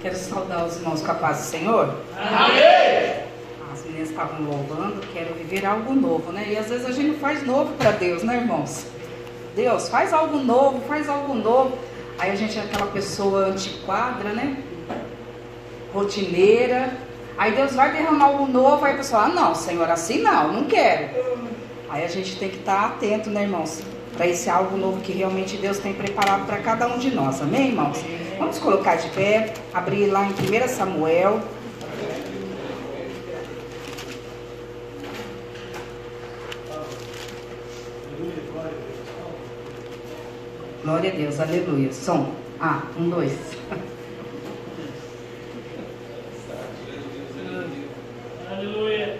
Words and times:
Quero 0.00 0.14
saudar 0.14 0.64
os 0.64 0.76
irmãos 0.76 1.02
com 1.02 1.10
a 1.10 1.14
paz 1.14 1.38
do 1.38 1.42
Senhor. 1.44 1.92
Amém! 2.16 3.24
As 3.72 3.84
meninas 3.84 4.10
estavam 4.10 4.40
louvando, 4.42 5.00
quero 5.12 5.34
viver 5.34 5.66
algo 5.66 5.92
novo, 5.92 6.30
né? 6.30 6.46
E 6.48 6.56
às 6.56 6.68
vezes 6.68 6.86
a 6.86 6.92
gente 6.92 7.08
não 7.08 7.18
faz 7.18 7.44
novo 7.44 7.72
para 7.74 7.90
Deus, 7.90 8.22
né, 8.22 8.36
irmãos? 8.36 8.86
Deus, 9.56 9.88
faz 9.88 10.12
algo 10.12 10.38
novo, 10.38 10.80
faz 10.86 11.08
algo 11.08 11.34
novo. 11.34 11.76
Aí 12.16 12.30
a 12.30 12.36
gente 12.36 12.56
é 12.56 12.62
aquela 12.62 12.86
pessoa 12.86 13.46
antiquadra, 13.46 14.32
né? 14.32 14.62
Rotineira. 15.92 16.92
Aí 17.36 17.52
Deus 17.52 17.72
vai 17.72 17.92
derramar 17.92 18.26
algo 18.26 18.46
novo, 18.46 18.84
aí 18.84 18.94
a 18.94 18.96
pessoa, 18.98 19.22
ah 19.22 19.28
não, 19.28 19.52
Senhor, 19.52 19.90
assim 19.90 20.22
não, 20.22 20.52
não 20.52 20.64
quero. 20.64 21.10
Aí 21.88 22.04
a 22.04 22.08
gente 22.08 22.36
tem 22.36 22.48
que 22.48 22.58
estar 22.58 22.84
atento, 22.84 23.30
né, 23.30 23.42
irmãos? 23.42 23.82
Para 24.16 24.28
esse 24.28 24.48
algo 24.48 24.76
novo 24.76 25.00
que 25.00 25.10
realmente 25.10 25.56
Deus 25.56 25.78
tem 25.78 25.92
preparado 25.92 26.46
para 26.46 26.58
cada 26.58 26.86
um 26.86 26.98
de 26.98 27.10
nós. 27.10 27.42
Amém, 27.42 27.68
irmãos? 27.68 27.98
Vamos 28.38 28.60
colocar 28.60 28.94
de 28.94 29.08
pé, 29.08 29.52
abrir 29.74 30.06
lá 30.06 30.24
em 30.24 30.30
1 30.30 30.68
Samuel. 30.68 31.40
Glória 40.84 41.12
a 41.12 41.14
Deus, 41.14 41.40
aleluia. 41.40 41.92
Som. 41.92 42.32
Ah, 42.60 42.84
um, 42.96 43.10
dois. 43.10 43.36
Aleluia. 48.50 49.18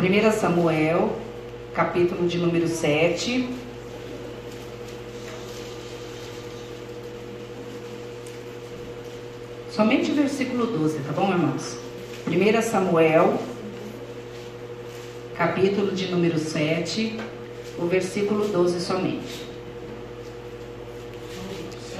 1 0.00 0.30
Samuel, 0.32 1.16
capítulo 1.74 2.28
de 2.28 2.38
número 2.38 2.68
7. 2.68 3.59
Somente 9.80 10.10
o 10.10 10.14
versículo 10.14 10.66
12, 10.66 10.98
tá 10.98 11.12
bom, 11.12 11.30
irmãos? 11.30 11.78
1 12.28 12.60
Samuel, 12.60 13.38
capítulo 15.34 15.92
de 15.92 16.10
número 16.10 16.38
7, 16.38 17.18
o 17.78 17.86
versículo 17.86 18.46
12 18.46 18.78
somente. 18.78 19.46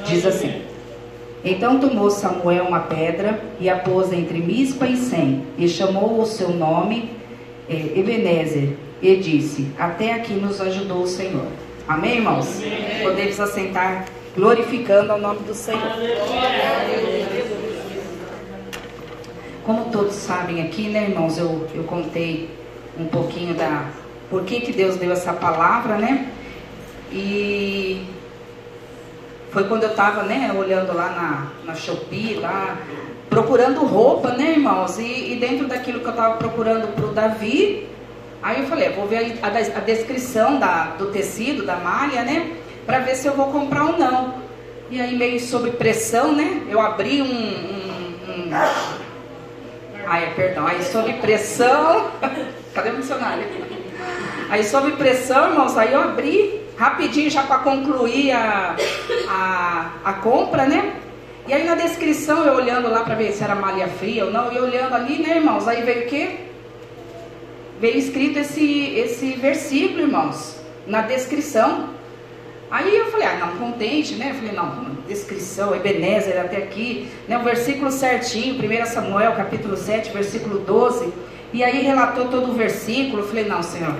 Diz 0.05 0.27
assim: 0.27 0.61
Então 1.42 1.81
tomou 1.81 2.11
Samuel 2.11 2.64
uma 2.64 2.81
pedra 2.81 3.42
e 3.59 3.70
a 3.70 3.78
pôs 3.78 4.12
entre 4.12 4.41
Mispa 4.41 4.87
e 4.87 4.98
Sem, 4.98 5.47
e 5.56 5.67
chamou 5.67 6.20
o 6.20 6.27
seu 6.27 6.50
nome 6.50 7.11
eh, 7.67 7.98
Ebenezer, 7.98 8.77
e 9.00 9.17
disse: 9.17 9.69
Até 9.78 10.12
aqui 10.12 10.34
nos 10.34 10.61
ajudou 10.61 11.05
o 11.05 11.09
Senhor. 11.09 11.47
Amém, 11.89 12.17
irmãos? 12.17 12.59
Amém. 12.59 13.03
Podemos 13.03 13.41
assentar 13.41 14.05
glorificando 14.37 15.12
ao 15.12 15.19
nome 15.19 15.41
do 15.41 15.55
Senhor. 15.55 15.81
Como 19.64 19.91
todos 19.91 20.14
sabem 20.14 20.62
aqui, 20.62 20.89
né, 20.89 21.05
irmãos, 21.11 21.36
eu, 21.39 21.66
eu 21.75 21.84
contei 21.84 22.48
um 22.98 23.06
pouquinho 23.06 23.55
da 23.55 23.86
por 24.30 24.44
que, 24.44 24.61
que 24.61 24.72
Deus 24.72 24.97
deu 24.97 25.11
essa 25.12 25.33
palavra, 25.33 25.97
né? 25.97 26.28
E 27.12 28.06
foi 29.50 29.64
quando 29.64 29.83
eu 29.83 29.91
estava, 29.91 30.22
né, 30.22 30.55
olhando 30.56 30.94
lá 30.94 31.11
na, 31.11 31.72
na 31.72 31.75
Shopee, 31.75 32.34
lá, 32.34 32.78
procurando 33.28 33.84
roupa, 33.84 34.31
né, 34.31 34.53
irmãos? 34.53 34.98
E, 34.98 35.33
e 35.33 35.36
dentro 35.36 35.66
daquilo 35.66 35.98
que 35.98 36.06
eu 36.06 36.11
estava 36.11 36.36
procurando 36.36 36.94
para 36.94 37.05
o 37.05 37.12
Davi, 37.12 37.88
aí 38.41 38.61
eu 38.61 38.66
falei, 38.66 38.88
eu 38.88 38.92
vou 38.92 39.08
ver 39.08 39.36
a, 39.42 39.47
a, 39.47 39.50
a 39.50 39.81
descrição 39.81 40.61
da, 40.61 40.94
do 40.97 41.06
tecido, 41.06 41.66
da 41.66 41.77
malha, 41.77 42.22
né? 42.22 42.53
Para 42.86 43.00
ver 43.00 43.16
se 43.16 43.27
eu 43.27 43.34
vou 43.34 43.47
comprar 43.47 43.86
ou 43.86 43.98
não. 43.98 44.34
E 44.91 45.00
aí, 45.00 45.16
meio 45.16 45.38
sob 45.41 45.70
pressão, 45.72 46.33
né? 46.33 46.62
Eu 46.69 46.81
abri 46.81 47.22
um, 47.22 47.27
um, 47.27 48.47
um 48.47 48.50
Ai, 50.11 50.33
perdão. 50.34 50.66
Aí 50.66 50.83
sob 50.83 51.12
pressão. 51.15 52.10
Cadê 52.75 52.91
o 52.91 52.97
dicionário? 52.97 53.47
Aí 54.50 54.65
sob 54.65 54.91
pressão, 54.97 55.50
irmãos, 55.50 55.78
aí 55.78 55.93
eu 55.93 56.00
abri 56.00 56.60
rapidinho 56.76 57.31
já 57.31 57.44
para 57.44 57.59
concluir 57.59 58.32
a, 58.32 58.75
a, 59.28 59.91
a 60.04 60.12
compra, 60.15 60.66
né? 60.66 60.97
E 61.47 61.54
aí 61.54 61.65
na 61.65 61.76
descrição, 61.76 62.44
eu 62.44 62.54
olhando 62.54 62.91
lá 62.91 63.04
para 63.04 63.15
ver 63.15 63.31
se 63.32 63.44
era 63.44 63.54
malha 63.54 63.87
fria 63.87 64.25
ou 64.25 64.32
não, 64.32 64.53
e 64.53 64.59
olhando 64.59 64.94
ali, 64.97 65.22
né, 65.22 65.37
irmãos? 65.37 65.69
Aí 65.69 65.82
veio 65.82 66.06
o 66.06 66.09
quê? 66.09 66.38
Veio 67.78 67.97
escrito 67.97 68.41
esse, 68.41 68.92
esse 68.97 69.34
versículo, 69.34 70.00
irmãos, 70.00 70.56
na 70.88 71.03
descrição. 71.03 71.91
Aí 72.70 72.97
eu 72.97 73.06
falei, 73.10 73.26
ah, 73.26 73.36
não, 73.36 73.56
contente, 73.56 74.14
né? 74.14 74.31
Eu 74.31 74.34
falei, 74.34 74.53
não, 74.53 74.94
descrição, 75.08 75.75
Ebenezer 75.75 76.41
até 76.41 76.58
aqui, 76.58 77.08
né? 77.26 77.36
O 77.36 77.42
versículo 77.42 77.91
certinho, 77.91 78.54
1 78.54 78.86
Samuel, 78.86 79.32
capítulo 79.32 79.76
7, 79.76 80.12
versículo 80.12 80.60
12. 80.60 81.12
E 81.53 81.64
aí 81.64 81.82
relatou 81.82 82.28
todo 82.28 82.53
o 82.53 82.54
versículo. 82.54 83.22
Eu 83.22 83.26
falei, 83.26 83.44
não, 83.44 83.60
Senhor, 83.60 83.97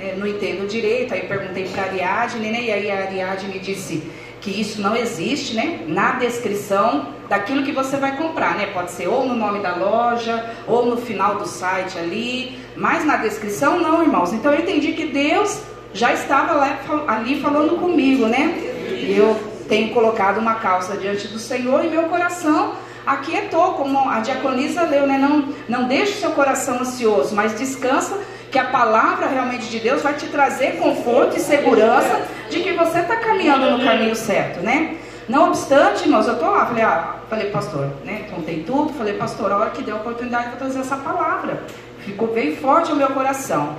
é, 0.00 0.16
não 0.16 0.26
entendo 0.26 0.66
direito. 0.66 1.14
Aí 1.14 1.28
perguntei 1.28 1.68
para 1.68 1.84
Ariadne, 1.84 2.50
né? 2.50 2.62
E 2.62 2.72
aí 2.72 2.90
a 2.90 2.98
Ariadne 3.04 3.56
disse 3.60 4.02
que 4.40 4.50
isso 4.50 4.80
não 4.80 4.96
existe, 4.96 5.54
né? 5.54 5.84
Na 5.86 6.12
descrição 6.12 7.14
daquilo 7.28 7.62
que 7.62 7.70
você 7.70 7.98
vai 7.98 8.16
comprar, 8.16 8.56
né? 8.56 8.66
Pode 8.66 8.90
ser 8.90 9.06
ou 9.06 9.28
no 9.28 9.36
nome 9.36 9.60
da 9.60 9.76
loja, 9.76 10.44
ou 10.66 10.86
no 10.86 10.96
final 10.96 11.36
do 11.36 11.46
site 11.46 11.96
ali, 11.96 12.58
mas 12.74 13.04
na 13.04 13.16
descrição 13.18 13.78
não, 13.78 14.02
irmãos. 14.02 14.32
Então 14.32 14.52
eu 14.52 14.60
entendi 14.60 14.92
que 14.92 15.06
Deus 15.06 15.62
já 15.92 16.12
estava 16.12 16.52
lá, 16.54 16.78
ali 17.06 17.40
falando 17.40 17.78
comigo, 17.78 18.26
né? 18.26 18.54
E 18.88 19.16
eu 19.16 19.36
tenho 19.68 19.92
colocado 19.92 20.38
uma 20.38 20.54
calça 20.56 20.96
diante 20.96 21.28
do 21.28 21.38
Senhor 21.38 21.84
e 21.84 21.88
meu 21.88 22.04
coração 22.04 22.74
aquietou, 23.06 23.72
como 23.72 24.08
a 24.08 24.20
diaconisa 24.20 24.82
leu, 24.82 25.06
né? 25.06 25.18
Não, 25.18 25.48
não 25.68 25.88
deixe 25.88 26.12
seu 26.14 26.32
coração 26.32 26.80
ansioso, 26.80 27.34
mas 27.34 27.58
descansa 27.58 28.18
que 28.50 28.58
a 28.58 28.64
palavra 28.64 29.26
realmente 29.26 29.66
de 29.68 29.78
Deus 29.78 30.02
vai 30.02 30.14
te 30.14 30.26
trazer 30.26 30.78
conforto 30.78 31.36
e 31.36 31.40
segurança 31.40 32.22
de 32.50 32.60
que 32.60 32.72
você 32.72 33.00
está 33.00 33.16
caminhando 33.16 33.70
no 33.70 33.84
caminho 33.84 34.14
certo, 34.14 34.60
né? 34.60 34.96
Não 35.28 35.48
obstante, 35.48 36.04
irmãos, 36.04 36.26
eu 36.26 36.34
estou 36.34 36.50
lá, 36.50 36.64
falei, 36.64 36.82
ah, 36.82 37.16
falei, 37.28 37.50
pastor, 37.50 37.90
né? 38.04 38.26
Contei 38.34 38.62
tudo, 38.62 38.94
falei, 38.94 39.14
pastor, 39.14 39.52
a 39.52 39.58
hora 39.58 39.70
que 39.70 39.82
deu 39.82 39.96
a 39.96 40.00
oportunidade, 40.00 40.48
vou 40.48 40.56
trazer 40.56 40.80
essa 40.80 40.96
palavra. 40.96 41.62
Ficou 42.00 42.28
bem 42.28 42.56
forte 42.56 42.90
o 42.90 42.96
meu 42.96 43.08
coração. 43.08 43.76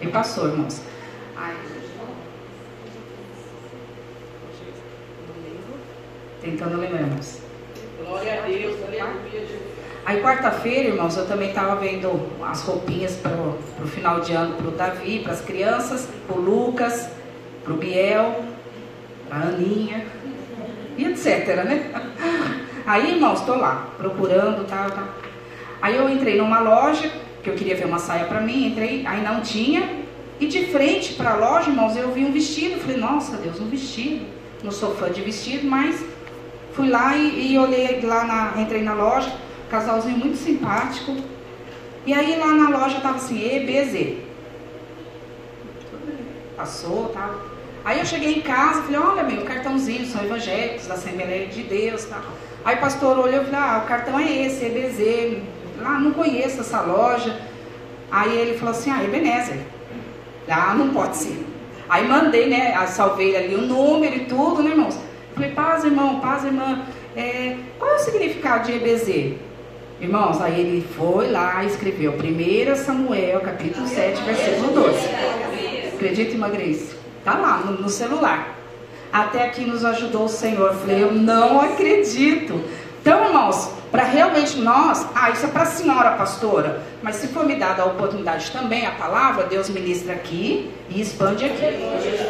E 0.00 0.06
passou, 0.08 0.48
irmãos. 0.48 0.82
Ai, 1.36 1.54
Tentando 6.40 6.76
lembrar, 6.76 7.00
irmãos. 7.00 7.40
Glória 7.98 8.40
a 8.40 8.46
Deus, 8.46 8.76
aleluia, 8.82 9.66
Aí 10.04 10.22
quarta-feira, 10.22 10.90
irmãos, 10.90 11.16
eu 11.16 11.26
também 11.26 11.48
estava 11.48 11.74
vendo 11.76 12.30
as 12.40 12.62
roupinhas 12.62 13.16
para 13.16 13.32
o 13.32 13.88
final 13.88 14.20
de 14.20 14.32
ano 14.32 14.54
para 14.54 14.68
o 14.68 14.70
Davi, 14.70 15.20
para 15.20 15.32
as 15.32 15.40
crianças, 15.40 16.08
para 16.26 16.36
o 16.36 16.40
Lucas, 16.40 17.08
para 17.64 17.72
o 17.72 17.76
Biel, 17.76 18.44
para 19.28 19.38
a 19.38 19.42
Aninha, 19.48 20.06
e 20.96 21.04
etc, 21.06 21.64
né? 21.64 21.90
Aí, 22.86 23.14
irmãos, 23.14 23.40
estou 23.40 23.56
lá, 23.56 23.88
procurando, 23.96 24.64
tal, 24.68 24.88
tal. 24.90 25.08
Aí 25.82 25.96
eu 25.96 26.08
entrei 26.08 26.38
numa 26.38 26.60
loja, 26.60 27.10
que 27.46 27.50
eu 27.50 27.54
queria 27.54 27.76
ver 27.76 27.86
uma 27.86 28.00
saia 28.00 28.24
para 28.24 28.40
mim, 28.40 28.66
entrei, 28.66 29.06
aí 29.06 29.22
não 29.22 29.40
tinha, 29.40 29.88
e 30.40 30.48
de 30.48 30.66
frente 30.66 31.14
para 31.14 31.30
a 31.30 31.36
loja, 31.36 31.70
irmãos, 31.70 31.96
eu 31.96 32.10
vi 32.10 32.24
um 32.24 32.32
vestido, 32.32 32.80
falei, 32.80 32.96
nossa 32.96 33.36
Deus, 33.36 33.60
um 33.60 33.68
vestido. 33.68 34.26
Não 34.64 34.72
sou 34.72 34.96
fã 34.96 35.08
de 35.10 35.20
vestido, 35.20 35.64
mas 35.64 36.04
fui 36.72 36.88
lá 36.88 37.16
e, 37.16 37.52
e 37.52 37.58
olhei 37.58 38.00
lá, 38.02 38.24
na, 38.24 38.60
entrei 38.60 38.82
na 38.82 38.94
loja, 38.94 39.32
casalzinho 39.70 40.18
muito 40.18 40.36
simpático. 40.36 41.16
E 42.04 42.12
aí 42.12 42.36
lá 42.36 42.48
na 42.48 42.68
loja 42.68 43.00
tava 43.00 43.16
assim, 43.16 43.40
EBZ. 43.40 44.16
Passou, 46.56 47.10
tá? 47.10 47.32
Aí 47.84 48.00
eu 48.00 48.06
cheguei 48.06 48.34
em 48.34 48.40
casa, 48.40 48.82
falei, 48.82 48.98
olha 48.98 49.22
meu, 49.22 49.44
cartãozinho, 49.44 50.04
são 50.04 50.24
evangélicos 50.24 50.88
da 50.88 50.94
Assembleia 50.94 51.46
de 51.46 51.62
Deus, 51.62 52.06
tá? 52.06 52.20
Aí 52.64 52.74
o 52.74 52.80
pastor 52.80 53.16
olhou 53.16 53.42
e 53.42 53.44
falou, 53.44 53.60
ah, 53.60 53.82
o 53.84 53.86
cartão 53.86 54.18
é 54.18 54.46
esse, 54.46 54.64
EBZ. 54.64 55.55
Lá, 55.80 55.98
não 55.98 56.12
conheço 56.12 56.60
essa 56.60 56.80
loja. 56.80 57.38
Aí 58.10 58.36
ele 58.36 58.58
falou 58.58 58.72
assim, 58.72 58.90
ah, 58.90 59.02
Ebenezer. 59.02 59.58
Ah, 60.48 60.74
não 60.74 60.90
pode 60.90 61.16
ser. 61.16 61.44
Aí 61.88 62.06
mandei, 62.06 62.48
né, 62.48 62.74
salvei 62.86 63.36
ali 63.36 63.54
o 63.54 63.62
número 63.62 64.16
e 64.16 64.24
tudo, 64.26 64.62
né, 64.62 64.70
irmãos? 64.70 64.98
Falei, 65.34 65.50
paz, 65.52 65.84
irmão, 65.84 66.20
paz, 66.20 66.44
irmã. 66.44 66.82
É, 67.16 67.56
qual 67.78 67.92
é 67.92 67.94
o 67.94 67.98
significado 67.98 68.66
de 68.66 68.72
EBZ? 68.72 69.36
Irmãos, 70.00 70.40
aí 70.40 70.60
ele 70.60 70.86
foi 70.96 71.30
lá 71.30 71.64
e 71.64 71.68
escreveu 71.68 72.12
1 72.12 72.76
Samuel, 72.76 73.40
capítulo 73.40 73.86
7, 73.86 74.22
versículo 74.22 74.72
12. 74.72 74.98
Acredita, 75.94 76.32
irmã 76.32 76.50
Grace? 76.50 76.94
Tá 77.24 77.38
lá 77.38 77.58
no, 77.58 77.80
no 77.80 77.88
celular. 77.88 78.56
Até 79.12 79.44
aqui 79.44 79.64
nos 79.64 79.84
ajudou 79.84 80.24
o 80.24 80.28
Senhor. 80.28 80.72
Eu 80.72 80.78
falei, 80.78 81.02
eu 81.02 81.12
não 81.12 81.60
acredito. 81.60 82.60
Então, 83.06 83.24
irmãos, 83.24 83.70
para 83.92 84.02
realmente 84.02 84.58
nós, 84.58 85.06
ah, 85.14 85.30
isso 85.30 85.46
é 85.46 85.48
para 85.48 85.62
a 85.62 85.66
senhora 85.66 86.10
pastora, 86.16 86.82
mas 87.04 87.14
se 87.14 87.28
for 87.28 87.46
me 87.46 87.54
dada 87.54 87.84
a 87.84 87.86
oportunidade 87.86 88.50
também, 88.50 88.84
a 88.84 88.90
palavra, 88.90 89.44
Deus 89.44 89.68
ministra 89.68 90.12
aqui 90.12 90.72
e 90.90 91.02
expande 91.02 91.44
aqui. 91.44 91.66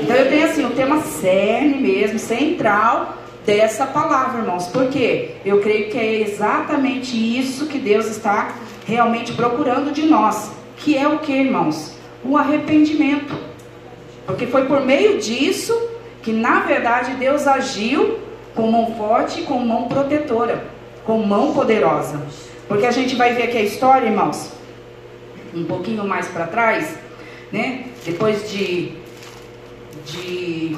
Então 0.02 0.14
eu 0.14 0.28
tenho 0.28 0.44
assim, 0.44 0.66
o 0.66 0.70
tema 0.72 1.00
cerne 1.00 1.80
mesmo, 1.80 2.18
central 2.18 3.14
dessa 3.46 3.86
palavra, 3.86 4.42
irmãos, 4.42 4.66
porque 4.66 5.36
eu 5.46 5.62
creio 5.62 5.88
que 5.88 5.96
é 5.96 6.20
exatamente 6.20 7.16
isso 7.16 7.68
que 7.68 7.78
Deus 7.78 8.04
está 8.08 8.52
realmente 8.86 9.32
procurando 9.32 9.94
de 9.94 10.02
nós, 10.02 10.50
que 10.76 10.94
é 10.94 11.08
o 11.08 11.20
que, 11.20 11.32
irmãos? 11.32 11.94
O 12.22 12.36
arrependimento. 12.36 13.34
Porque 14.26 14.46
foi 14.46 14.66
por 14.66 14.82
meio 14.82 15.16
disso 15.16 15.74
que, 16.22 16.32
na 16.34 16.60
verdade, 16.60 17.14
Deus 17.14 17.46
agiu 17.46 18.25
com 18.56 18.70
mão 18.70 18.94
forte 18.96 19.42
e 19.42 19.44
com 19.44 19.58
mão 19.58 19.86
protetora, 19.86 20.64
com 21.04 21.18
mão 21.18 21.52
poderosa. 21.52 22.20
Porque 22.66 22.86
a 22.86 22.90
gente 22.90 23.14
vai 23.14 23.34
ver 23.34 23.44
aqui 23.44 23.58
a 23.58 23.62
história, 23.62 24.06
irmãos, 24.06 24.50
um 25.54 25.64
pouquinho 25.64 26.04
mais 26.04 26.26
para 26.26 26.46
trás, 26.46 26.96
né? 27.52 27.84
Depois 28.04 28.50
de, 28.50 28.92
de 30.04 30.76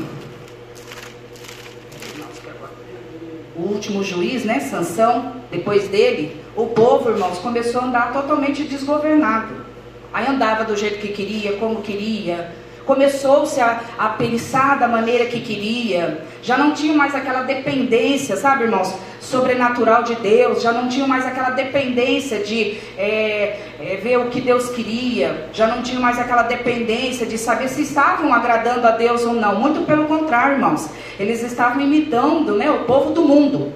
o 3.57 3.63
último 3.63 4.05
juiz, 4.05 4.45
né, 4.45 4.61
Sansão, 4.61 5.33
depois 5.51 5.89
dele, 5.89 6.37
o 6.55 6.67
povo, 6.67 7.11
irmãos, 7.11 7.39
começou 7.39 7.81
a 7.81 7.85
andar 7.85 8.13
totalmente 8.13 8.65
desgovernado. 8.65 9.67
Aí 10.13 10.27
andava 10.27 10.65
do 10.65 10.77
jeito 10.77 10.99
que 11.01 11.09
queria, 11.09 11.55
como 11.55 11.83
queria, 11.83 12.53
começou-se 12.89 13.61
a, 13.61 13.83
a 13.99 14.09
pensar 14.09 14.79
da 14.79 14.89
maneira 14.89 15.27
que 15.27 15.41
queria, 15.41 16.23
já 16.43 16.57
não 16.57 16.73
tinha 16.73 16.95
mais 16.95 17.15
aquela 17.15 17.43
dependência, 17.43 18.35
sabe, 18.35 18.65
irmãos, 18.65 18.95
sobrenatural 19.21 20.05
de 20.05 20.15
Deus, 20.15 20.63
já 20.63 20.73
não 20.73 20.89
tinha 20.89 21.07
mais 21.07 21.27
aquela 21.27 21.51
dependência 21.51 22.39
de 22.39 22.79
é, 22.97 23.59
é, 23.79 23.97
ver 24.03 24.17
o 24.17 24.31
que 24.31 24.41
Deus 24.41 24.71
queria, 24.71 25.51
já 25.53 25.67
não 25.67 25.83
tinha 25.83 26.01
mais 26.01 26.19
aquela 26.19 26.45
dependência 26.45 27.27
de 27.27 27.37
saber 27.37 27.69
se 27.69 27.83
estavam 27.83 28.33
agradando 28.33 28.87
a 28.87 28.93
Deus 28.93 29.23
ou 29.23 29.35
não. 29.35 29.57
Muito 29.57 29.85
pelo 29.85 30.07
contrário, 30.07 30.55
irmãos, 30.55 30.89
eles 31.21 31.43
estavam 31.43 31.83
imitando 31.83 32.55
né, 32.55 32.71
o 32.71 32.85
povo 32.85 33.11
do 33.13 33.21
mundo. 33.21 33.71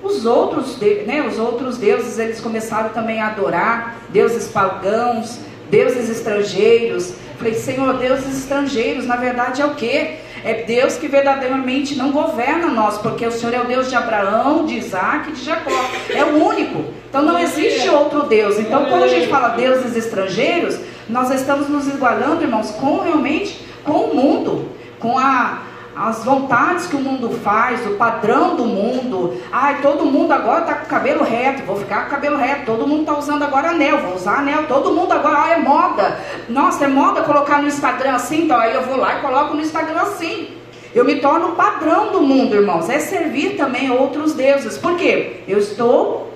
Os 0.00 0.24
outros, 0.24 0.78
né, 0.78 1.26
os 1.26 1.40
outros 1.40 1.76
deuses, 1.76 2.20
eles 2.20 2.40
começaram 2.40 2.90
também 2.90 3.20
a 3.20 3.28
adorar, 3.28 3.96
deuses 4.10 4.46
pagãos, 4.46 5.40
deuses 5.74 6.08
estrangeiros, 6.08 7.14
Falei, 7.36 7.54
Senhor, 7.54 7.94
deuses 7.94 8.38
estrangeiros, 8.38 9.06
na 9.06 9.16
verdade 9.16 9.60
é 9.60 9.66
o 9.66 9.74
que? 9.74 10.16
É 10.44 10.64
Deus 10.66 10.96
que 10.96 11.08
verdadeiramente 11.08 11.96
não 11.96 12.12
governa 12.12 12.68
nós, 12.68 12.98
porque 12.98 13.26
o 13.26 13.32
Senhor 13.32 13.52
é 13.54 13.60
o 13.60 13.64
Deus 13.64 13.88
de 13.88 13.96
Abraão, 13.96 14.64
de 14.64 14.74
Isaac 14.74 15.30
e 15.30 15.32
de 15.32 15.44
Jacó. 15.44 15.70
É 16.10 16.24
o 16.24 16.44
único. 16.44 16.84
Então 17.08 17.22
não 17.22 17.38
existe 17.38 17.88
outro 17.88 18.24
Deus. 18.24 18.58
Então 18.58 18.86
quando 18.86 19.02
a 19.02 19.08
gente 19.08 19.26
fala 19.26 19.48
deuses 19.48 19.96
estrangeiros, 19.96 20.78
nós 21.08 21.30
estamos 21.30 21.68
nos 21.68 21.88
igualando, 21.88 22.42
irmãos, 22.42 22.70
com 22.70 23.00
realmente 23.00 23.58
com 23.84 23.92
o 23.92 24.14
mundo, 24.14 24.70
com 24.98 25.18
a 25.18 25.62
as 25.96 26.24
vontades 26.24 26.86
que 26.86 26.96
o 26.96 27.00
mundo 27.00 27.30
faz, 27.42 27.86
o 27.86 27.94
padrão 27.94 28.56
do 28.56 28.64
mundo. 28.64 29.40
Ai, 29.52 29.80
todo 29.80 30.04
mundo 30.04 30.32
agora 30.32 30.62
está 30.62 30.74
com 30.74 30.86
o 30.86 30.88
cabelo 30.88 31.24
reto, 31.24 31.62
vou 31.62 31.76
ficar 31.76 32.02
com 32.02 32.06
o 32.08 32.10
cabelo 32.10 32.36
reto. 32.36 32.66
Todo 32.66 32.86
mundo 32.86 33.00
está 33.00 33.16
usando 33.16 33.42
agora 33.44 33.70
anel, 33.70 33.98
vou 33.98 34.14
usar 34.14 34.38
anel. 34.38 34.66
Todo 34.66 34.92
mundo 34.92 35.12
agora, 35.12 35.42
ah, 35.44 35.50
é 35.52 35.58
moda. 35.58 36.18
Nossa, 36.48 36.84
é 36.84 36.88
moda 36.88 37.22
colocar 37.22 37.62
no 37.62 37.68
Instagram 37.68 38.14
assim, 38.14 38.44
então 38.44 38.58
aí 38.58 38.74
eu 38.74 38.82
vou 38.82 38.96
lá 38.96 39.18
e 39.18 39.20
coloco 39.20 39.54
no 39.54 39.60
Instagram 39.60 40.02
assim. 40.02 40.48
Eu 40.94 41.04
me 41.04 41.16
torno 41.16 41.48
o 41.48 41.52
padrão 41.52 42.12
do 42.12 42.20
mundo, 42.20 42.54
irmãos. 42.54 42.88
É 42.88 42.98
servir 42.98 43.56
também 43.56 43.90
outros 43.90 44.34
deuses. 44.34 44.78
Por 44.78 44.96
quê? 44.96 45.42
Eu 45.46 45.58
estou 45.58 46.33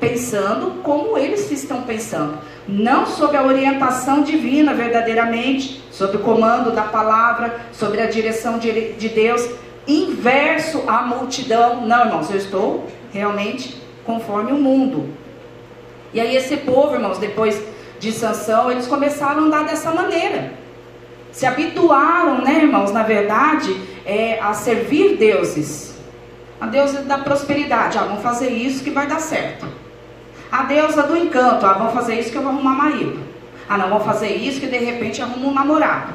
pensando 0.00 0.82
como 0.82 1.16
eles 1.16 1.50
estão 1.50 1.82
pensando 1.82 2.38
não 2.66 3.06
sob 3.06 3.36
a 3.36 3.42
orientação 3.42 4.22
divina 4.22 4.72
verdadeiramente, 4.72 5.82
sob 5.90 6.16
o 6.16 6.20
comando 6.20 6.72
da 6.72 6.82
palavra, 6.82 7.60
sobre 7.72 8.00
a 8.00 8.06
direção 8.06 8.58
de, 8.58 8.92
de 8.92 9.08
Deus, 9.08 9.48
inverso 9.86 10.82
à 10.86 11.02
multidão. 11.02 11.86
Não, 11.86 12.06
irmãos, 12.06 12.30
eu 12.30 12.36
estou 12.36 12.88
realmente 13.12 13.76
conforme 14.04 14.52
o 14.52 14.56
mundo. 14.56 15.10
E 16.12 16.20
aí 16.20 16.36
esse 16.36 16.56
povo, 16.58 16.94
irmãos, 16.94 17.18
depois 17.18 17.60
de 17.98 18.12
Sansão, 18.12 18.70
eles 18.70 18.86
começaram 18.86 19.42
a 19.42 19.46
andar 19.46 19.64
dessa 19.64 19.90
maneira. 19.90 20.52
Se 21.32 21.44
habituaram, 21.44 22.42
né, 22.42 22.60
irmãos, 22.62 22.92
na 22.92 23.02
verdade, 23.02 23.76
é, 24.06 24.38
a 24.40 24.54
servir 24.54 25.16
deuses. 25.16 25.94
A 26.60 26.66
deuses 26.66 27.04
da 27.04 27.18
prosperidade. 27.18 27.98
Ah, 27.98 28.04
vamos 28.04 28.22
fazer 28.22 28.50
isso 28.50 28.84
que 28.84 28.90
vai 28.90 29.06
dar 29.06 29.20
certo. 29.20 29.83
A 30.54 30.62
deusa 30.62 31.02
do 31.02 31.16
encanto, 31.16 31.66
ah, 31.66 31.72
vão 31.72 31.90
fazer 31.90 32.14
isso 32.14 32.30
que 32.30 32.36
eu 32.36 32.42
vou 32.42 32.52
arrumar 32.52 32.76
marido. 32.76 33.18
Ah, 33.68 33.76
não, 33.76 33.88
vão 33.88 33.98
fazer 33.98 34.36
isso 34.36 34.60
que 34.60 34.68
de 34.68 34.78
repente 34.78 35.20
arrumo 35.20 35.48
um 35.48 35.52
namorado. 35.52 36.14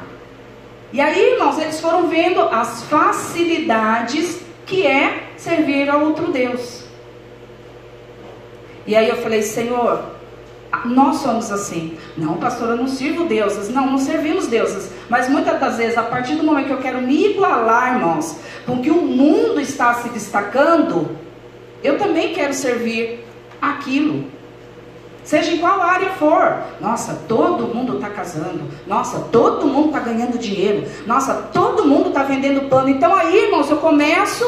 E 0.94 0.98
aí, 0.98 1.34
irmãos, 1.34 1.58
eles 1.58 1.78
foram 1.78 2.08
vendo 2.08 2.40
as 2.40 2.82
facilidades 2.84 4.40
que 4.64 4.86
é 4.86 5.24
servir 5.36 5.90
a 5.90 5.98
outro 5.98 6.32
Deus. 6.32 6.84
E 8.86 8.96
aí 8.96 9.10
eu 9.10 9.16
falei, 9.16 9.42
Senhor, 9.42 10.04
nós 10.86 11.16
somos 11.16 11.52
assim. 11.52 11.98
Não, 12.16 12.38
pastor, 12.38 12.70
eu 12.70 12.76
não 12.78 12.88
sirvo 12.88 13.24
deuses. 13.24 13.68
Não, 13.68 13.90
não 13.90 13.98
servimos 13.98 14.46
deuses. 14.46 14.90
Mas 15.10 15.28
muitas 15.28 15.60
das 15.60 15.76
vezes, 15.76 15.98
a 15.98 16.02
partir 16.02 16.36
do 16.36 16.44
momento 16.44 16.68
que 16.68 16.72
eu 16.72 16.78
quero 16.78 17.02
me 17.02 17.26
igualar, 17.26 17.96
irmãos, 17.96 18.36
com 18.64 18.80
que 18.80 18.90
o 18.90 19.02
mundo 19.02 19.60
está 19.60 19.92
se 19.96 20.08
destacando, 20.08 21.14
eu 21.84 21.98
também 21.98 22.32
quero 22.32 22.54
servir 22.54 23.28
aquilo. 23.60 24.24
Seja 25.24 25.52
em 25.52 25.58
qual 25.58 25.80
área 25.80 26.10
for. 26.10 26.58
Nossa, 26.80 27.14
todo 27.28 27.72
mundo 27.74 27.96
está 27.96 28.08
casando. 28.10 28.62
Nossa, 28.86 29.20
todo 29.30 29.66
mundo 29.66 29.88
está 29.88 30.00
ganhando 30.00 30.38
dinheiro. 30.38 30.88
Nossa, 31.06 31.34
todo 31.52 31.84
mundo 31.84 32.08
está 32.08 32.22
vendendo 32.22 32.68
pano. 32.68 32.88
Então 32.88 33.14
aí, 33.14 33.44
irmãos, 33.44 33.70
eu 33.70 33.76
começo 33.76 34.44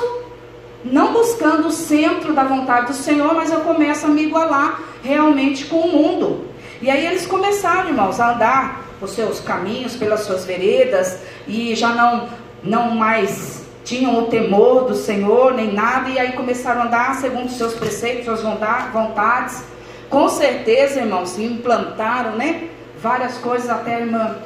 não 0.85 1.12
buscando 1.12 1.69
o 1.69 1.70
centro 1.70 2.32
da 2.32 2.43
vontade 2.43 2.88
do 2.88 2.94
Senhor, 2.94 3.35
mas 3.35 3.53
eu 3.53 3.61
começo 3.61 4.06
a 4.06 4.09
me 4.09 4.25
igualar 4.25 4.81
realmente 5.03 5.67
com 5.67 5.81
o 5.81 5.93
mundo. 5.93 6.47
E 6.81 6.91
aí 6.91 7.06
eles 7.06 7.26
começaram, 7.26 7.91
irmãos, 7.91 8.19
a 8.19 8.35
andar 8.35 8.82
os 9.00 9.12
seus 9.12 9.41
caminhos, 9.41 9.94
pelas 9.94 10.20
suas 10.20 10.44
veredas, 10.44 11.20
e 11.47 11.75
já 11.75 11.91
não, 11.91 12.29
não 12.62 12.94
mais 12.94 13.62
tinham 13.92 14.20
o 14.20 14.26
temor 14.28 14.86
do 14.86 14.94
Senhor, 14.94 15.52
nem 15.52 15.70
nada, 15.70 16.08
e 16.08 16.18
aí 16.18 16.32
começaram 16.32 16.80
a 16.80 16.84
andar 16.86 17.14
segundo 17.16 17.44
os 17.44 17.58
seus 17.58 17.74
preceitos, 17.74 18.24
suas 18.24 18.40
vontades. 18.40 19.64
Com 20.08 20.30
certeza, 20.30 21.00
irmãos, 21.00 21.38
implantaram, 21.38 22.32
né? 22.32 22.68
Várias 22.98 23.36
coisas, 23.36 23.68
até 23.68 23.96
a 23.96 24.00
irmã, 24.00 24.36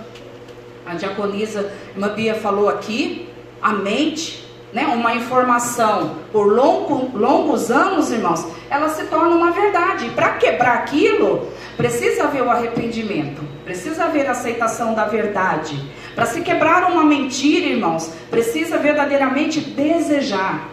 a 0.84 0.94
diaconisa, 0.94 1.60
a 1.60 1.96
irmã 1.96 2.08
Bia 2.12 2.34
falou 2.34 2.68
aqui, 2.68 3.28
a 3.62 3.72
mente, 3.72 4.44
né? 4.72 4.84
Uma 4.88 5.14
informação 5.14 6.16
por 6.32 6.52
longo, 6.52 7.16
longos 7.16 7.70
anos, 7.70 8.10
irmãos, 8.10 8.44
ela 8.68 8.88
se 8.88 9.04
torna 9.04 9.36
uma 9.36 9.52
verdade. 9.52 10.08
Para 10.10 10.30
quebrar 10.30 10.74
aquilo, 10.74 11.52
precisa 11.76 12.24
haver 12.24 12.42
o 12.42 12.50
arrependimento, 12.50 13.42
precisa 13.64 14.06
haver 14.06 14.26
a 14.26 14.32
aceitação 14.32 14.92
da 14.92 15.04
verdade. 15.04 15.80
Para 16.16 16.24
se 16.24 16.40
quebrar 16.40 16.90
uma 16.90 17.04
mentira, 17.04 17.66
irmãos, 17.66 18.10
precisa 18.30 18.78
verdadeiramente 18.78 19.60
desejar, 19.60 20.66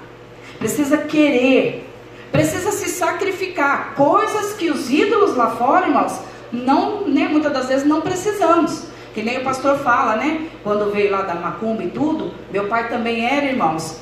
precisa 0.58 0.98
querer, 0.98 1.86
precisa 2.32 2.72
se 2.72 2.88
sacrificar. 2.88 3.94
Coisas 3.94 4.54
que 4.54 4.72
os 4.72 4.90
ídolos 4.90 5.36
lá 5.36 5.52
fora, 5.52 5.88
irmãos, 5.88 6.18
não, 6.50 7.06
né, 7.06 7.28
muitas 7.30 7.52
das 7.52 7.68
vezes 7.68 7.86
não 7.86 8.00
precisamos. 8.00 8.86
Que 9.14 9.22
nem 9.22 9.40
o 9.40 9.44
pastor 9.44 9.78
fala, 9.80 10.16
né? 10.16 10.48
Quando 10.64 10.92
veio 10.92 11.12
lá 11.12 11.24
da 11.24 11.36
macumba 11.36 11.84
e 11.84 11.90
tudo, 11.90 12.34
meu 12.50 12.68
pai 12.68 12.88
também 12.88 13.26
era, 13.26 13.46
irmãos. 13.46 14.00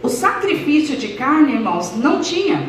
O 0.00 0.08
sacrifício 0.08 0.96
de 0.96 1.08
carne, 1.08 1.54
irmãos, 1.54 1.96
não 1.96 2.20
tinha. 2.20 2.68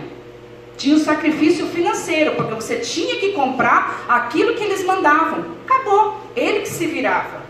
Tinha 0.79 0.95
o 0.95 0.99
sacrifício 0.99 1.67
financeiro, 1.67 2.35
porque 2.35 2.55
você 2.55 2.77
tinha 2.77 3.17
que 3.19 3.33
comprar 3.33 4.05
aquilo 4.07 4.55
que 4.55 4.63
eles 4.63 4.85
mandavam. 4.85 5.43
Acabou. 5.67 6.21
Ele 6.37 6.61
que 6.61 6.69
se 6.69 6.87
virava. 6.87 7.41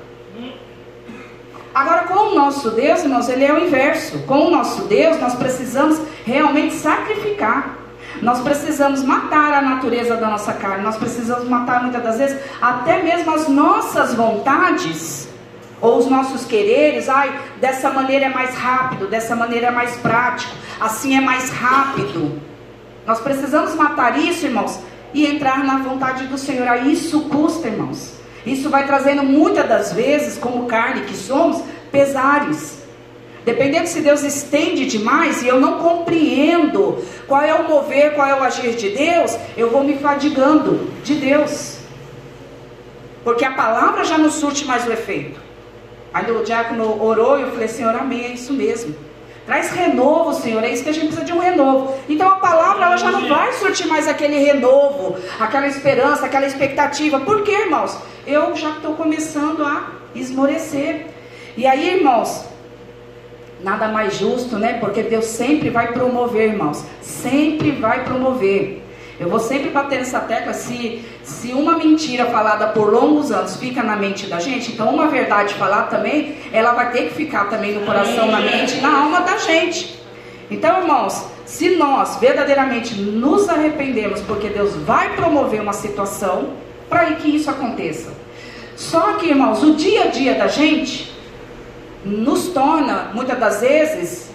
Agora, 1.74 2.06
com 2.06 2.32
o 2.32 2.36
nosso 2.36 2.72
Deus, 2.72 3.04
irmãos, 3.04 3.30
ele 3.30 3.46
é 3.46 3.54
o 3.54 3.60
inverso. 3.60 4.18
Com 4.26 4.48
o 4.48 4.50
nosso 4.50 4.86
Deus, 4.86 5.20
nós 5.20 5.36
precisamos 5.36 6.02
realmente 6.26 6.74
sacrificar. 6.74 7.78
Nós 8.20 8.42
precisamos 8.42 9.04
matar 9.04 9.54
a 9.54 9.62
natureza 9.62 10.16
da 10.16 10.28
nossa 10.28 10.52
carne. 10.52 10.84
Nós 10.84 10.98
precisamos 10.98 11.48
matar 11.48 11.84
muitas 11.84 12.02
das 12.02 12.18
vezes 12.18 12.42
até 12.60 13.04
mesmo 13.04 13.32
as 13.32 13.48
nossas 13.48 14.16
vontades 14.16 15.30
ou 15.80 16.00
os 16.00 16.08
nossos 16.08 16.46
quereres. 16.46 17.08
Ai, 17.08 17.40
dessa 17.62 17.92
maneira 17.92 18.26
é 18.26 18.30
mais 18.30 18.56
rápido, 18.56 19.06
dessa 19.06 19.36
maneira 19.36 19.68
é 19.68 19.72
mais 19.72 19.96
prático, 19.98 20.52
assim 20.80 21.16
é 21.16 21.22
mais 21.22 21.52
rápido. 21.52 22.49
Nós 23.10 23.20
precisamos 23.22 23.74
matar 23.74 24.20
isso, 24.20 24.46
irmãos, 24.46 24.80
e 25.16 25.26
entrar 25.26 25.64
na 25.64 25.80
vontade 25.80 26.28
do 26.28 26.38
Senhor. 26.38 26.68
Aí 26.68 26.94
isso 26.94 27.22
custa, 27.22 27.68
irmãos. 27.68 28.14
Isso 28.46 28.70
vai 28.70 28.86
trazendo 28.86 29.24
muitas 29.24 29.68
das 29.68 29.92
vezes, 29.92 30.38
como 30.38 30.68
carne 30.68 31.02
que 31.08 31.16
somos, 31.16 31.60
pesares. 31.92 32.78
Dependendo 33.44 33.88
se 33.88 34.02
Deus 34.02 34.22
estende 34.22 34.86
demais 34.86 35.42
e 35.42 35.48
eu 35.48 35.60
não 35.60 35.80
compreendo 35.80 37.04
qual 37.28 37.42
é 37.42 37.52
o 37.52 37.68
mover, 37.68 38.14
qual 38.14 38.28
é 38.28 38.40
o 38.40 38.44
agir 38.44 38.76
de 38.76 38.92
Deus, 38.92 39.36
eu 39.58 39.72
vou 39.72 39.84
me 39.84 39.98
fadigando 39.98 40.92
de 41.04 41.16
Deus. 41.16 41.80
Porque 43.24 43.44
a 43.44 43.54
palavra 43.54 44.04
já 44.04 44.20
não 44.20 44.30
surte 44.30 44.66
mais 44.66 44.86
o 44.86 44.92
efeito. 44.92 45.40
Aí 46.14 46.30
o 46.30 46.44
diácono 46.44 47.04
orou 47.04 47.40
e 47.40 47.42
eu 47.42 47.52
falei, 47.54 47.70
Senhor, 47.70 47.96
amém, 47.96 48.26
é 48.26 48.34
isso 48.34 48.54
mesmo. 48.54 49.09
Traz 49.50 49.72
renovo, 49.72 50.32
Senhor, 50.32 50.64
é 50.64 50.70
isso 50.72 50.84
que 50.84 50.90
a 50.90 50.94
gente 50.94 51.08
precisa 51.08 51.26
de 51.26 51.34
um 51.34 51.40
renovo. 51.40 51.96
Então 52.08 52.28
a 52.28 52.36
palavra 52.36 52.86
ela 52.86 52.98
já 52.98 53.10
não 53.10 53.28
vai 53.28 53.52
surtir 53.54 53.88
mais 53.88 54.08
aquele 54.08 54.38
renovo, 54.38 55.18
aquela 55.40 55.66
esperança, 55.66 56.28
aquela 56.28 56.46
expectativa. 56.46 57.20
Por 57.22 57.42
quê, 57.42 57.64
irmãos? 57.64 57.98
Eu 58.28 58.56
já 58.56 58.70
estou 58.70 58.94
começando 58.94 59.66
a 59.66 59.88
esmorecer. 60.14 61.08
E 61.58 61.66
aí, 61.66 61.96
irmãos, 61.96 62.46
nada 63.64 63.88
mais 63.88 64.20
justo, 64.20 64.56
né? 64.56 64.74
Porque 64.74 65.02
Deus 65.02 65.26
sempre 65.26 65.72
vai 65.72 65.94
promover, 65.94 66.50
irmãos. 66.50 66.86
Sempre 67.02 67.72
vai 67.72 68.04
promover. 68.04 68.79
Eu 69.20 69.28
vou 69.28 69.40
sempre 69.40 69.70
bater 69.70 70.00
nessa 70.00 70.22
tecla. 70.22 70.54
Se, 70.54 71.04
se 71.24 71.52
uma 71.52 71.78
mentira 71.78 72.26
falada 72.28 72.68
por 72.68 72.92
longos 72.92 73.32
anos 73.32 73.58
fica 73.58 73.84
na 73.84 73.96
mente 73.96 74.28
da 74.28 74.40
gente, 74.40 74.72
então 74.72 74.94
uma 74.94 75.08
verdade 75.08 75.54
falada 75.56 75.88
também, 75.88 76.38
ela 76.54 76.72
vai 76.72 76.92
ter 76.92 77.10
que 77.10 77.16
ficar 77.16 77.50
também 77.50 77.74
no 77.74 77.86
coração, 77.86 78.28
na 78.28 78.40
mente 78.40 78.80
na 78.80 79.02
alma 79.02 79.22
da 79.22 79.38
gente. 79.38 80.00
Então, 80.50 80.80
irmãos, 80.80 81.26
se 81.46 81.76
nós 81.76 82.16
verdadeiramente 82.16 82.96
nos 82.96 83.50
arrependemos, 83.50 84.22
porque 84.22 84.48
Deus 84.48 84.74
vai 84.76 85.16
promover 85.16 85.62
uma 85.62 85.74
situação 85.74 86.52
para 86.90 87.14
que 87.16 87.36
isso 87.36 87.50
aconteça. 87.50 88.12
Só 88.76 89.14
que, 89.14 89.28
irmãos, 89.28 89.62
o 89.62 89.74
dia 89.74 90.06
a 90.06 90.08
dia 90.08 90.36
da 90.36 90.48
gente 90.48 91.14
nos 92.06 92.48
torna, 92.48 93.12
muitas 93.14 93.38
das 93.38 93.60
vezes, 93.60 94.32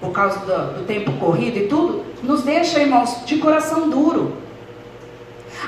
por 0.00 0.12
causa 0.12 0.38
do, 0.40 0.78
do 0.78 0.84
tempo 0.84 1.12
corrido 1.14 1.58
e 1.58 1.66
tudo, 1.66 2.11
nos 2.22 2.42
deixa, 2.42 2.80
irmãos, 2.80 3.24
de 3.24 3.38
coração 3.38 3.88
duro. 3.88 4.36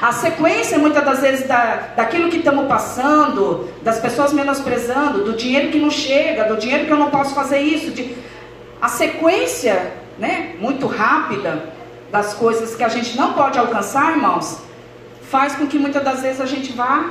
A 0.01 0.13
sequência, 0.13 0.79
muitas 0.79 1.05
das 1.05 1.21
vezes, 1.21 1.47
da, 1.47 1.93
daquilo 1.97 2.29
que 2.29 2.39
estamos 2.39 2.67
passando, 2.67 3.69
das 3.83 4.01
pessoas 4.01 4.33
menosprezando, 4.33 5.25
do 5.25 5.35
dinheiro 5.35 5.71
que 5.71 5.79
não 5.79 5.91
chega, 5.91 6.45
do 6.45 6.57
dinheiro 6.57 6.87
que 6.87 6.93
eu 6.93 6.99
não 6.99 7.11
posso 7.11 7.35
fazer 7.35 7.61
isso, 7.61 7.91
de, 7.91 8.15
a 8.81 8.89
sequência, 8.89 9.93
né, 10.19 10.57
muito 10.59 10.87
rápida 10.87 11.73
das 12.11 12.35
coisas 12.35 12.75
que 12.75 12.85
a 12.85 12.89
gente 12.89 13.17
não 13.17 13.33
pode 13.33 13.59
alcançar, 13.59 14.13
irmãos, 14.13 14.61
faz 15.31 15.55
com 15.55 15.67
que 15.67 15.79
muitas 15.79 16.03
das 16.03 16.23
vezes 16.23 16.41
a 16.41 16.47
gente 16.47 16.73
vá 16.73 17.11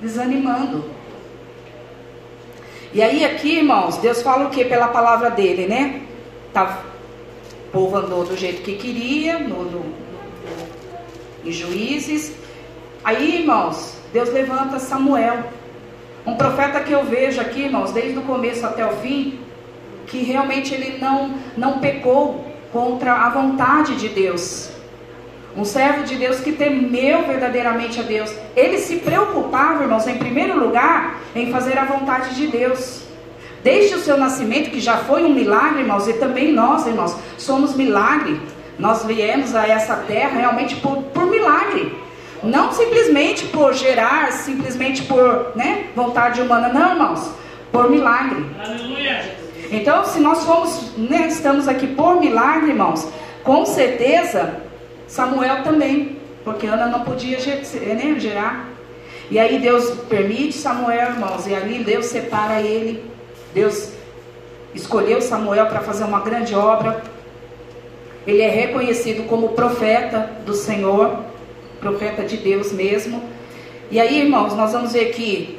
desanimando. 0.00 0.84
E 2.92 3.02
aí 3.02 3.24
aqui, 3.24 3.58
irmãos, 3.58 3.98
Deus 3.98 4.22
fala 4.22 4.46
o 4.46 4.50
que 4.50 4.64
pela 4.64 4.88
palavra 4.88 5.30
dele, 5.30 5.66
né? 5.66 6.00
Tá, 6.52 6.78
o 7.68 7.70
povo 7.70 7.98
andou 7.98 8.24
do 8.24 8.34
jeito 8.34 8.62
que 8.62 8.76
queria, 8.76 9.38
no, 9.38 9.62
no, 9.64 9.84
em 11.44 11.52
juízes. 11.52 12.34
Aí, 13.04 13.40
irmãos, 13.40 13.94
Deus 14.10 14.32
levanta 14.32 14.78
Samuel. 14.78 15.44
Um 16.26 16.34
profeta 16.34 16.80
que 16.80 16.92
eu 16.92 17.04
vejo 17.04 17.40
aqui, 17.40 17.64
irmãos, 17.64 17.92
desde 17.92 18.18
o 18.18 18.22
começo 18.22 18.64
até 18.64 18.86
o 18.86 18.96
fim, 18.96 19.40
que 20.06 20.22
realmente 20.22 20.72
ele 20.72 20.98
não, 20.98 21.34
não 21.58 21.78
pecou 21.78 22.42
contra 22.72 23.12
a 23.12 23.28
vontade 23.28 23.96
de 23.96 24.08
Deus. 24.08 24.70
Um 25.54 25.64
servo 25.64 26.04
de 26.04 26.16
Deus 26.16 26.40
que 26.40 26.52
temeu 26.52 27.26
verdadeiramente 27.26 28.00
a 28.00 28.02
Deus. 28.02 28.34
Ele 28.56 28.78
se 28.78 28.96
preocupava, 28.96 29.82
irmãos, 29.82 30.06
em 30.06 30.16
primeiro 30.16 30.58
lugar, 30.58 31.20
em 31.34 31.52
fazer 31.52 31.76
a 31.76 31.84
vontade 31.84 32.34
de 32.34 32.46
Deus. 32.46 33.07
Desde 33.62 33.96
o 33.96 34.00
seu 34.00 34.16
nascimento, 34.16 34.70
que 34.70 34.80
já 34.80 34.98
foi 34.98 35.24
um 35.24 35.34
milagre, 35.34 35.80
irmãos, 35.80 36.06
e 36.06 36.12
também 36.14 36.52
nós, 36.52 36.86
irmãos, 36.86 37.16
somos 37.36 37.74
milagre. 37.74 38.40
Nós 38.78 39.04
viemos 39.04 39.54
a 39.54 39.66
essa 39.66 39.96
terra 39.96 40.38
realmente 40.38 40.76
por, 40.76 41.02
por 41.02 41.26
milagre. 41.26 41.96
Não 42.42 42.70
simplesmente 42.70 43.46
por 43.46 43.74
gerar, 43.74 44.30
simplesmente 44.30 45.02
por 45.02 45.52
né, 45.56 45.86
vontade 45.94 46.40
humana, 46.40 46.68
não, 46.68 46.92
irmãos, 46.92 47.30
por 47.72 47.90
milagre. 47.90 48.46
Aleluia. 48.64 49.36
Então, 49.70 50.04
se 50.04 50.20
nós 50.20 50.44
fomos, 50.44 50.96
né, 50.96 51.26
estamos 51.26 51.66
aqui 51.66 51.88
por 51.88 52.20
milagre, 52.20 52.70
irmãos, 52.70 53.08
com 53.42 53.66
certeza 53.66 54.54
Samuel 55.08 55.64
também, 55.64 56.16
porque 56.44 56.66
Ana 56.66 56.86
não 56.86 57.00
podia 57.00 57.38
né, 57.38 58.14
gerar. 58.18 58.68
E 59.30 59.38
aí 59.38 59.58
Deus 59.58 59.90
permite 60.08 60.52
Samuel, 60.52 61.10
irmãos, 61.10 61.46
e 61.46 61.54
ali 61.54 61.82
Deus 61.82 62.06
separa 62.06 62.62
ele. 62.62 63.17
Deus 63.54 63.92
escolheu 64.74 65.20
Samuel 65.20 65.66
para 65.66 65.80
fazer 65.80 66.04
uma 66.04 66.20
grande 66.20 66.54
obra. 66.54 67.02
Ele 68.26 68.42
é 68.42 68.48
reconhecido 68.48 69.26
como 69.26 69.50
profeta 69.50 70.30
do 70.44 70.54
Senhor, 70.54 71.18
profeta 71.80 72.22
de 72.24 72.36
Deus 72.36 72.72
mesmo. 72.72 73.22
E 73.90 73.98
aí, 73.98 74.20
irmãos, 74.20 74.54
nós 74.54 74.72
vamos 74.72 74.92
ver 74.92 75.06
que 75.12 75.58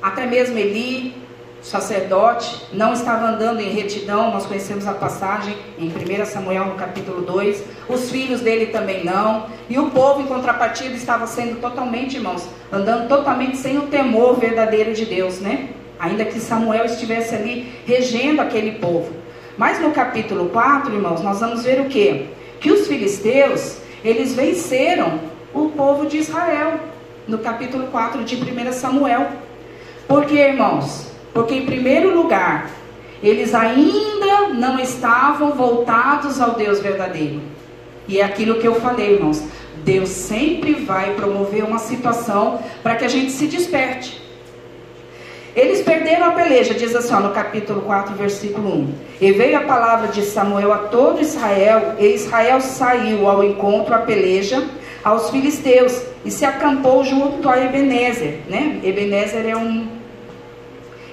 até 0.00 0.24
mesmo 0.24 0.56
Eli, 0.56 1.14
sacerdote, 1.60 2.62
não 2.72 2.92
estava 2.92 3.26
andando 3.26 3.60
em 3.60 3.70
retidão, 3.70 4.30
nós 4.30 4.46
conhecemos 4.46 4.86
a 4.86 4.92
passagem 4.92 5.56
em 5.78 5.88
1 5.88 6.24
Samuel 6.24 6.66
no 6.66 6.74
capítulo 6.74 7.22
2, 7.22 7.62
os 7.88 8.10
filhos 8.10 8.40
dele 8.40 8.66
também 8.66 9.04
não, 9.04 9.46
e 9.68 9.78
o 9.78 9.90
povo 9.90 10.22
em 10.22 10.26
contrapartida 10.26 10.94
estava 10.94 11.26
sendo 11.26 11.60
totalmente, 11.60 12.16
irmãos, 12.16 12.48
andando 12.72 13.08
totalmente 13.08 13.56
sem 13.56 13.78
o 13.78 13.88
temor 13.88 14.38
verdadeiro 14.38 14.94
de 14.94 15.04
Deus, 15.04 15.40
né? 15.40 15.70
Ainda 15.98 16.24
que 16.24 16.38
Samuel 16.38 16.84
estivesse 16.84 17.34
ali 17.34 17.72
regendo 17.86 18.40
aquele 18.40 18.72
povo. 18.72 19.12
Mas 19.56 19.80
no 19.80 19.90
capítulo 19.90 20.50
4, 20.50 20.94
irmãos, 20.94 21.22
nós 21.22 21.40
vamos 21.40 21.64
ver 21.64 21.80
o 21.80 21.86
que? 21.86 22.26
Que 22.60 22.70
os 22.70 22.86
filisteus, 22.86 23.78
eles 24.04 24.34
venceram 24.34 25.18
o 25.54 25.70
povo 25.70 26.06
de 26.06 26.18
Israel, 26.18 26.78
no 27.26 27.38
capítulo 27.38 27.86
4 27.88 28.22
de 28.24 28.36
1 28.36 28.72
Samuel. 28.72 29.28
Porque, 30.06 30.34
irmãos, 30.34 31.06
porque, 31.32 31.54
em 31.54 31.66
primeiro 31.66 32.14
lugar, 32.14 32.70
eles 33.22 33.54
ainda 33.54 34.48
não 34.54 34.78
estavam 34.78 35.52
voltados 35.52 36.40
ao 36.40 36.52
Deus 36.52 36.80
verdadeiro. 36.80 37.40
E 38.06 38.20
é 38.20 38.24
aquilo 38.24 38.60
que 38.60 38.66
eu 38.66 38.74
falei, 38.80 39.14
irmãos. 39.14 39.42
Deus 39.84 40.08
sempre 40.08 40.74
vai 40.74 41.14
promover 41.14 41.64
uma 41.64 41.78
situação 41.78 42.60
para 42.82 42.96
que 42.96 43.04
a 43.04 43.08
gente 43.08 43.30
se 43.30 43.46
desperte. 43.46 44.20
Eles 45.56 45.80
perderam 45.80 46.26
a 46.26 46.32
peleja, 46.32 46.74
diz 46.74 46.94
assim 46.94 47.14
ó, 47.14 47.20
no 47.20 47.32
capítulo 47.32 47.80
4, 47.80 48.14
versículo 48.14 48.68
1. 48.68 48.94
E 49.22 49.32
veio 49.32 49.56
a 49.56 49.62
palavra 49.62 50.08
de 50.08 50.20
Samuel 50.20 50.70
a 50.70 50.78
todo 50.78 51.22
Israel, 51.22 51.94
e 51.98 52.08
Israel 52.08 52.60
saiu 52.60 53.26
ao 53.26 53.42
encontro 53.42 53.94
à 53.94 53.98
peleja 53.98 54.62
aos 55.02 55.30
filisteus 55.30 56.02
e 56.24 56.30
se 56.30 56.44
acampou 56.44 57.04
junto 57.04 57.48
a 57.48 57.58
Ebenezer. 57.58 58.40
Né? 58.48 58.80
Ebenezer 58.82 59.48
é 59.48 59.56
um 59.56 59.86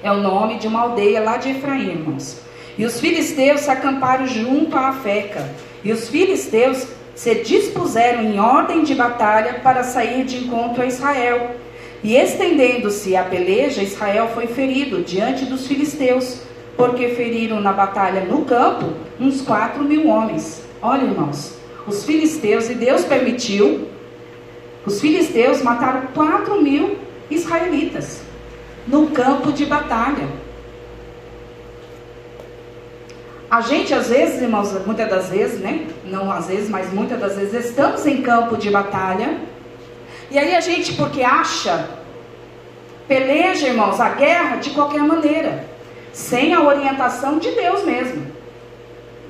é 0.02 0.12
o 0.12 0.18
nome 0.18 0.58
de 0.58 0.68
uma 0.68 0.82
aldeia 0.82 1.22
lá 1.22 1.38
de 1.38 1.52
Efraim, 1.52 1.92
irmãos. 1.92 2.42
E 2.78 2.86
os 2.86 3.00
filisteus 3.00 3.62
se 3.62 3.72
acamparam 3.72 4.28
junto 4.28 4.76
a 4.76 4.90
Afeca. 4.90 5.50
E 5.82 5.94
os 5.94 6.10
filisteus 6.10 6.86
se 7.16 7.36
dispuseram 7.36 8.24
em 8.24 8.38
ordem 8.40 8.84
de 8.84 8.94
batalha 8.96 9.62
para 9.64 9.84
sair 9.84 10.26
de 10.26 10.44
encontro 10.44 10.82
a 10.82 10.86
Israel. 10.86 11.56
E 12.04 12.16
estendendo-se 12.16 13.16
a 13.16 13.24
peleja, 13.24 13.82
Israel 13.82 14.30
foi 14.34 14.46
ferido 14.48 15.02
diante 15.02 15.46
dos 15.46 15.66
filisteus, 15.66 16.42
porque 16.76 17.10
feriram 17.10 17.62
na 17.62 17.72
batalha 17.72 18.26
no 18.26 18.44
campo 18.44 18.92
uns 19.20 19.42
quatro 19.42 19.84
mil 19.84 20.08
homens. 20.10 20.62
Olha, 20.82 21.04
irmãos, 21.04 21.56
os 21.88 22.04
filisteus, 22.04 22.70
e 22.70 22.74
Deus 22.74 23.06
permitiu, 23.06 23.88
os 24.86 25.00
filisteus 25.00 25.62
mataram 25.62 26.08
quatro 26.14 26.62
mil 26.62 26.98
israelitas 27.32 28.22
no 28.86 29.08
campo 29.08 29.54
de 29.54 29.66
batalha. 29.66 30.28
A 33.50 33.62
gente, 33.62 33.94
às 33.94 34.10
vezes, 34.10 34.42
irmãos, 34.42 34.74
muitas 34.86 35.10
das 35.10 35.30
vezes, 35.30 35.60
né? 35.60 35.88
Não 36.04 36.30
às 36.30 36.48
vezes, 36.48 36.70
mas 36.70 36.92
muitas 36.92 37.20
das 37.20 37.36
vezes, 37.36 37.70
estamos 37.70 38.06
em 38.06 38.22
campo 38.22 38.58
de 38.58 38.70
batalha. 38.70 39.38
E 40.34 40.40
aí 40.40 40.56
a 40.56 40.62
gente, 40.62 40.94
porque 40.94 41.22
acha, 41.22 41.88
peleja, 43.08 43.68
irmãos, 43.68 44.02
a 44.02 44.10
guerra 44.10 44.56
de 44.56 44.72
qualquer 44.72 45.04
maneira, 45.04 45.63
sem 46.12 46.56
a 46.56 46.63
orientação 46.63 47.38
de 47.38 47.52
Deus 47.52 47.84
mesmo. 47.84 48.25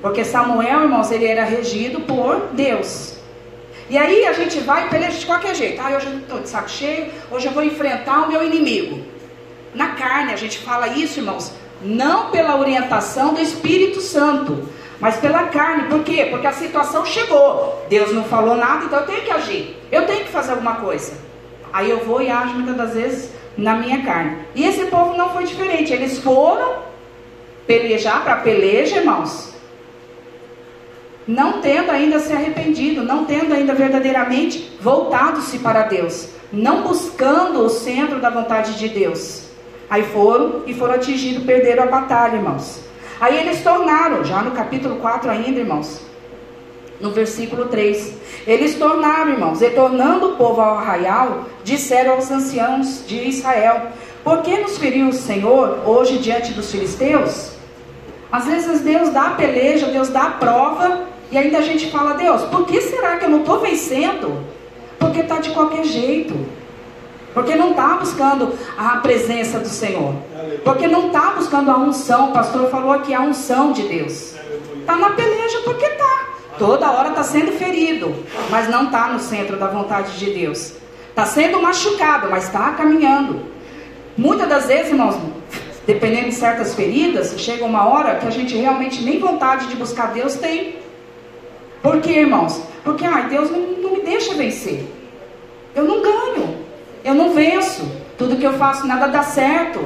Porque 0.01 0.23
Samuel, 0.23 0.83
irmãos, 0.83 1.11
ele 1.11 1.25
era 1.25 1.43
regido 1.43 1.99
por 1.99 2.47
Deus. 2.53 3.17
E 3.89 3.97
aí 3.97 4.25
a 4.25 4.31
gente 4.31 4.61
vai 4.61 4.87
e 4.87 4.89
peleja 4.89 5.19
de 5.19 5.25
qualquer 5.25 5.53
jeito. 5.53 5.81
Ah, 5.81 5.93
hoje 5.93 6.07
eu 6.07 6.19
estou 6.19 6.39
de 6.39 6.47
saco 6.47 6.69
cheio, 6.69 7.11
hoje 7.29 7.47
eu 7.47 7.51
vou 7.51 7.65
enfrentar 7.65 8.21
o 8.21 8.29
meu 8.29 8.41
inimigo 8.41 9.03
na 9.75 9.89
carne. 9.89 10.31
A 10.31 10.37
gente 10.37 10.59
fala 10.59 10.87
isso, 10.87 11.19
irmãos, 11.19 11.51
não 11.81 12.31
pela 12.31 12.57
orientação 12.57 13.33
do 13.33 13.41
Espírito 13.41 13.99
Santo, 13.99 14.69
mas 14.99 15.17
pela 15.17 15.43
carne. 15.43 15.89
Por 15.89 16.03
quê? 16.03 16.27
Porque 16.29 16.47
a 16.47 16.53
situação 16.53 17.05
chegou. 17.05 17.85
Deus 17.89 18.13
não 18.13 18.23
falou 18.23 18.55
nada, 18.55 18.85
então 18.85 18.99
eu 18.99 19.05
tenho 19.05 19.21
que 19.21 19.31
agir. 19.31 19.77
Eu 19.91 20.05
tenho 20.05 20.25
que 20.25 20.31
fazer 20.31 20.51
alguma 20.51 20.75
coisa. 20.75 21.13
Aí 21.71 21.89
eu 21.89 22.05
vou 22.05 22.21
e 22.21 22.29
ajo 22.29 22.53
muitas 22.53 22.75
das 22.75 22.93
vezes 22.93 23.31
na 23.57 23.75
minha 23.75 24.03
carne. 24.03 24.37
E 24.55 24.65
esse 24.65 24.85
povo 24.85 25.17
não 25.17 25.31
foi 25.31 25.43
diferente. 25.43 25.91
Eles 25.91 26.19
foram 26.19 26.83
pelejar 27.65 28.23
para 28.23 28.37
peleja, 28.37 28.97
irmãos, 28.97 29.53
não 31.27 31.61
tendo 31.61 31.91
ainda 31.91 32.19
se 32.19 32.33
arrependido, 32.33 33.03
não 33.03 33.25
tendo 33.25 33.53
ainda 33.53 33.73
verdadeiramente 33.73 34.77
voltado-se 34.81 35.59
para 35.59 35.83
Deus, 35.83 36.29
não 36.51 36.83
buscando 36.83 37.61
o 37.61 37.69
centro 37.69 38.19
da 38.19 38.29
vontade 38.29 38.77
de 38.77 38.89
Deus. 38.89 39.43
Aí 39.89 40.03
foram 40.03 40.63
e 40.65 40.73
foram 40.73 40.95
atingidos, 40.95 41.43
perderam 41.43 41.83
a 41.83 41.87
batalha, 41.87 42.35
irmãos. 42.35 42.81
Aí 43.23 43.39
eles 43.39 43.63
tornaram, 43.63 44.25
já 44.25 44.41
no 44.41 44.51
capítulo 44.51 44.97
4 44.97 45.31
ainda, 45.31 45.57
irmãos, 45.57 46.01
no 46.99 47.11
versículo 47.11 47.67
3, 47.69 48.15
eles 48.45 48.75
tornaram, 48.75 49.31
irmãos, 49.31 49.61
e 49.61 49.69
tornando 49.69 50.31
o 50.31 50.35
povo 50.35 50.59
ao 50.59 50.77
arraial, 50.79 51.45
disseram 51.63 52.15
aos 52.15 52.29
anciãos 52.29 53.07
de 53.07 53.15
Israel: 53.29 53.83
Por 54.25 54.41
que 54.41 54.57
nos 54.57 54.77
feriu 54.77 55.07
o 55.07 55.13
Senhor 55.13 55.83
hoje 55.85 56.17
diante 56.17 56.51
dos 56.51 56.69
filisteus? 56.69 57.53
Às 58.29 58.45
vezes 58.45 58.81
Deus 58.81 59.07
dá 59.11 59.27
a 59.27 59.35
peleja, 59.35 59.85
Deus 59.85 60.09
dá 60.09 60.23
a 60.23 60.31
prova, 60.31 61.03
e 61.31 61.37
ainda 61.37 61.59
a 61.59 61.61
gente 61.61 61.89
fala, 61.89 62.15
Deus, 62.15 62.41
por 62.41 62.65
que 62.65 62.81
será 62.81 63.15
que 63.15 63.23
eu 63.23 63.29
não 63.29 63.39
estou 63.39 63.61
vencendo? 63.61 64.43
Porque 64.99 65.21
está 65.21 65.39
de 65.39 65.51
qualquer 65.51 65.85
jeito. 65.85 66.35
Porque 67.33 67.55
não 67.55 67.71
está 67.71 67.95
buscando 67.95 68.53
a 68.77 68.97
presença 68.97 69.59
do 69.59 69.67
Senhor. 69.67 70.13
Porque 70.63 70.87
não 70.87 71.07
está 71.07 71.31
buscando 71.31 71.71
a 71.71 71.77
unção. 71.77 72.29
O 72.29 72.33
pastor 72.33 72.69
falou 72.69 72.91
aqui 72.91 73.13
a 73.13 73.21
unção 73.21 73.71
de 73.71 73.83
Deus. 73.83 74.35
Está 74.79 74.95
na 74.95 75.11
peleja 75.11 75.59
porque 75.63 75.85
está. 75.85 76.33
Toda 76.59 76.91
hora 76.91 77.09
está 77.09 77.23
sendo 77.23 77.51
ferido, 77.53 78.15
mas 78.51 78.69
não 78.69 78.85
está 78.85 79.07
no 79.07 79.19
centro 79.19 79.57
da 79.57 79.67
vontade 79.67 80.17
de 80.19 80.31
Deus. 80.31 80.73
Está 81.09 81.25
sendo 81.25 81.61
machucado, 81.61 82.29
mas 82.29 82.43
está 82.43 82.71
caminhando. 82.73 83.41
Muitas 84.15 84.47
das 84.47 84.67
vezes, 84.67 84.91
irmãos, 84.91 85.17
dependendo 85.87 86.29
de 86.29 86.35
certas 86.35 86.75
feridas, 86.75 87.33
chega 87.39 87.65
uma 87.65 87.87
hora 87.87 88.15
que 88.15 88.27
a 88.27 88.29
gente 88.29 88.55
realmente 88.55 89.03
nem 89.03 89.19
vontade 89.19 89.67
de 89.67 89.75
buscar 89.75 90.13
Deus 90.13 90.35
tem. 90.35 90.75
Por 91.81 91.99
quê, 92.01 92.19
irmãos? 92.19 92.61
Porque 92.83 93.05
ai, 93.05 93.27
Deus 93.29 93.49
não, 93.49 93.59
não 93.59 93.91
me 93.93 94.01
deixa 94.01 94.35
vencer. 94.35 94.85
Eu 95.75 95.85
não 95.85 96.01
ganho. 96.01 96.52
Eu 97.03 97.13
não 97.13 97.33
venço. 97.33 97.85
Tudo 98.17 98.37
que 98.37 98.45
eu 98.45 98.53
faço, 98.53 98.87
nada 98.87 99.07
dá 99.07 99.23
certo. 99.23 99.79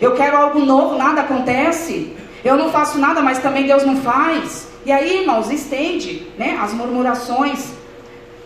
Eu 0.00 0.14
quero 0.14 0.36
algo 0.36 0.60
novo, 0.60 0.96
nada 0.96 1.20
acontece. 1.20 2.16
Eu 2.44 2.56
não 2.56 2.70
faço 2.70 2.98
nada, 2.98 3.20
mas 3.20 3.38
também 3.38 3.66
Deus 3.66 3.84
não 3.84 3.96
faz. 3.96 4.68
E 4.84 4.90
aí, 4.90 5.20
irmãos, 5.20 5.50
estende 5.50 6.26
né, 6.36 6.58
as 6.60 6.72
murmurações. 6.72 7.72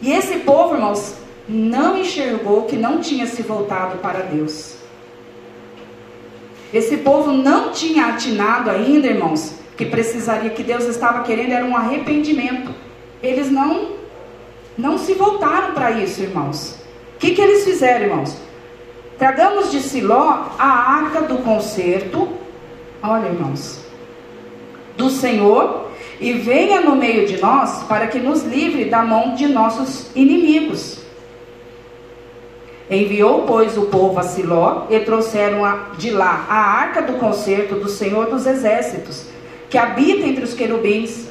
E 0.03 0.13
esse 0.13 0.39
povo, 0.41 0.75
irmãos, 0.75 1.15
não 1.49 1.97
enxergou 1.97 2.63
que 2.65 2.77
não 2.77 3.01
tinha 3.01 3.27
se 3.27 3.43
voltado 3.43 3.99
para 3.99 4.21
Deus. 4.21 4.77
Esse 6.75 6.99
povo 6.99 7.33
não 7.33 7.71
tinha 7.71 8.07
atinado 8.07 8.69
ainda, 8.69 9.07
irmãos, 9.07 9.55
que 9.77 9.87
precisaria, 9.87 10.51
que 10.51 10.63
Deus 10.63 10.85
estava 10.85 11.23
querendo 11.23 11.53
era 11.53 11.65
um 11.65 11.77
arrependimento. 11.77 12.75
Eles 13.23 13.51
não, 13.51 13.93
não 14.77 14.99
se 14.99 15.15
voltaram 15.15 15.73
para 15.73 15.93
isso, 15.93 16.21
irmãos. 16.21 16.86
O 17.17 17.19
que, 17.19 17.31
que 17.31 17.41
eles 17.41 17.65
fizeram, 17.65 18.07
irmãos? 18.07 18.37
Tragamos 19.19 19.73
de 19.73 19.81
Siló 19.81 20.51
a 20.59 20.67
arca 20.99 21.23
do 21.23 21.39
concerto, 21.39 22.29
olha, 23.03 23.29
irmãos, 23.29 23.81
do 24.99 25.09
Senhor, 25.09 25.87
e 26.21 26.35
venha 26.35 26.83
no 26.83 26.95
meio 26.95 27.27
de 27.27 27.41
nós 27.41 27.83
para 27.85 28.07
que 28.07 28.19
nos 28.19 28.43
livre 28.43 28.85
da 28.85 29.03
mão 29.03 29.35
de 29.35 29.49
nossos 29.49 30.15
inimigos. 30.15 30.99
Enviou, 32.91 33.45
pois, 33.45 33.79
o 33.79 33.87
povo 33.87 34.21
a 34.21 34.23
Siló 34.23 34.83
e 34.91 35.01
trouxeram 35.01 35.63
de 35.97 36.11
lá 36.11 36.45
a 36.51 36.55
arca 36.55 37.01
do 37.01 37.15
concerto 37.15 37.77
do 37.77 37.89
Senhor 37.89 38.27
dos 38.27 38.47
Exércitos, 38.47 39.27
que 39.71 39.79
habita 39.79 40.27
entre 40.27 40.45
os 40.45 40.53
querubins. 40.53 41.29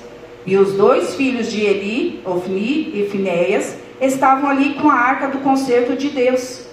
E 0.48 0.58
os 0.58 0.74
dois 0.74 1.16
filhos 1.16 1.52
de 1.52 1.62
Eli, 1.62 2.22
Ofni 2.26 2.92
e 2.94 3.08
Finéias, 3.10 3.78
estavam 4.02 4.50
ali 4.50 4.74
com 4.76 4.90
a 4.90 4.96
arca 4.96 5.28
do 5.28 5.40
concerto 5.40 5.96
de 5.96 6.10
Deus. 6.10 6.66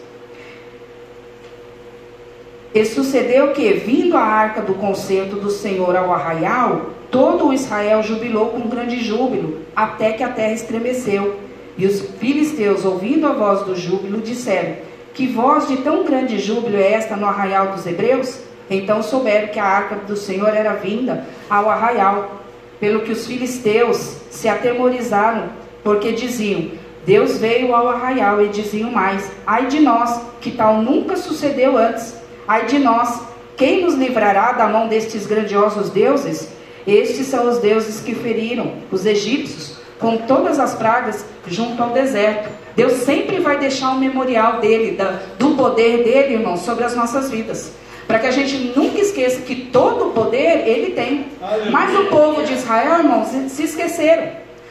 E 2.75 2.85
sucedeu 2.87 3.53
que, 3.53 3.71
vindo 3.75 4.17
a 4.17 4.23
arca 4.23 4.63
do 4.63 4.75
concerto 4.75 5.37
do 5.37 5.51
Senhor 5.51 5.95
ao 5.95 6.13
arraial, 6.13 6.91
todo 7.11 7.49
o 7.49 7.53
Israel 7.53 8.03
jubilou 8.03 8.47
com 8.47 8.69
grande 8.69 8.99
júbilo, 8.99 9.61
até 9.77 10.13
que 10.13 10.23
a 10.23 10.31
terra 10.31 10.55
estremeceu. 10.55 11.39
E 11.77 11.87
os 11.87 12.01
filisteus, 12.19 12.85
ouvindo 12.85 13.27
a 13.27 13.33
voz 13.33 13.63
do 13.63 13.77
júbilo, 13.77 14.21
disseram: 14.21 14.77
Que 15.13 15.27
voz 15.27 15.69
de 15.69 15.79
tão 15.79 16.05
grande 16.05 16.39
júbilo 16.39 16.77
é 16.77 16.93
esta 16.93 17.15
no 17.15 17.27
arraial 17.27 17.69
dos 17.69 17.87
hebreus? 17.87 18.41
Então 18.71 19.03
souberam 19.03 19.49
que 19.49 19.59
a 19.59 19.65
arca 19.65 19.97
do 19.97 20.17
Senhor 20.17 20.49
era 20.49 20.73
vinda 20.75 21.27
ao 21.51 21.69
arraial, 21.69 22.43
pelo 22.81 23.01
que 23.01 23.13
os 23.13 23.27
filisteus 23.27 24.17
se 24.31 24.49
atemorizaram, 24.49 25.51
porque 25.85 26.13
diziam: 26.13 26.71
Deus 27.05 27.39
veio 27.39 27.75
ao 27.75 27.89
arraial, 27.89 28.43
e 28.43 28.49
diziam 28.49 28.91
mais: 28.91 29.31
Ai 29.47 29.67
de 29.67 29.81
nós, 29.81 30.21
que 30.41 30.51
tal 30.51 30.83
nunca 30.83 31.17
sucedeu 31.17 31.77
antes. 31.77 32.15
Ai 32.47 32.67
de 32.67 32.79
nós, 32.79 33.23
quem 33.57 33.83
nos 33.83 33.95
livrará 33.95 34.53
da 34.53 34.69
mão 34.69 34.89
destes 34.89 35.27
grandiosos 35.27 35.91
deuses? 35.91 36.49
Estes 36.87 37.27
são 37.27 37.49
os 37.49 37.59
deuses 37.59 38.01
que 38.01 38.15
feriram 38.15 38.73
os 38.91 39.07
egípcios 39.07 39.77
com 39.99 40.17
todas 40.17 40.59
as 40.59 40.75
pragas 40.75 41.25
junto 41.47 41.81
ao 41.81 41.91
deserto. 41.91 42.51
Deus 42.75 42.93
sempre 43.05 43.39
vai 43.39 43.59
deixar 43.59 43.91
um 43.91 43.99
memorial 43.99 44.61
dele, 44.61 44.99
do 45.39 45.51
poder 45.51 46.03
dele, 46.03 46.35
irmão, 46.35 46.57
sobre 46.57 46.85
as 46.85 46.97
nossas 46.97 47.31
vidas. 47.31 47.73
Para 48.07 48.19
que 48.19 48.27
a 48.27 48.31
gente 48.33 48.73
nunca 48.77 48.99
esqueça 49.01 49.43
que 49.43 49.55
todo 49.55 50.09
o 50.09 50.13
poder 50.13 50.67
ele 50.67 50.93
tem. 50.93 51.27
Mas 51.71 51.97
o 51.97 52.07
povo 52.07 52.43
de 52.43 52.55
Israel, 52.55 52.99
irmãos, 52.99 53.29
se 53.29 53.63
esqueceram. 53.63 54.29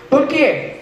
Por 0.09 0.27
quê? 0.27 0.80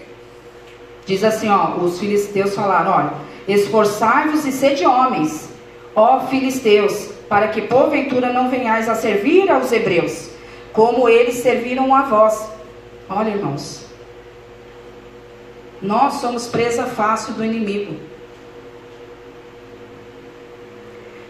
Diz 1.10 1.24
assim, 1.24 1.50
ó, 1.50 1.72
os 1.78 2.00
filisteus 2.00 2.54
falaram, 2.54 2.91
olha, 2.91 3.13
esforçai-vos 3.48 4.45
e 4.45 4.52
sede 4.52 4.86
homens, 4.86 5.50
ó 5.95 6.19
filisteus, 6.28 7.10
para 7.28 7.48
que 7.48 7.63
porventura 7.63 8.32
não 8.32 8.48
venhais 8.48 8.88
a 8.88 8.93
servir 8.93 9.50
aos 9.50 9.72
hebreus, 9.72 10.30
como 10.72 11.10
eles 11.10 11.38
serviram 11.38 11.95
a 11.95 12.04
vós. 12.04 12.48
Olha, 13.10 13.32
irmãos, 13.32 13.88
nós 15.82 16.13
somos 16.22 16.45
presa 16.45 16.84
fácil 16.84 17.34
do 17.34 17.43
inimigo. 17.43 17.95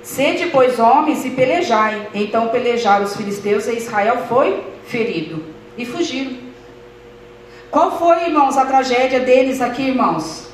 Sede, 0.04 0.48
pois, 0.48 0.78
homens 0.78 1.24
e 1.24 1.30
pelejai. 1.30 2.10
Então 2.14 2.50
pelejaram 2.50 3.06
os 3.06 3.16
filisteus 3.16 3.66
e 3.68 3.78
Israel 3.78 4.26
foi 4.28 4.62
ferido. 4.84 5.42
E 5.78 5.86
fugiram. 5.86 6.49
Qual 7.72 7.98
foi, 7.98 8.26
irmãos, 8.26 8.58
a 8.58 8.66
tragédia 8.66 9.20
deles 9.20 9.62
aqui, 9.62 9.84
irmãos? 9.90 10.48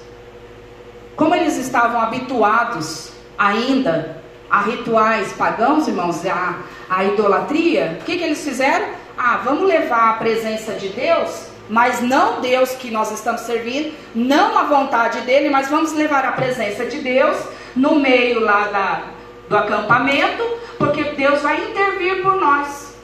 Como 1.16 1.34
eles 1.34 1.58
estavam 1.58 2.00
habituados 2.02 3.12
ainda 3.38 4.22
a 4.50 4.62
rituais 4.62 5.32
pagãos, 5.34 5.88
irmãos, 5.88 6.26
a, 6.26 6.60
a 6.90 7.04
idolatria, 7.06 7.98
o 8.02 8.04
que, 8.04 8.18
que 8.18 8.24
eles 8.24 8.44
fizeram? 8.44 8.88
Ah, 9.18 9.40
vamos 9.44 9.68
levar 9.68 10.10
a 10.10 10.14
presença 10.14 10.74
de 10.74 10.90
Deus 10.90 11.56
mas 11.70 12.02
não 12.02 12.42
Deus 12.42 12.72
que 12.72 12.92
nós 12.92 13.12
estamos 13.12 13.42
servindo, 13.42 13.94
não 14.14 14.58
a 14.58 14.64
vontade 14.64 15.22
dele, 15.22 15.50
mas 15.50 15.70
vamos 15.70 15.94
levar 15.94 16.26
a 16.26 16.32
presença 16.32 16.86
de 16.86 17.00
Deus 17.00 17.38
no 17.76 17.96
meio 17.96 18.40
lá 18.40 18.68
da, 18.68 19.04
do 19.50 19.58
acampamento, 19.58 20.44
porque 20.78 21.04
Deus 21.04 21.42
vai 21.42 21.64
intervir 21.64 22.22
por 22.22 22.36
nós. 22.36 22.95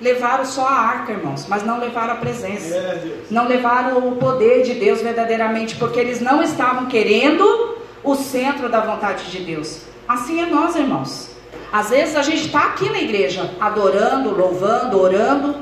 Levaram 0.00 0.44
só 0.44 0.66
a 0.66 0.78
arca, 0.78 1.12
irmãos, 1.12 1.46
mas 1.48 1.64
não 1.64 1.80
levaram 1.80 2.14
a 2.14 2.16
presença. 2.16 3.00
Não 3.30 3.48
levaram 3.48 4.08
o 4.08 4.16
poder 4.16 4.62
de 4.62 4.74
Deus 4.74 5.00
verdadeiramente, 5.02 5.74
porque 5.76 5.98
eles 5.98 6.20
não 6.20 6.40
estavam 6.42 6.86
querendo 6.86 7.78
o 8.04 8.14
centro 8.14 8.68
da 8.68 8.80
vontade 8.80 9.30
de 9.30 9.40
Deus. 9.40 9.82
Assim 10.06 10.40
é 10.40 10.46
nós, 10.46 10.76
irmãos. 10.76 11.30
Às 11.72 11.90
vezes 11.90 12.16
a 12.16 12.22
gente 12.22 12.46
está 12.46 12.66
aqui 12.66 12.88
na 12.88 13.00
igreja, 13.00 13.50
adorando, 13.60 14.30
louvando, 14.30 15.00
orando, 15.00 15.56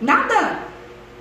nada, 0.00 0.58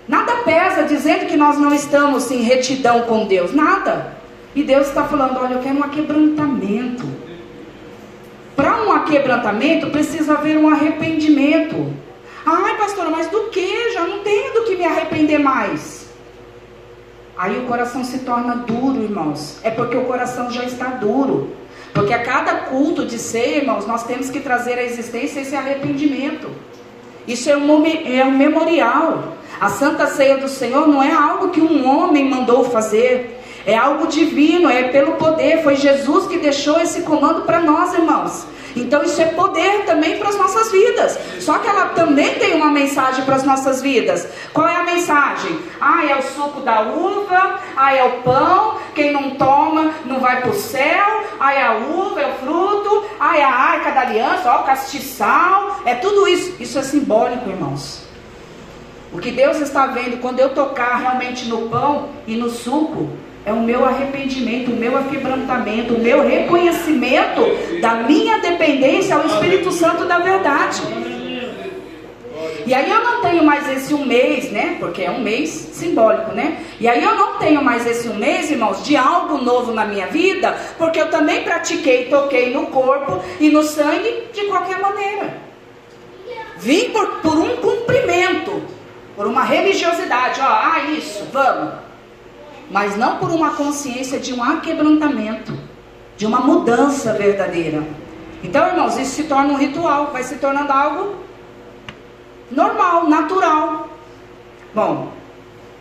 nada 0.07 0.37
pesa 0.37 0.83
dizendo 0.83 1.27
que 1.27 1.37
nós 1.37 1.59
não 1.59 1.73
estamos 1.73 2.31
em 2.31 2.41
retidão 2.41 3.01
com 3.01 3.27
Deus, 3.27 3.53
nada. 3.53 4.15
E 4.55 4.63
Deus 4.63 4.87
está 4.87 5.03
falando: 5.03 5.37
olha, 5.39 5.55
eu 5.55 5.59
quero 5.59 5.77
um 5.77 5.83
aquebrantamento. 5.83 7.05
Para 8.55 8.83
um 8.83 8.91
aquebrantamento 8.91 9.89
precisa 9.89 10.33
haver 10.33 10.57
um 10.57 10.69
arrependimento. 10.69 11.93
Ai, 12.45 12.77
pastora, 12.77 13.09
mas 13.09 13.27
do 13.27 13.49
que? 13.49 13.91
Já 13.93 14.05
não 14.05 14.19
tenho 14.19 14.53
do 14.53 14.63
que 14.63 14.75
me 14.75 14.85
arrepender 14.85 15.39
mais. 15.39 16.07
Aí 17.37 17.57
o 17.57 17.63
coração 17.63 18.03
se 18.03 18.19
torna 18.19 18.55
duro, 18.55 19.01
irmãos. 19.01 19.57
É 19.63 19.71
porque 19.71 19.97
o 19.97 20.05
coração 20.05 20.49
já 20.51 20.63
está 20.63 20.85
duro. 20.89 21.55
Porque 21.93 22.13
a 22.13 22.23
cada 22.23 22.55
culto 22.61 23.05
de 23.05 23.19
ceia, 23.19 23.57
irmãos, 23.57 23.85
nós 23.85 24.03
temos 24.03 24.29
que 24.29 24.39
trazer 24.39 24.73
à 24.73 24.83
existência 24.83 25.41
esse 25.41 25.55
arrependimento. 25.55 26.49
Isso 27.27 27.49
é 27.49 27.57
um, 27.57 27.85
é 27.85 28.25
um 28.25 28.37
memorial. 28.37 29.35
A 29.59 29.69
Santa 29.69 30.07
Ceia 30.07 30.37
do 30.37 30.47
Senhor 30.47 30.87
não 30.87 31.03
é 31.03 31.11
algo 31.11 31.49
que 31.49 31.61
um 31.61 31.87
homem 31.87 32.29
mandou 32.29 32.63
fazer. 32.63 33.39
É 33.65 33.77
algo 33.77 34.07
divino, 34.07 34.69
é 34.69 34.83
pelo 34.89 35.13
poder. 35.13 35.63
Foi 35.63 35.75
Jesus 35.75 36.27
que 36.27 36.37
deixou 36.37 36.79
esse 36.79 37.01
comando 37.01 37.41
para 37.41 37.59
nós, 37.59 37.93
irmãos. 37.93 38.47
Então 38.75 39.03
isso 39.03 39.21
é 39.21 39.25
poder 39.25 39.85
também 39.85 40.17
para 40.17 40.29
as 40.29 40.37
nossas 40.37 40.71
vidas. 40.71 41.17
Só 41.39 41.59
que 41.59 41.67
ela 41.67 41.89
também 41.89 42.35
tem 42.35 42.53
uma 42.55 42.71
mensagem 42.71 43.25
para 43.25 43.35
as 43.35 43.43
nossas 43.43 43.81
vidas. 43.81 44.27
Qual 44.53 44.67
é 44.67 44.75
a 44.75 44.83
mensagem? 44.83 45.59
Ah, 45.79 46.05
é 46.05 46.17
o 46.17 46.21
suco 46.21 46.61
da 46.61 46.81
uva, 46.81 47.59
ah, 47.75 47.95
é 47.95 48.03
o 48.03 48.21
pão, 48.21 48.77
quem 48.93 49.11
não 49.11 49.31
toma 49.31 49.91
não 50.05 50.19
vai 50.19 50.41
para 50.41 50.51
o 50.51 50.55
céu, 50.55 51.23
ah, 51.39 51.53
é 51.53 51.63
a 51.63 51.73
uva, 51.73 52.21
é 52.21 52.27
o 52.27 52.33
fruto, 52.35 53.05
ah, 53.19 53.37
é 53.37 53.43
a 53.43 53.49
arca 53.49 53.91
da 53.91 54.01
aliança, 54.01 54.51
ó, 54.51 54.61
o 54.61 54.63
castiçal, 54.63 55.81
é 55.85 55.95
tudo 55.95 56.27
isso. 56.27 56.55
Isso 56.59 56.77
é 56.77 56.83
simbólico, 56.83 57.49
irmãos. 57.49 58.03
O 59.13 59.19
que 59.19 59.31
Deus 59.31 59.59
está 59.59 59.87
vendo 59.87 60.21
quando 60.21 60.39
eu 60.39 60.53
tocar 60.53 60.95
realmente 60.95 61.45
no 61.45 61.67
pão 61.67 62.09
e 62.25 62.35
no 62.35 62.49
suco, 62.49 63.09
é 63.45 63.51
o 63.51 63.59
meu 63.59 63.85
arrependimento, 63.85 64.71
o 64.71 64.75
meu 64.75 64.95
aquebrantamento, 64.97 65.95
o 65.95 65.99
meu 65.99 66.21
reconhecimento 66.27 67.41
da 67.81 67.95
minha 67.95 68.37
dependência 68.37 69.15
ao 69.15 69.25
Espírito 69.25 69.71
Santo 69.71 70.05
da 70.05 70.19
verdade. 70.19 70.81
E 72.65 72.73
aí 72.73 72.89
eu 72.89 73.03
não 73.03 73.21
tenho 73.21 73.43
mais 73.43 73.67
esse 73.69 73.93
um 73.93 74.05
mês, 74.05 74.51
né? 74.51 74.77
Porque 74.79 75.01
é 75.01 75.09
um 75.09 75.19
mês 75.19 75.49
simbólico, 75.49 76.31
né? 76.31 76.59
E 76.79 76.87
aí 76.87 77.03
eu 77.03 77.15
não 77.15 77.39
tenho 77.39 77.63
mais 77.63 77.85
esse 77.87 78.07
um 78.07 78.15
mês, 78.15 78.51
irmãos, 78.51 78.83
de 78.83 78.95
algo 78.95 79.39
novo 79.39 79.73
na 79.73 79.85
minha 79.85 80.05
vida, 80.07 80.55
porque 80.77 81.01
eu 81.01 81.09
também 81.09 81.43
pratiquei, 81.43 82.05
toquei 82.05 82.53
no 82.53 82.67
corpo 82.67 83.19
e 83.39 83.49
no 83.49 83.63
sangue 83.63 84.27
de 84.31 84.45
qualquer 84.45 84.79
maneira. 84.79 85.33
Vim 86.57 86.91
por, 86.91 87.07
por 87.21 87.37
um 87.39 87.57
cumprimento, 87.57 88.61
por 89.15 89.25
uma 89.25 89.43
religiosidade, 89.43 90.39
ó, 90.39 90.45
ah, 90.45 90.83
isso, 90.95 91.25
vamos 91.33 91.90
mas 92.71 92.95
não 92.95 93.17
por 93.17 93.29
uma 93.29 93.51
consciência 93.51 94.17
de 94.17 94.33
um 94.33 94.41
aquebrantamento, 94.41 95.53
de 96.15 96.25
uma 96.25 96.39
mudança 96.39 97.13
verdadeira. 97.13 97.83
Então, 98.41 98.65
irmãos, 98.65 98.97
isso 98.97 99.11
se 99.11 99.23
torna 99.25 99.53
um 99.53 99.57
ritual, 99.57 100.07
vai 100.11 100.23
se 100.23 100.35
tornando 100.35 100.71
algo 100.71 101.15
normal, 102.49 103.07
natural. 103.09 103.89
Bom, 104.73 105.11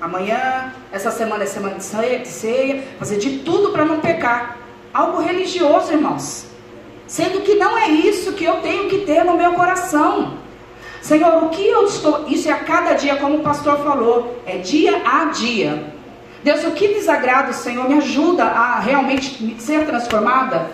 amanhã, 0.00 0.72
essa 0.90 1.12
semana 1.12 1.44
é 1.44 1.46
semana 1.46 1.76
de 1.76 1.84
ceia, 1.84 2.18
de 2.18 2.28
ceia 2.28 2.84
fazer 2.98 3.18
de 3.18 3.38
tudo 3.38 3.70
para 3.70 3.84
não 3.84 4.00
pecar. 4.00 4.58
Algo 4.92 5.22
religioso, 5.22 5.92
irmãos. 5.92 6.46
Sendo 7.06 7.42
que 7.42 7.54
não 7.54 7.78
é 7.78 7.88
isso 7.88 8.32
que 8.32 8.44
eu 8.44 8.56
tenho 8.56 8.88
que 8.88 8.98
ter 8.98 9.24
no 9.24 9.36
meu 9.36 9.52
coração. 9.52 10.38
Senhor, 11.00 11.44
o 11.44 11.48
que 11.50 11.64
eu 11.64 11.84
estou. 11.84 12.26
Isso 12.28 12.48
é 12.48 12.52
a 12.52 12.58
cada 12.58 12.94
dia, 12.94 13.16
como 13.16 13.36
o 13.36 13.40
pastor 13.42 13.78
falou, 13.78 14.42
é 14.44 14.58
dia 14.58 15.00
a 15.04 15.26
dia. 15.26 15.99
Deus, 16.42 16.64
o 16.64 16.70
que 16.70 16.88
desagrada 16.88 17.50
o 17.50 17.54
Senhor 17.54 17.88
me 17.88 17.96
ajuda 17.96 18.44
a 18.44 18.80
realmente 18.80 19.56
ser 19.58 19.84
transformada? 19.84 20.70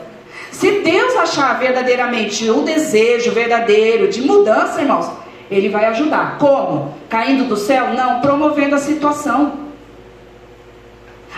Se 0.53 0.81
Deus 0.81 1.17
achar 1.17 1.59
verdadeiramente 1.59 2.49
o 2.49 2.63
desejo 2.63 3.33
verdadeiro 3.33 4.09
de 4.09 4.23
mudança, 4.23 4.81
irmãos, 4.81 5.11
Ele 5.51 5.69
vai 5.69 5.87
ajudar. 5.87 6.39
Como? 6.39 6.95
Caindo 7.09 7.45
do 7.45 7.57
céu? 7.57 7.93
Não, 7.95 8.21
promovendo 8.21 8.77
a 8.77 8.79
situação. 8.79 9.67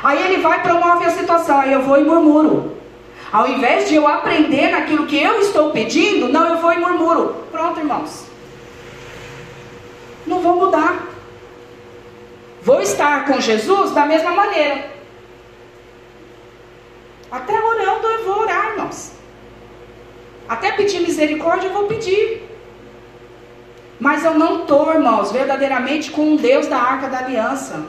Aí 0.03 0.23
Ele 0.23 0.43
vai 0.43 0.63
promove 0.63 1.07
a 1.07 1.11
situação, 1.11 1.59
aí 1.59 1.73
eu 1.73 1.83
vou 1.83 1.99
e 1.99 2.05
murmuro. 2.05 2.77
Ao 3.33 3.49
invés 3.49 3.89
de 3.89 3.95
eu 3.95 4.07
aprender 4.07 4.71
naquilo 4.71 5.07
que 5.07 5.21
eu 5.21 5.41
estou 5.41 5.71
pedindo, 5.71 6.29
não, 6.29 6.49
eu 6.49 6.59
vou 6.59 6.73
e 6.73 6.79
murmuro. 6.79 7.45
Pronto, 7.51 7.81
irmãos. 7.81 8.25
Não 10.27 10.41
vou 10.41 10.57
mudar. 10.57 11.18
Vou 12.69 12.83
estar 12.83 13.25
com 13.25 13.41
Jesus 13.41 13.93
da 13.93 14.05
mesma 14.05 14.31
maneira. 14.33 14.91
Até 17.31 17.59
orando 17.59 18.07
eu 18.07 18.25
vou 18.27 18.41
orar, 18.41 18.73
irmãos. 18.73 19.13
Até 20.47 20.73
pedir 20.73 21.01
misericórdia 21.01 21.69
eu 21.69 21.73
vou 21.73 21.87
pedir. 21.87 22.47
Mas 23.99 24.23
eu 24.23 24.35
não 24.35 24.61
estou, 24.61 24.93
irmãos, 24.93 25.33
verdadeiramente 25.33 26.11
com 26.11 26.35
o 26.35 26.37
Deus 26.37 26.67
da 26.67 26.77
arca 26.77 27.09
da 27.09 27.21
aliança. 27.21 27.87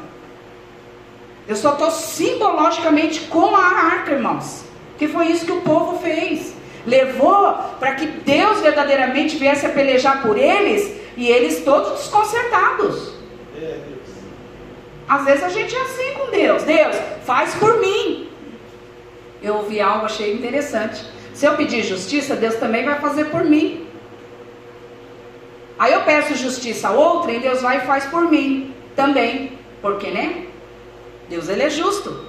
Eu 1.45 1.57
só 1.57 1.73
estou 1.73 1.91
simbologicamente 1.91 3.19
com 3.27 3.53
a 3.53 3.65
arca, 3.65 4.13
irmãos. 4.13 4.63
Que 4.97 5.09
foi 5.09 5.27
isso 5.27 5.45
que 5.45 5.51
o 5.51 5.59
povo 5.59 5.99
fez. 5.99 6.53
Levou 6.87 7.53
para 7.81 7.95
que 7.95 8.05
Deus 8.05 8.61
verdadeiramente 8.61 9.35
viesse 9.35 9.65
a 9.65 9.71
pelejar 9.71 10.21
por 10.21 10.37
eles 10.37 10.89
e 11.17 11.27
eles 11.27 11.65
todos 11.65 11.99
desconcertados. 11.99 13.11
É, 13.57 13.88
às 15.09 15.25
vezes 15.25 15.43
a 15.43 15.49
gente 15.49 15.75
é 15.75 15.81
assim 15.81 16.13
com 16.13 16.29
Deus. 16.29 16.61
Deus, 16.61 16.95
faz 17.25 17.55
por 17.55 17.79
mim. 17.79 18.29
Eu 19.41 19.55
ouvi 19.55 19.81
algo, 19.81 20.05
achei 20.05 20.31
interessante. 20.33 21.03
Se 21.33 21.47
eu 21.47 21.55
pedir 21.55 21.81
justiça, 21.83 22.35
Deus 22.35 22.55
também 22.55 22.85
vai 22.85 22.99
fazer 22.99 23.25
por 23.25 23.43
mim. 23.43 23.87
Aí 25.79 25.93
eu 25.93 26.01
peço 26.03 26.35
justiça 26.35 26.89
a 26.89 26.91
outra 26.91 27.31
e 27.31 27.39
Deus 27.39 27.59
vai 27.61 27.77
e 27.77 27.87
faz 27.87 28.05
por 28.05 28.29
mim 28.29 28.75
também. 28.95 29.53
Porque, 29.81 30.11
né? 30.11 30.45
Deus 31.27 31.49
ele 31.49 31.63
é 31.63 31.69
justo. 31.71 32.25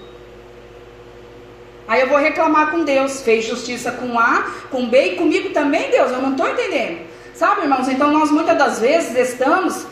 Aí 1.87 2.01
eu 2.01 2.09
vou 2.09 2.19
reclamar 2.19 2.71
com 2.71 2.83
Deus. 2.83 3.21
Fez 3.21 3.45
justiça 3.45 3.91
com 3.91 4.19
A, 4.19 4.47
com 4.71 4.89
B 4.89 5.13
e 5.13 5.17
comigo 5.17 5.51
também, 5.51 5.91
Deus. 5.91 6.13
Eu 6.13 6.23
não 6.23 6.31
estou 6.31 6.49
entendendo. 6.49 7.01
Sabe, 7.35 7.63
irmãos? 7.63 7.89
Então 7.89 8.11
nós 8.11 8.31
muitas 8.31 8.57
das 8.57 8.79
vezes 8.79 9.15
estamos 9.33 9.87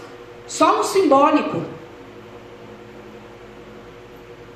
só 0.47 0.79
no 0.79 0.85
simbólico. 0.85 1.78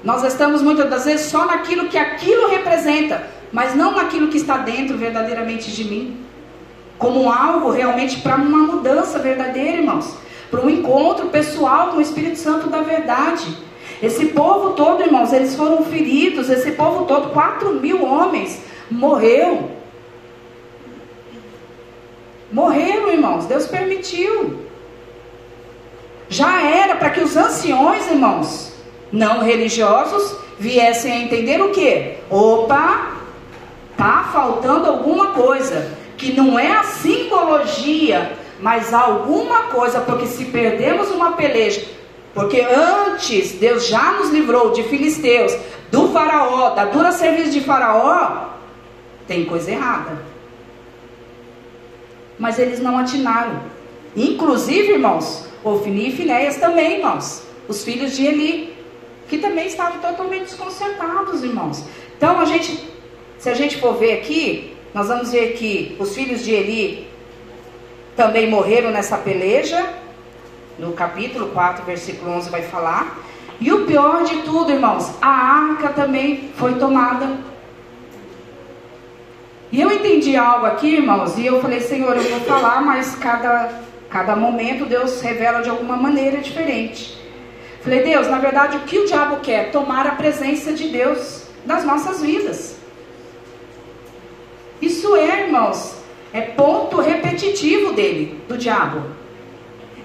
Nós 0.04 0.24
estamos 0.24 0.62
muitas 0.62 0.90
das 0.90 1.04
vezes 1.04 1.26
só 1.26 1.46
naquilo 1.46 1.88
que 1.88 1.96
aquilo 1.96 2.48
representa, 2.48 3.26
mas 3.52 3.74
não 3.74 3.92
naquilo 3.92 4.28
que 4.28 4.36
está 4.36 4.58
dentro 4.58 4.96
verdadeiramente 4.96 5.70
de 5.70 5.84
mim. 5.84 6.24
Como 6.98 7.30
algo 7.30 7.70
realmente 7.70 8.20
para 8.20 8.36
uma 8.36 8.58
mudança 8.58 9.18
verdadeira, 9.18 9.78
irmãos. 9.78 10.16
Para 10.50 10.60
um 10.60 10.70
encontro 10.70 11.28
pessoal 11.28 11.88
com 11.88 11.98
o 11.98 12.00
Espírito 12.00 12.38
Santo 12.38 12.68
da 12.68 12.80
verdade. 12.80 13.56
Esse 14.02 14.26
povo 14.26 14.70
todo, 14.70 15.02
irmãos, 15.02 15.32
eles 15.32 15.54
foram 15.54 15.84
feridos. 15.84 16.50
Esse 16.50 16.72
povo 16.72 17.04
todo, 17.04 17.30
quatro 17.30 17.74
mil 17.74 18.04
homens, 18.04 18.60
morreu. 18.90 19.70
Morreram, 22.50 23.08
irmãos. 23.08 23.46
Deus 23.46 23.66
permitiu. 23.66 24.64
Já 26.28 26.62
era 26.62 26.96
para 26.96 27.10
que 27.10 27.20
os 27.20 27.36
anciões, 27.36 28.10
irmãos, 28.10 28.71
não 29.12 29.42
religiosos 29.44 30.36
viessem 30.58 31.12
a 31.12 31.18
entender 31.18 31.60
o 31.60 31.70
que? 31.70 32.14
Opa, 32.30 33.12
tá 33.96 34.30
faltando 34.32 34.88
alguma 34.88 35.28
coisa 35.28 35.92
que 36.16 36.32
não 36.32 36.58
é 36.58 36.72
a 36.72 36.84
simbologia, 36.84 38.32
mas 38.60 38.94
alguma 38.94 39.64
coisa, 39.64 40.00
porque 40.00 40.26
se 40.26 40.46
perdemos 40.46 41.10
uma 41.10 41.32
peleja, 41.32 41.84
porque 42.32 42.60
antes 42.60 43.52
Deus 43.52 43.86
já 43.86 44.12
nos 44.12 44.30
livrou 44.30 44.72
de 44.72 44.84
filisteus, 44.84 45.54
do 45.90 46.08
faraó, 46.08 46.70
da 46.70 46.86
dura 46.86 47.12
serviço 47.12 47.50
de 47.50 47.60
faraó, 47.60 48.46
tem 49.26 49.44
coisa 49.44 49.70
errada. 49.70 50.22
Mas 52.38 52.58
eles 52.58 52.80
não 52.80 52.96
atinaram. 52.96 53.60
Inclusive, 54.16 54.92
irmãos, 54.92 55.44
Ofni 55.62 56.08
e 56.08 56.12
Finéias 56.12 56.56
também, 56.56 56.96
irmãos, 56.96 57.42
os 57.68 57.84
filhos 57.84 58.16
de 58.16 58.26
Eli 58.26 58.71
que 59.32 59.38
também 59.38 59.66
estavam 59.66 59.98
totalmente 59.98 60.42
desconcertados, 60.42 61.42
irmãos. 61.42 61.82
Então, 62.14 62.38
a 62.38 62.44
gente, 62.44 62.86
se 63.38 63.48
a 63.48 63.54
gente 63.54 63.80
for 63.80 63.94
ver 63.94 64.18
aqui, 64.18 64.76
nós 64.92 65.08
vamos 65.08 65.32
ver 65.32 65.54
que 65.54 65.96
os 65.98 66.14
filhos 66.14 66.44
de 66.44 66.52
Eli 66.52 67.08
também 68.14 68.50
morreram 68.50 68.90
nessa 68.90 69.16
peleja. 69.16 69.88
No 70.78 70.92
capítulo 70.92 71.48
4, 71.48 71.82
versículo 71.86 72.30
11 72.32 72.50
vai 72.50 72.60
falar. 72.60 73.20
E 73.58 73.72
o 73.72 73.86
pior 73.86 74.22
de 74.22 74.42
tudo, 74.42 74.70
irmãos, 74.70 75.10
a 75.22 75.30
arca 75.30 75.88
também 75.88 76.50
foi 76.56 76.74
tomada. 76.74 77.34
E 79.70 79.80
eu 79.80 79.90
entendi 79.90 80.36
algo 80.36 80.66
aqui, 80.66 80.96
irmãos, 80.96 81.38
e 81.38 81.46
eu 81.46 81.58
falei, 81.62 81.80
Senhor, 81.80 82.14
eu 82.14 82.22
vou 82.22 82.40
falar, 82.40 82.82
mas 82.82 83.14
cada, 83.14 83.80
cada 84.10 84.36
momento 84.36 84.84
Deus 84.84 85.22
revela 85.22 85.62
de 85.62 85.70
alguma 85.70 85.96
maneira 85.96 86.36
diferente. 86.36 87.21
Falei, 87.82 88.02
Deus, 88.04 88.28
na 88.28 88.38
verdade, 88.38 88.76
o 88.76 88.80
que 88.80 88.98
o 88.98 89.06
diabo 89.06 89.40
quer? 89.40 89.72
Tomar 89.72 90.06
a 90.06 90.12
presença 90.12 90.72
de 90.72 90.88
Deus 90.88 91.42
nas 91.66 91.84
nossas 91.84 92.22
vidas. 92.22 92.76
Isso 94.80 95.16
é, 95.16 95.46
irmãos, 95.46 95.96
é 96.32 96.40
ponto 96.42 97.00
repetitivo 97.00 97.92
dele, 97.92 98.40
do 98.48 98.56
diabo. 98.56 99.02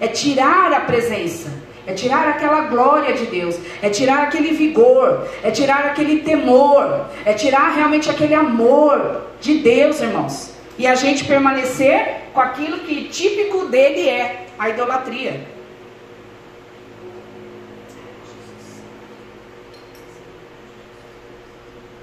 É 0.02 0.08
tirar 0.08 0.74
a 0.74 0.80
presença, 0.82 1.52
é 1.86 1.94
tirar 1.94 2.28
aquela 2.28 2.62
glória 2.62 3.14
de 3.14 3.26
Deus, 3.28 3.56
é 3.82 3.90
tirar 3.90 4.24
aquele 4.24 4.54
vigor, 4.54 5.28
é 5.44 5.52
tirar 5.52 5.86
aquele 5.86 6.22
temor, 6.22 7.06
é 7.26 7.34
tirar 7.34 7.70
realmente 7.76 8.10
aquele 8.10 8.34
amor 8.34 9.22
de 9.40 9.60
Deus, 9.60 10.02
irmãos. 10.02 10.52
E 10.80 10.86
a 10.86 10.96
gente 10.96 11.26
permanecer 11.26 12.22
com 12.34 12.42
aquilo 12.42 12.80
que 12.80 13.06
típico 13.06 13.66
dele 13.66 14.08
é 14.10 14.48
a 14.58 14.70
idolatria. 14.70 15.57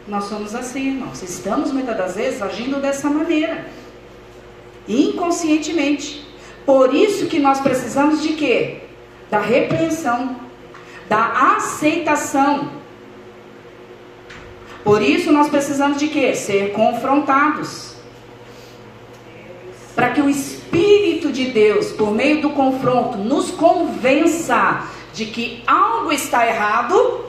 Nós 0.06 0.24
somos 0.24 0.54
assim, 0.54 0.88
irmãos. 0.88 1.22
Estamos 1.22 1.72
muitas 1.72 1.96
das 1.96 2.14
vezes 2.14 2.42
agindo 2.42 2.80
dessa 2.80 3.08
maneira, 3.08 3.66
inconscientemente. 4.86 6.24
Por 6.66 6.94
isso 6.94 7.26
que 7.26 7.38
nós 7.38 7.60
precisamos 7.60 8.22
de 8.22 8.34
quê? 8.34 8.82
Da 9.30 9.40
repreensão, 9.40 10.36
da 11.08 11.56
aceitação. 11.56 12.70
Por 14.82 15.00
isso 15.00 15.32
nós 15.32 15.48
precisamos 15.48 15.98
de 15.98 16.08
quê? 16.08 16.34
Ser 16.34 16.72
confrontados. 16.72 17.94
Para 19.94 20.10
que 20.10 20.20
o 20.20 20.28
Espírito 20.28 21.32
de 21.32 21.46
Deus, 21.46 21.92
por 21.92 22.10
meio 22.10 22.42
do 22.42 22.50
confronto, 22.50 23.16
nos 23.16 23.50
convença 23.50 24.86
de 25.14 25.26
que 25.26 25.62
algo 25.66 26.12
está 26.12 26.46
errado 26.46 27.24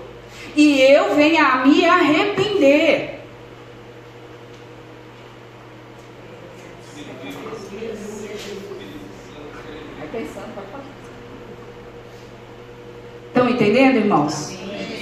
e 0.55 0.81
eu 0.81 1.15
venha 1.15 1.45
a 1.45 1.65
me 1.65 1.85
arrepender. 1.85 3.15
Estão 13.27 13.49
entendendo, 13.49 13.97
irmãos? 13.97 14.54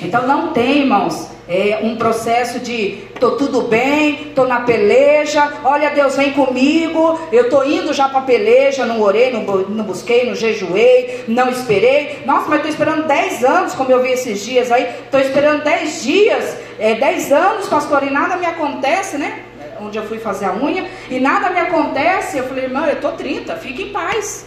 Então 0.04 0.28
não 0.28 0.52
tem, 0.52 0.80
irmãos, 0.80 1.30
é 1.48 1.80
um 1.82 1.96
processo 1.96 2.60
de 2.60 3.04
tô 3.20 3.32
tudo 3.32 3.63
bem, 3.63 4.32
tô 4.34 4.46
na 4.46 4.62
peleja, 4.62 5.52
olha 5.63 5.89
Deus 5.89 6.16
vem 6.16 6.32
comigo, 6.32 7.20
eu 7.32 7.50
tô 7.50 7.63
indo 7.63 7.94
já 7.94 8.08
para 8.08 8.20
a 8.20 8.24
peleja, 8.24 8.86
não 8.86 9.02
orei, 9.02 9.32
não, 9.32 9.44
não 9.44 9.84
busquei, 9.84 10.26
não 10.26 10.36
jejuei, 10.36 11.26
não 11.28 11.50
esperei. 11.50 12.22
Nossa, 12.26 12.48
mas 12.48 12.58
estou 12.58 12.72
esperando 12.72 13.08
10 13.08 13.44
anos, 13.44 13.74
como 13.74 13.92
eu 13.92 14.02
vi 14.02 14.12
esses 14.12 14.44
dias 14.44 14.72
aí, 14.72 14.88
estou 15.04 15.20
esperando 15.20 15.63
10 15.63 16.04
dias, 16.04 16.58
é, 16.80 16.96
10 16.96 17.32
anos, 17.32 17.68
pastor, 17.68 18.04
e 18.04 18.10
nada 18.10 18.38
me 18.38 18.46
acontece, 18.46 19.18
né? 19.18 19.44
Onde 19.82 19.98
eu 19.98 20.04
fui 20.06 20.20
fazer 20.20 20.46
a 20.46 20.54
unha, 20.54 20.88
e 21.10 21.20
nada 21.20 21.50
me 21.50 21.60
acontece. 21.60 22.38
Eu 22.38 22.46
falei, 22.46 22.66
irmão, 22.66 22.86
eu 22.86 23.02
tô 23.02 23.12
30, 23.12 23.56
fique 23.58 23.84
em 23.84 23.89
paz. 23.92 24.46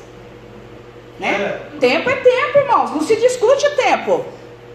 Né? 1.19 1.61
É. 1.75 1.79
Tempo 1.79 2.09
é 2.09 2.16
tempo, 2.16 2.59
irmãos, 2.59 2.90
não 2.90 3.03
se 3.03 3.16
discute 3.16 3.66
o 3.66 3.77
tempo. 3.77 4.25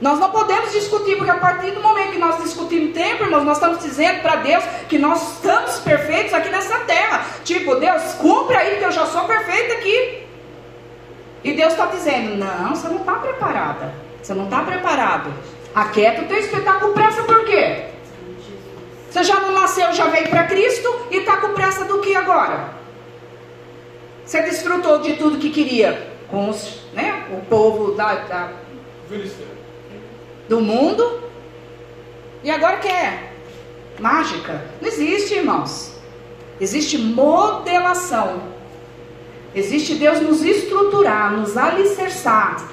Nós 0.02 0.18
não 0.18 0.32
podemos 0.32 0.72
discutir, 0.72 1.16
porque 1.16 1.30
a 1.30 1.38
partir 1.38 1.72
do 1.72 1.82
momento 1.82 2.14
que 2.14 2.18
nós 2.18 2.42
discutimos 2.42 2.92
tempo, 2.92 3.24
irmãos, 3.24 3.44
nós 3.44 3.58
estamos 3.58 3.84
dizendo 3.84 4.22
para 4.24 4.38
Deus 4.38 4.64
que 4.90 4.98
nós 4.98 5.34
estamos 5.34 5.80
perfeitos 5.80 6.34
aqui 6.34 6.50
nessa 6.50 6.80
terra. 6.80 7.24
Tipo, 7.44 7.76
Deus, 7.76 8.02
cumpre 8.14 8.58
aí, 8.58 8.78
que 8.80 8.84
eu 8.84 8.92
já 8.92 9.06
sou 9.06 9.26
perfeito 9.26 9.74
aqui. 9.74 10.24
E 11.44 11.54
Deus 11.54 11.74
está 11.74 11.86
dizendo: 11.86 12.36
Não, 12.36 12.76
você 12.76 12.88
não 12.88 12.98
está 12.98 13.14
preparada. 13.14 13.94
Você 14.22 14.34
não 14.34 14.46
está 14.46 14.64
preparado. 14.64 15.32
Aquieta 15.74 16.24
o 16.24 16.26
teu 16.26 16.38
espetáculo 16.40 16.94
pressa 16.94 17.22
por 17.24 17.46
quê? 17.46 17.86
Você 19.10 19.24
já 19.24 19.40
não 19.40 19.52
nasceu, 19.52 19.94
já 19.94 20.08
veio 20.08 20.30
para 20.30 20.46
Cristo 20.46 21.08
e 21.12 21.18
está 21.18 21.38
com 21.38 21.54
pressa 21.54 21.86
do 21.86 22.00
que 22.00 22.16
agora? 22.16 22.70
Você 24.26 24.42
desfrutou 24.42 25.00
de 25.00 25.14
tudo 25.14 25.38
que 25.38 25.50
queria 25.52 26.08
com 26.30 26.50
os, 26.50 26.82
né, 26.94 27.26
o 27.32 27.46
povo 27.46 27.92
da, 27.92 28.16
da 28.16 28.52
do 30.52 30.60
mundo. 30.60 31.22
E 32.44 32.52
agora 32.52 32.78
quer 32.78 33.32
mágica? 33.98 34.66
Não 34.82 34.88
existe, 34.90 35.36
irmãos. 35.36 35.94
Existe 36.60 36.98
modelação. 36.98 38.44
Existe 39.56 39.96
Deus 39.96 40.20
nos 40.20 40.44
estruturar, 40.44 41.32
nos 41.32 41.56
alicerçar. 41.56 42.70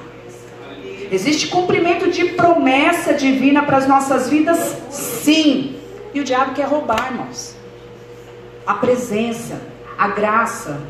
Existe 1.10 1.46
cumprimento 1.46 2.10
de 2.10 2.24
promessa 2.30 3.14
divina 3.14 3.62
para 3.62 3.76
as 3.76 3.86
nossas 3.86 4.28
vidas? 4.28 4.58
Sim. 4.90 5.76
E 6.12 6.20
o 6.20 6.24
diabo 6.24 6.54
quer 6.54 6.66
roubar, 6.66 7.12
irmãos. 7.12 7.54
A 8.66 8.74
presença, 8.74 9.60
a 9.96 10.08
graça, 10.08 10.80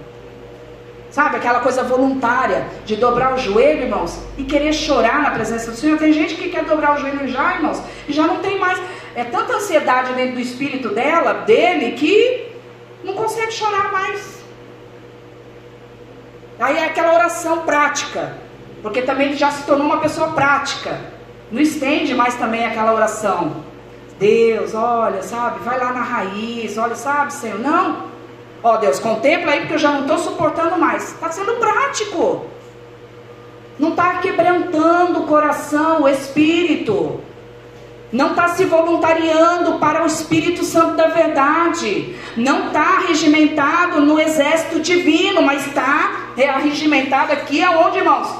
Sabe, 1.19 1.35
aquela 1.39 1.59
coisa 1.59 1.83
voluntária 1.83 2.69
de 2.87 2.95
dobrar 2.95 3.35
o 3.35 3.39
joelho, 3.39 3.83
irmãos, 3.83 4.21
e 4.37 4.45
querer 4.45 4.73
chorar 4.73 5.21
na 5.21 5.33
presença 5.33 5.73
do 5.73 5.77
Senhor. 5.77 5.99
Tem 5.99 6.13
gente 6.13 6.37
que 6.37 6.49
quer 6.49 6.65
dobrar 6.65 6.95
o 6.95 7.01
joelho 7.01 7.27
já, 7.27 7.57
irmãos, 7.57 7.83
e 8.07 8.13
já 8.13 8.25
não 8.25 8.37
tem 8.37 8.57
mais. 8.57 8.81
É 9.17 9.25
tanta 9.25 9.55
ansiedade 9.55 10.13
dentro 10.13 10.37
do 10.37 10.41
espírito 10.41 10.91
dela, 10.91 11.33
dele, 11.45 11.97
que 11.97 12.47
não 13.03 13.15
consegue 13.15 13.51
chorar 13.51 13.91
mais. 13.91 14.45
Aí 16.61 16.77
é 16.77 16.85
aquela 16.85 17.13
oração 17.15 17.63
prática, 17.63 18.39
porque 18.81 19.03
também 19.03 19.31
ele 19.31 19.37
já 19.37 19.51
se 19.51 19.67
tornou 19.67 19.89
uma 19.89 19.99
pessoa 19.99 20.29
prática. 20.35 21.01
Não 21.51 21.61
estende 21.61 22.15
mais 22.15 22.37
também 22.37 22.65
aquela 22.65 22.95
oração. 22.95 23.65
Deus, 24.21 24.73
olha, 24.73 25.21
sabe, 25.25 25.65
vai 25.65 25.81
lá 25.81 25.93
na 25.93 26.03
raiz, 26.03 26.79
olha, 26.79 26.95
sabe, 26.95 27.33
Senhor. 27.33 27.59
Não. 27.59 28.18
Ó 28.63 28.77
Deus, 28.77 28.99
contempla 28.99 29.53
aí 29.53 29.61
porque 29.61 29.75
eu 29.75 29.79
já 29.79 29.93
não 29.93 30.03
estou 30.03 30.19
suportando 30.19 30.77
mais. 30.79 31.13
Está 31.13 31.31
sendo 31.31 31.55
prático. 31.57 32.47
Não 33.79 33.91
está 33.91 34.15
quebrantando 34.19 35.21
o 35.21 35.27
coração, 35.27 36.03
o 36.03 36.09
espírito. 36.09 37.21
Não 38.11 38.31
está 38.31 38.49
se 38.49 38.65
voluntariando 38.65 39.79
para 39.79 40.03
o 40.03 40.07
Espírito 40.07 40.65
Santo 40.65 40.97
da 40.97 41.09
verdade. 41.09 42.17
Não 42.37 42.69
está 42.69 43.01
regimentado 43.07 44.01
no 44.01 44.19
exército 44.19 44.81
divino, 44.81 45.43
mas 45.43 45.67
está 45.67 46.33
regimentado 46.63 47.33
aqui 47.33 47.63
aonde, 47.63 47.99
irmãos? 47.99 48.35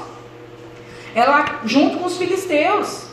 Ela 1.13 1.59
junto 1.65 1.99
com 1.99 2.05
os 2.05 2.17
filisteus. 2.17 3.08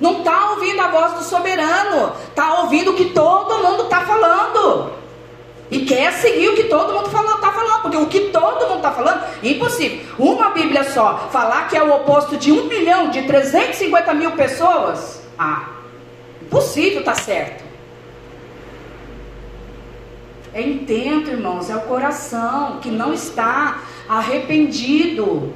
Não 0.00 0.18
está 0.18 0.50
ouvindo 0.52 0.80
a 0.80 0.88
voz 0.88 1.14
do 1.14 1.24
soberano, 1.24 2.12
está 2.28 2.60
ouvindo 2.60 2.92
o 2.92 2.94
que 2.94 3.06
todo 3.06 3.62
mundo 3.62 3.84
está 3.84 4.02
falando. 4.02 4.92
E 5.70 5.84
quer 5.84 6.12
seguir 6.14 6.48
o 6.48 6.54
que 6.54 6.64
todo 6.64 6.94
mundo 6.94 7.06
está 7.06 7.52
falando, 7.52 7.82
porque 7.82 7.96
o 7.96 8.06
que 8.06 8.20
todo 8.30 8.68
mundo 8.68 8.76
está 8.76 8.92
falando, 8.92 9.22
é 9.42 9.48
impossível. 9.48 10.00
Uma 10.18 10.50
Bíblia 10.50 10.84
só, 10.84 11.28
falar 11.30 11.68
que 11.68 11.76
é 11.76 11.82
o 11.82 11.94
oposto 11.94 12.36
de 12.36 12.50
um 12.50 12.64
milhão, 12.64 13.10
de 13.10 13.22
350 13.22 14.14
mil 14.14 14.32
pessoas, 14.32 15.20
ah, 15.38 15.68
impossível 16.40 17.00
está 17.00 17.14
certo. 17.14 17.64
É 20.54 20.62
intento, 20.62 21.30
irmãos, 21.30 21.68
é 21.68 21.76
o 21.76 21.82
coração 21.82 22.78
que 22.80 22.90
não 22.90 23.12
está 23.12 23.82
arrependido 24.08 25.52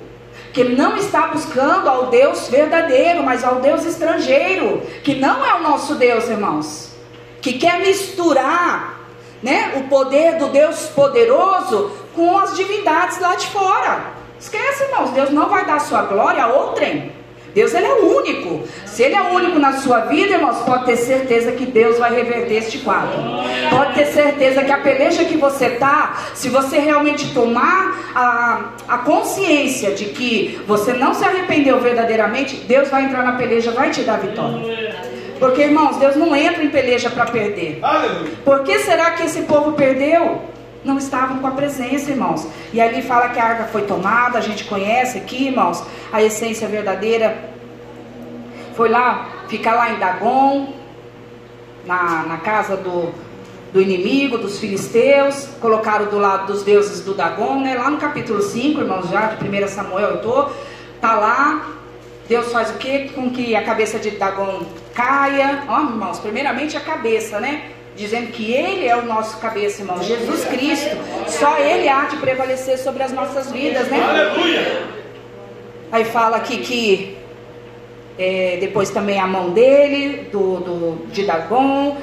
que 0.52 0.64
não 0.64 0.96
está 0.96 1.28
buscando 1.28 1.88
ao 1.88 2.06
Deus 2.06 2.48
verdadeiro, 2.48 3.22
mas 3.22 3.42
ao 3.42 3.56
Deus 3.56 3.84
estrangeiro, 3.84 4.82
que 5.02 5.14
não 5.14 5.44
é 5.44 5.54
o 5.54 5.62
nosso 5.62 5.94
Deus, 5.94 6.28
irmãos, 6.28 6.92
que 7.40 7.54
quer 7.54 7.80
misturar, 7.80 9.00
né, 9.42 9.72
o 9.76 9.88
poder 9.88 10.38
do 10.38 10.48
Deus 10.48 10.86
poderoso 10.94 11.90
com 12.14 12.38
as 12.38 12.54
divindades 12.54 13.18
lá 13.18 13.34
de 13.34 13.46
fora. 13.48 14.12
Esquece, 14.38 14.84
irmãos, 14.84 15.10
Deus 15.10 15.30
não 15.30 15.48
vai 15.48 15.64
dar 15.64 15.80
sua 15.80 16.02
glória 16.02 16.44
a 16.44 16.48
outrem. 16.48 17.21
Deus 17.54 17.74
ele 17.74 17.86
é 17.86 17.94
único. 17.94 18.66
Se 18.86 19.02
ele 19.02 19.14
é 19.14 19.22
único 19.22 19.58
na 19.58 19.72
sua 19.74 20.00
vida, 20.00 20.34
irmãos, 20.34 20.58
pode 20.64 20.86
ter 20.86 20.96
certeza 20.96 21.52
que 21.52 21.66
Deus 21.66 21.98
vai 21.98 22.14
reverter 22.14 22.54
este 22.54 22.78
quadro. 22.78 23.18
Pode 23.70 23.94
ter 23.94 24.06
certeza 24.06 24.64
que 24.64 24.72
a 24.72 24.78
peleja 24.78 25.24
que 25.24 25.36
você 25.36 25.66
está, 25.66 26.16
se 26.34 26.48
você 26.48 26.78
realmente 26.78 27.32
tomar 27.32 28.12
a, 28.14 28.72
a 28.88 28.98
consciência 28.98 29.92
de 29.92 30.06
que 30.06 30.60
você 30.66 30.92
não 30.92 31.14
se 31.14 31.24
arrependeu 31.24 31.80
verdadeiramente, 31.80 32.56
Deus 32.56 32.88
vai 32.88 33.04
entrar 33.04 33.22
na 33.22 33.32
peleja, 33.32 33.70
vai 33.70 33.90
te 33.90 34.02
dar 34.02 34.18
vitória. 34.18 35.12
Porque, 35.38 35.62
irmãos, 35.62 35.96
Deus 35.96 36.14
não 36.14 36.36
entra 36.36 36.62
em 36.62 36.68
peleja 36.68 37.10
para 37.10 37.26
perder. 37.26 37.80
Por 38.44 38.62
que 38.62 38.78
será 38.78 39.10
que 39.12 39.24
esse 39.24 39.42
povo 39.42 39.72
perdeu? 39.72 40.42
Não 40.84 40.98
estavam 40.98 41.38
com 41.38 41.46
a 41.46 41.52
presença, 41.52 42.10
irmãos. 42.10 42.46
E 42.72 42.80
ali 42.80 43.02
fala 43.02 43.28
que 43.28 43.38
a 43.38 43.44
arca 43.44 43.64
foi 43.64 43.82
tomada, 43.82 44.38
a 44.38 44.40
gente 44.40 44.64
conhece 44.64 45.18
aqui, 45.18 45.46
irmãos, 45.46 45.84
a 46.12 46.22
essência 46.22 46.66
verdadeira. 46.68 47.50
Foi 48.74 48.88
lá, 48.88 49.28
ficar 49.48 49.74
lá 49.74 49.90
em 49.90 49.98
Dagon, 49.98 50.74
na, 51.86 52.24
na 52.24 52.36
casa 52.38 52.76
do, 52.76 53.12
do 53.72 53.80
inimigo, 53.80 54.38
dos 54.38 54.58
filisteus, 54.58 55.48
colocaram 55.60 56.06
do 56.06 56.18
lado 56.18 56.52
dos 56.52 56.62
deuses 56.62 57.04
do 57.04 57.14
Dagon, 57.14 57.60
né? 57.60 57.74
Lá 57.74 57.90
no 57.90 57.98
capítulo 57.98 58.42
5, 58.42 58.80
irmãos, 58.80 59.08
já 59.08 59.28
de 59.28 59.48
1 59.48 59.68
Samuel 59.68 60.10
eu 60.10 60.22
tô, 60.22 60.50
tá 61.00 61.14
lá, 61.14 61.70
Deus 62.28 62.52
faz 62.52 62.70
o 62.70 62.74
que? 62.74 63.10
Com 63.10 63.30
que 63.30 63.54
a 63.54 63.62
cabeça 63.62 63.98
de 63.98 64.12
Dagon 64.12 64.62
caia, 64.94 65.64
ó, 65.68 65.80
irmãos, 65.80 66.18
primeiramente 66.18 66.76
a 66.76 66.80
cabeça, 66.80 67.40
né? 67.40 67.70
Dizendo 67.96 68.28
que 68.28 68.52
Ele 68.52 68.86
é 68.86 68.96
o 68.96 69.04
nosso 69.04 69.38
cabeça, 69.38 69.82
irmão. 69.82 70.02
Jesus 70.02 70.44
Cristo, 70.46 70.96
só 71.28 71.58
Ele 71.58 71.88
há 71.88 72.06
de 72.06 72.16
prevalecer 72.16 72.78
sobre 72.78 73.02
as 73.02 73.12
nossas 73.12 73.50
vidas, 73.50 73.88
né? 73.88 74.00
Aleluia! 74.00 74.82
Aí 75.90 76.04
fala 76.04 76.38
aqui 76.38 76.58
que 76.58 77.18
é, 78.18 78.56
depois 78.60 78.90
também 78.90 79.18
a 79.20 79.26
mão 79.26 79.50
dele, 79.50 80.28
do, 80.30 80.56
do, 80.60 81.06
de 81.12 81.24
Dagon. 81.24 81.96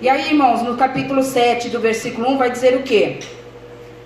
E 0.00 0.08
aí, 0.08 0.28
irmãos, 0.28 0.62
no 0.62 0.76
capítulo 0.76 1.22
7 1.22 1.70
do 1.70 1.80
versículo 1.80 2.28
1 2.30 2.38
vai 2.38 2.50
dizer 2.50 2.76
o 2.76 2.82
que? 2.82 3.18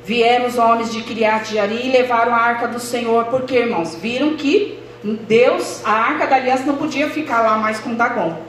Vieram 0.04 0.46
os 0.46 0.57
homens 0.57 0.92
de 0.92 1.02
Criat 1.02 1.52
Jari 1.52 1.87
e 1.87 1.90
levaram 1.90 2.35
a 2.35 2.38
arca 2.38 2.68
do 2.68 2.78
Senhor, 2.78 3.26
porque, 3.26 3.57
irmãos, 3.57 3.94
viram 3.96 4.37
que 4.37 4.78
Deus, 5.02 5.83
a 5.85 5.92
arca 5.92 6.26
da 6.26 6.37
aliança 6.37 6.64
não 6.64 6.76
podia 6.76 7.09
ficar 7.11 7.42
lá 7.42 7.57
mais 7.59 7.78
com 7.78 7.94
Dagon. 7.94 8.47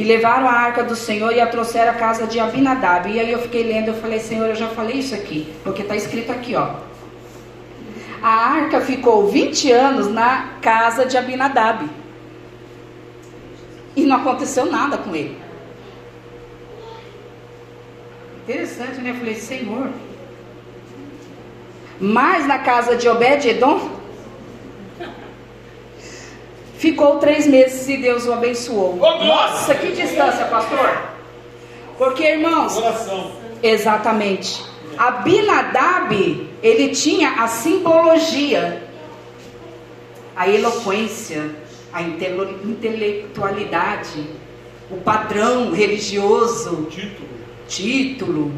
E 0.00 0.04
levaram 0.04 0.48
a 0.48 0.52
arca 0.52 0.82
do 0.82 0.96
Senhor 0.96 1.30
e 1.30 1.42
a 1.42 1.46
trouxeram 1.46 1.90
à 1.90 1.94
casa 1.94 2.26
de 2.26 2.40
Abinadab. 2.40 3.06
E 3.10 3.20
aí 3.20 3.30
eu 3.30 3.38
fiquei 3.38 3.62
lendo, 3.62 3.88
eu 3.88 3.94
falei, 3.96 4.18
Senhor, 4.18 4.46
eu 4.46 4.54
já 4.54 4.68
falei 4.68 4.96
isso 4.96 5.14
aqui, 5.14 5.52
porque 5.62 5.82
está 5.82 5.94
escrito 5.94 6.32
aqui, 6.32 6.54
ó. 6.54 6.76
A 8.22 8.30
arca 8.30 8.80
ficou 8.80 9.28
20 9.28 9.70
anos 9.70 10.08
na 10.08 10.54
casa 10.62 11.04
de 11.04 11.18
Abinadab. 11.18 11.86
E 13.94 14.06
não 14.06 14.16
aconteceu 14.16 14.64
nada 14.64 14.96
com 14.96 15.14
ele. 15.14 15.36
Interessante, 18.44 19.02
né? 19.02 19.10
Eu 19.10 19.16
falei, 19.16 19.34
Senhor. 19.34 19.90
Mas 22.00 22.46
na 22.46 22.58
casa 22.60 22.96
de 22.96 23.06
Obed-Edom, 23.06 23.99
ficou 26.80 27.18
três 27.18 27.46
meses 27.46 27.86
e 27.88 27.96
Deus 27.98 28.26
o 28.26 28.32
abençoou. 28.32 28.96
Nossa, 28.96 29.74
que 29.74 29.92
distância, 29.92 30.46
pastor. 30.46 30.90
Porque, 31.98 32.24
irmãos, 32.24 32.74
exatamente. 33.62 34.64
Abinadab, 34.96 36.48
ele 36.62 36.88
tinha 36.88 37.42
a 37.42 37.46
simbologia, 37.48 38.82
a 40.34 40.48
eloquência, 40.48 41.50
a 41.92 42.00
intele- 42.02 42.56
intelectualidade, 42.64 44.24
o 44.90 44.96
padrão 44.96 45.72
religioso, 45.72 46.86
Título. 46.90 47.28
título, 47.68 48.52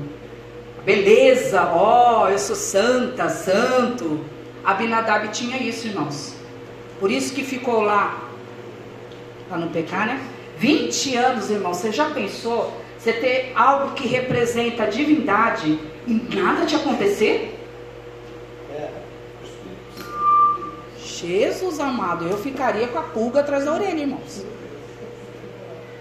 beleza, 0.85 1.71
ó, 1.75 2.29
eu 2.29 2.39
sou 2.39 2.55
santa, 2.57 3.29
santo. 3.29 4.21
Abinadab 4.65 5.29
tinha 5.29 5.57
isso, 5.57 5.89
irmãos. 5.89 6.35
Por 7.03 7.11
isso 7.11 7.35
que 7.35 7.43
ficou 7.43 7.81
lá, 7.81 8.29
para 9.49 9.59
não 9.59 9.71
pecar, 9.71 10.07
né? 10.07 10.25
20 10.57 11.17
anos, 11.17 11.51
irmão. 11.51 11.75
Você 11.75 11.91
já 11.91 12.11
pensou 12.11 12.73
você 12.97 13.13
ter 13.13 13.51
algo 13.57 13.93
que 13.97 14.07
representa 14.07 14.85
a 14.85 14.87
divindade 14.87 15.81
e 16.07 16.13
nada 16.33 16.65
te 16.65 16.77
acontecer? 16.77 17.59
Jesus 21.05 21.81
amado, 21.81 22.25
eu 22.25 22.39
ficaria 22.39 22.87
com 22.87 22.99
a 23.01 23.03
pulga 23.03 23.41
atrás 23.41 23.65
da 23.65 23.75
orelha, 23.75 24.03
irmãos. 24.03 24.47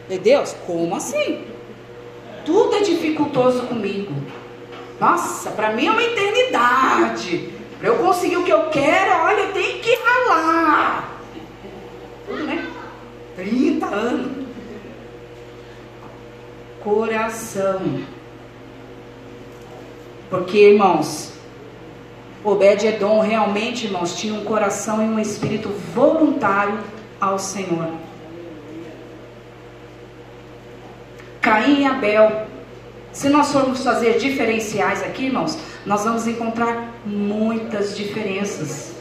Meu 0.08 0.20
Deus, 0.20 0.56
como 0.68 0.96
assim? 0.96 1.48
Tudo 2.46 2.76
é 2.76 2.82
dificultoso 2.82 3.64
comigo. 3.64 4.14
Nossa, 5.00 5.50
para 5.50 5.72
mim 5.72 5.88
é 5.88 5.92
uma 5.92 6.04
eternidade. 6.04 7.61
Para 7.82 7.90
eu 7.90 7.98
conseguir 7.98 8.38
o 8.38 8.44
que 8.44 8.54
eu 8.54 8.70
quero, 8.70 9.24
olha, 9.24 9.40
eu 9.40 9.54
tenho 9.54 9.80
que 9.82 9.96
ralar. 9.96 11.18
Tudo, 12.28 12.44
né? 12.44 12.70
30 13.36 13.86
anos. 13.88 14.48
Coração. 16.84 18.04
Porque, 20.30 20.60
irmãos, 20.60 21.34
Obed-Edom 22.44 23.20
realmente, 23.20 23.88
irmãos, 23.88 24.16
tinha 24.16 24.36
um 24.36 24.46
coração 24.46 25.02
e 25.04 25.10
um 25.10 25.20
espírito 25.20 25.70
voluntário 25.96 26.80
ao 27.20 27.40
Senhor. 27.40 27.90
Caim 31.42 31.82
e 31.82 31.86
Abel. 31.86 32.46
Se 33.12 33.28
nós 33.28 33.52
formos 33.52 33.84
fazer 33.84 34.20
diferenciais 34.20 35.02
aqui, 35.02 35.26
irmãos, 35.26 35.58
nós 35.86 36.04
vamos 36.04 36.28
encontrar 36.28 36.94
muitas 37.06 37.96
diferenças. 37.96 38.96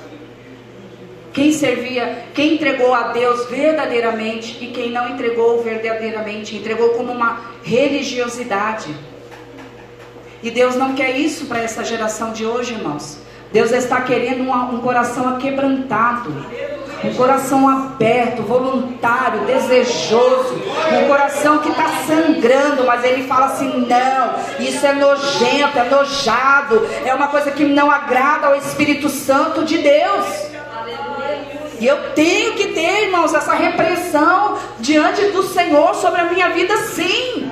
Quem 1.33 1.53
servia, 1.53 2.25
quem 2.35 2.55
entregou 2.55 2.93
a 2.93 3.13
Deus 3.13 3.49
verdadeiramente 3.49 4.59
e 4.61 4.69
quem 4.69 4.91
não 4.91 5.11
entregou 5.11 5.63
verdadeiramente, 5.63 6.57
entregou 6.57 6.91
como 6.91 7.13
uma 7.13 7.41
religiosidade. 7.63 8.95
E 10.43 10.51
Deus 10.51 10.75
não 10.75 10.95
quer 10.95 11.17
isso 11.17 11.47
para 11.47 11.61
essa 11.61 11.85
geração 11.85 12.33
de 12.33 12.45
hoje, 12.45 12.73
irmãos. 12.73 13.19
Deus 13.53 13.73
está 13.73 14.01
querendo 14.01 14.43
um, 14.43 14.81
coração 14.81 15.29
aquebrantado, 15.29 16.33
um 17.05 17.15
coração 17.15 17.69
aberto, 17.69 18.43
voluntário, 18.43 19.41
desejoso, 19.47 20.63
um 20.93 21.09
coração 21.09 21.59
que 21.59 21.71
está 21.71 21.89
sangrando, 22.07 22.85
mas 22.85 23.05
ele 23.05 23.27
fala 23.27 23.47
assim: 23.47 23.87
não, 23.87 24.65
isso 24.65 24.87
é 24.87 24.93
nojento, 24.93 25.79
é 25.79 25.85
nojado, 25.85 26.87
é 27.05 27.15
uma 27.15 27.29
coisa 27.29 27.51
que 27.51 27.65
não 27.65 27.91
agrada 27.91 28.49
ao 28.49 28.57
Espírito 28.57 29.09
Santo 29.09 29.65
de 29.65 29.79
Deus. 29.79 30.51
E 31.81 31.87
eu 31.87 32.13
tenho 32.13 32.53
que 32.53 32.69
ter, 32.69 33.05
irmãos, 33.05 33.33
essa 33.33 33.55
repressão 33.55 34.59
diante 34.79 35.31
do 35.31 35.43
Senhor 35.43 35.95
sobre 35.95 36.21
a 36.21 36.25
minha 36.25 36.51
vida, 36.51 36.77
sim. 36.77 37.51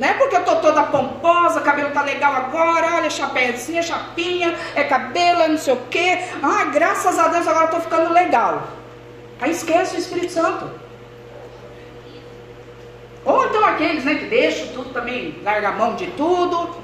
Não 0.00 0.08
é 0.08 0.14
porque 0.14 0.34
eu 0.34 0.44
tô 0.46 0.56
toda 0.56 0.82
pomposa, 0.84 1.60
cabelo 1.60 1.90
tá 1.90 2.00
legal 2.00 2.32
agora, 2.32 2.94
olha, 2.96 3.10
chapéuzinha, 3.10 3.82
chapinha, 3.82 4.58
é 4.74 4.82
cabelo, 4.82 5.42
é 5.42 5.48
não 5.48 5.58
sei 5.58 5.74
o 5.74 5.80
quê. 5.90 6.18
Ah, 6.42 6.64
graças 6.72 7.18
a 7.18 7.28
Deus 7.28 7.46
agora 7.46 7.66
eu 7.66 7.70
tô 7.72 7.80
ficando 7.80 8.10
legal. 8.10 8.62
Aí 9.38 9.50
esquece 9.50 9.96
o 9.96 9.98
Espírito 9.98 10.32
Santo. 10.32 10.70
Ou 13.26 13.44
então 13.44 13.62
aqueles 13.62 14.02
né, 14.02 14.14
que 14.14 14.24
deixam 14.24 14.68
tudo 14.68 14.90
também, 14.90 15.38
larga 15.44 15.68
a 15.68 15.72
mão 15.72 15.94
de 15.94 16.06
tudo. 16.12 16.76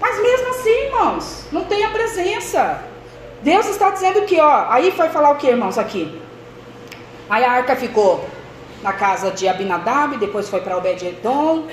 Mas 0.00 0.20
mesmo 0.20 0.48
assim, 0.48 0.86
irmãos, 0.86 1.46
não 1.52 1.64
tem 1.64 1.84
a 1.84 1.90
presença. 1.90 2.82
Deus 3.40 3.68
está 3.68 3.90
dizendo 3.90 4.22
que, 4.22 4.40
ó, 4.40 4.66
aí 4.68 4.90
foi 4.90 5.08
falar 5.10 5.30
o 5.30 5.36
que, 5.36 5.46
irmãos, 5.46 5.78
aqui? 5.78 6.20
Aí 7.30 7.44
a 7.44 7.52
arca 7.52 7.76
ficou 7.76 8.28
na 8.82 8.92
casa 8.92 9.30
de 9.30 9.48
Abinadab, 9.48 10.16
depois 10.16 10.48
foi 10.48 10.60
para 10.60 10.76
Obed-Edom. 10.76 11.64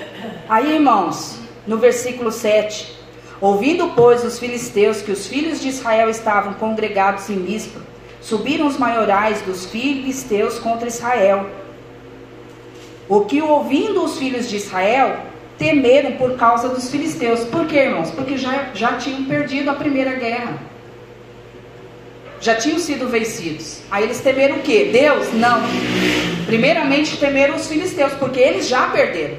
Aí, 0.50 0.74
irmãos, 0.74 1.40
no 1.68 1.78
versículo 1.78 2.32
7, 2.32 2.98
ouvindo, 3.40 3.90
pois, 3.96 4.24
os 4.24 4.40
filisteus 4.40 5.02
que 5.02 5.12
os 5.12 5.28
filhos 5.28 5.62
de 5.62 5.70
Israel 5.70 6.10
estavam 6.10 6.54
congregados 6.54 7.30
em 7.30 7.36
Mispa, 7.36 7.80
subiram 8.22 8.68
os 8.68 8.78
maiorais 8.78 9.42
dos 9.42 9.66
filisteus 9.66 10.60
contra 10.60 10.88
Israel. 10.88 11.50
O 13.08 13.22
que 13.22 13.42
ouvindo 13.42 14.04
os 14.04 14.18
filhos 14.18 14.50
de 14.50 14.58
Israel, 14.58 15.18
temeram 15.58 16.14
por 16.14 16.36
causa 16.36 16.70
dos 16.70 16.90
filisteus. 16.90 17.44
Por 17.46 17.66
quê, 17.68 17.78
irmãos? 17.78 18.12
Porque 18.12 18.38
já, 18.38 18.70
já 18.74 18.98
tinham 18.98 19.26
perdido 19.26 19.70
a 19.70 19.76
primeira 19.76 20.14
guerra. 20.14 20.75
Já 22.40 22.56
tinham 22.56 22.80
sido 22.80 23.08
vencidos. 23.08 23.82
Aí 23.90 24.04
eles 24.04 24.20
temeram 24.20 24.58
o 24.58 24.62
quê? 24.62 24.90
Deus? 24.92 25.34
Não. 25.34 25.62
Primeiramente 26.46 27.18
temeram 27.18 27.56
os 27.56 27.68
filisteus, 27.68 28.14
porque 28.14 28.40
eles 28.40 28.68
já 28.68 28.88
perderam. 28.88 29.38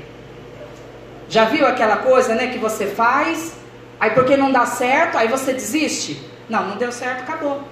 Já 1.29 1.45
viu 1.45 1.67
aquela 1.67 1.99
coisa, 1.99 2.35
né, 2.35 2.49
que 2.49 2.59
você 2.59 2.87
faz, 2.87 3.53
aí 3.99 4.11
porque 4.11 4.37
não 4.37 4.53
dá 4.53 4.65
certo, 4.65 5.19
aí 5.19 5.29
você 5.29 5.53
desiste? 5.53 6.21
Não, 6.49 6.69
não 6.69 6.77
deu 6.77 6.93
certo, 6.93 7.21
acabou. 7.21 7.63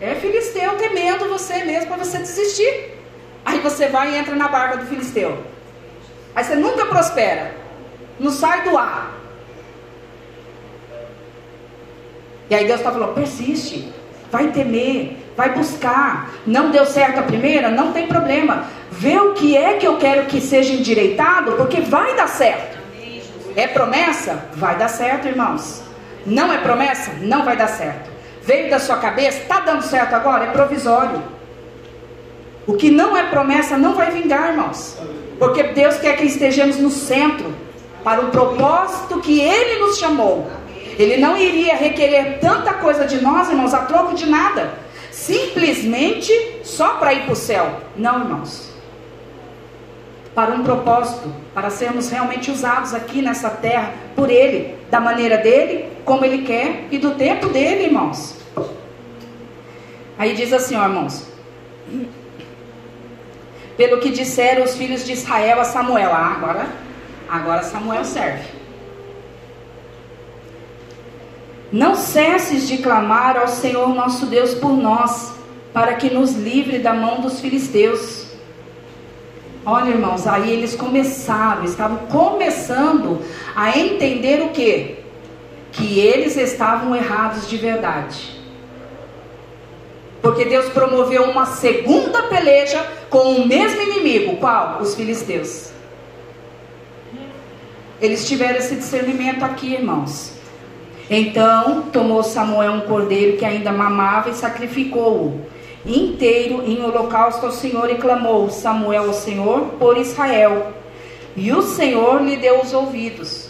É 0.00 0.14
filisteu 0.14 0.76
temendo 0.76 1.28
você 1.28 1.64
mesmo 1.64 1.88
para 1.88 2.04
você 2.04 2.18
desistir. 2.18 2.94
Aí 3.44 3.58
você 3.60 3.88
vai 3.88 4.12
e 4.12 4.16
entra 4.16 4.34
na 4.36 4.48
barca 4.48 4.76
do 4.76 4.86
filisteu. 4.86 5.42
Aí 6.34 6.44
você 6.44 6.54
nunca 6.54 6.86
prospera. 6.86 7.52
Não 8.20 8.30
sai 8.30 8.62
do 8.62 8.76
ar. 8.76 9.17
E 12.50 12.54
aí 12.54 12.66
Deus 12.66 12.80
está 12.80 12.90
falando, 12.90 13.14
persiste, 13.14 13.92
vai 14.30 14.48
temer, 14.48 15.16
vai 15.36 15.52
buscar. 15.54 16.32
Não 16.46 16.70
deu 16.70 16.86
certo 16.86 17.20
a 17.20 17.22
primeira, 17.22 17.70
não 17.70 17.92
tem 17.92 18.06
problema. 18.06 18.64
Vê 18.90 19.18
o 19.18 19.34
que 19.34 19.56
é 19.56 19.74
que 19.74 19.86
eu 19.86 19.96
quero 19.96 20.26
que 20.26 20.40
seja 20.40 20.72
endireitado, 20.72 21.52
porque 21.52 21.80
vai 21.80 22.16
dar 22.16 22.28
certo. 22.28 22.78
É 23.54 23.66
promessa? 23.66 24.44
Vai 24.54 24.76
dar 24.76 24.88
certo, 24.88 25.28
irmãos. 25.28 25.82
Não 26.24 26.52
é 26.52 26.58
promessa? 26.58 27.12
Não 27.20 27.44
vai 27.44 27.56
dar 27.56 27.68
certo. 27.68 28.10
Veio 28.42 28.70
da 28.70 28.78
sua 28.78 28.96
cabeça, 28.96 29.38
está 29.40 29.60
dando 29.60 29.82
certo 29.82 30.14
agora? 30.14 30.44
É 30.44 30.50
provisório. 30.50 31.22
O 32.66 32.74
que 32.74 32.90
não 32.90 33.16
é 33.16 33.24
promessa 33.24 33.76
não 33.76 33.94
vai 33.94 34.10
vingar, 34.10 34.50
irmãos. 34.50 34.96
Porque 35.38 35.62
Deus 35.62 35.96
quer 35.96 36.16
que 36.16 36.24
estejamos 36.24 36.78
no 36.78 36.90
centro 36.90 37.54
para 38.02 38.20
o 38.20 38.30
propósito 38.30 39.20
que 39.20 39.40
Ele 39.40 39.80
nos 39.80 39.98
chamou. 39.98 40.50
Ele 40.98 41.16
não 41.16 41.36
iria 41.36 41.76
requerer 41.76 42.40
tanta 42.40 42.74
coisa 42.74 43.06
de 43.06 43.20
nós, 43.20 43.48
irmãos, 43.48 43.72
a 43.72 43.82
troco 43.82 44.14
de 44.14 44.26
nada. 44.26 44.74
Simplesmente 45.12 46.32
só 46.64 46.94
para 46.94 47.14
ir 47.14 47.22
para 47.22 47.32
o 47.32 47.36
céu. 47.36 47.80
Não, 47.96 48.18
irmãos. 48.18 48.68
Para 50.34 50.52
um 50.54 50.64
propósito, 50.64 51.32
para 51.54 51.70
sermos 51.70 52.10
realmente 52.10 52.50
usados 52.50 52.94
aqui 52.94 53.22
nessa 53.22 53.48
terra 53.48 53.92
por 54.16 54.28
Ele, 54.28 54.74
da 54.90 55.00
maneira 55.00 55.38
dele, 55.38 55.88
como 56.04 56.24
Ele 56.24 56.42
quer 56.42 56.86
e 56.90 56.98
do 56.98 57.12
tempo 57.12 57.48
dele, 57.48 57.84
irmãos. 57.84 58.36
Aí 60.18 60.34
diz 60.34 60.52
assim, 60.52 60.74
ó, 60.74 60.82
irmãos. 60.82 61.28
Pelo 63.76 64.00
que 64.00 64.10
disseram 64.10 64.64
os 64.64 64.76
filhos 64.76 65.04
de 65.04 65.12
Israel 65.12 65.60
a 65.60 65.64
Samuel. 65.64 66.10
Ah, 66.12 66.34
agora, 66.36 66.66
agora 67.28 67.62
Samuel 67.62 68.04
serve. 68.04 68.57
Não 71.70 71.94
cesses 71.94 72.66
de 72.66 72.78
clamar 72.78 73.36
ao 73.36 73.48
Senhor 73.48 73.94
nosso 73.94 74.26
Deus 74.26 74.54
por 74.54 74.72
nós, 74.72 75.32
para 75.72 75.94
que 75.94 76.08
nos 76.08 76.34
livre 76.34 76.78
da 76.78 76.94
mão 76.94 77.20
dos 77.20 77.40
filisteus. 77.40 78.26
Olha, 79.66 79.90
irmãos, 79.90 80.26
aí 80.26 80.50
eles 80.50 80.74
começaram, 80.74 81.64
estavam 81.64 81.98
começando 82.06 83.22
a 83.54 83.78
entender 83.78 84.42
o 84.42 84.48
que? 84.48 84.96
Que 85.70 86.00
eles 86.00 86.36
estavam 86.38 86.96
errados 86.96 87.46
de 87.46 87.58
verdade. 87.58 88.38
Porque 90.22 90.46
Deus 90.46 90.70
promoveu 90.70 91.24
uma 91.24 91.44
segunda 91.44 92.22
peleja 92.24 92.84
com 93.10 93.34
o 93.34 93.46
mesmo 93.46 93.82
inimigo. 93.82 94.38
Qual? 94.38 94.80
Os 94.80 94.94
filisteus. 94.94 95.70
Eles 98.00 98.26
tiveram 98.26 98.56
esse 98.56 98.74
discernimento 98.74 99.44
aqui, 99.44 99.74
irmãos. 99.74 100.37
Então 101.10 101.82
tomou 101.90 102.22
Samuel 102.22 102.72
um 102.72 102.80
cordeiro 102.82 103.38
que 103.38 103.44
ainda 103.44 103.72
mamava 103.72 104.30
e 104.30 104.34
sacrificou-o 104.34 105.46
inteiro 105.86 106.62
em 106.66 106.82
holocausto 106.82 107.46
ao 107.46 107.52
Senhor 107.52 107.90
e 107.90 107.94
clamou 107.94 108.50
Samuel 108.50 109.04
ao 109.04 109.14
Senhor 109.14 109.60
por 109.78 109.96
Israel. 109.96 110.72
E 111.34 111.52
o 111.52 111.62
Senhor 111.62 112.22
lhe 112.22 112.36
deu 112.36 112.60
os 112.60 112.72
ouvidos. 112.72 113.48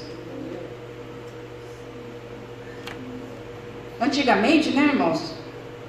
Antigamente, 4.00 4.70
né, 4.70 4.90
irmãos? 4.92 5.34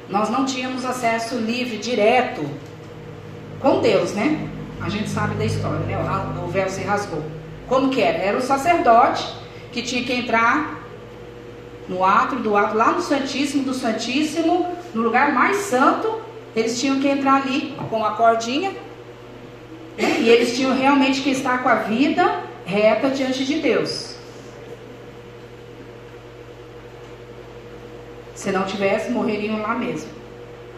Nós 0.09 0.29
não 0.29 0.45
tínhamos 0.45 0.83
acesso 0.85 1.35
livre, 1.35 1.77
direto 1.77 2.49
com 3.59 3.79
Deus, 3.79 4.13
né? 4.13 4.49
A 4.81 4.89
gente 4.89 5.09
sabe 5.09 5.35
da 5.35 5.45
história, 5.45 5.79
né? 5.81 5.95
O 6.43 6.47
véu 6.47 6.69
se 6.69 6.81
rasgou. 6.81 7.21
Como 7.67 7.89
que 7.89 8.01
era? 8.01 8.17
Era 8.17 8.37
o 8.37 8.41
sacerdote 8.41 9.27
que 9.71 9.83
tinha 9.83 10.03
que 10.03 10.13
entrar 10.13 10.78
no 11.89 12.05
átrio 12.05 12.41
do 12.41 12.55
átrio, 12.55 12.77
lá 12.77 12.91
no 12.91 13.01
Santíssimo 13.01 13.63
do 13.63 13.73
Santíssimo, 13.73 14.67
no 14.93 15.01
lugar 15.01 15.33
mais 15.33 15.57
santo, 15.57 16.21
eles 16.55 16.79
tinham 16.79 16.99
que 16.99 17.07
entrar 17.07 17.41
ali 17.41 17.75
com 17.89 18.05
a 18.05 18.11
cordinha, 18.11 18.71
né? 19.97 20.19
e 20.19 20.29
eles 20.29 20.55
tinham 20.55 20.73
realmente 20.73 21.21
que 21.21 21.31
estar 21.31 21.63
com 21.63 21.69
a 21.69 21.75
vida 21.75 22.43
reta 22.63 23.09
diante 23.09 23.43
de 23.43 23.59
Deus. 23.59 24.15
Se 28.35 28.51
não 28.51 28.65
tivesse, 28.65 29.11
morreriam 29.11 29.61
lá 29.61 29.75
mesmo. 29.75 30.11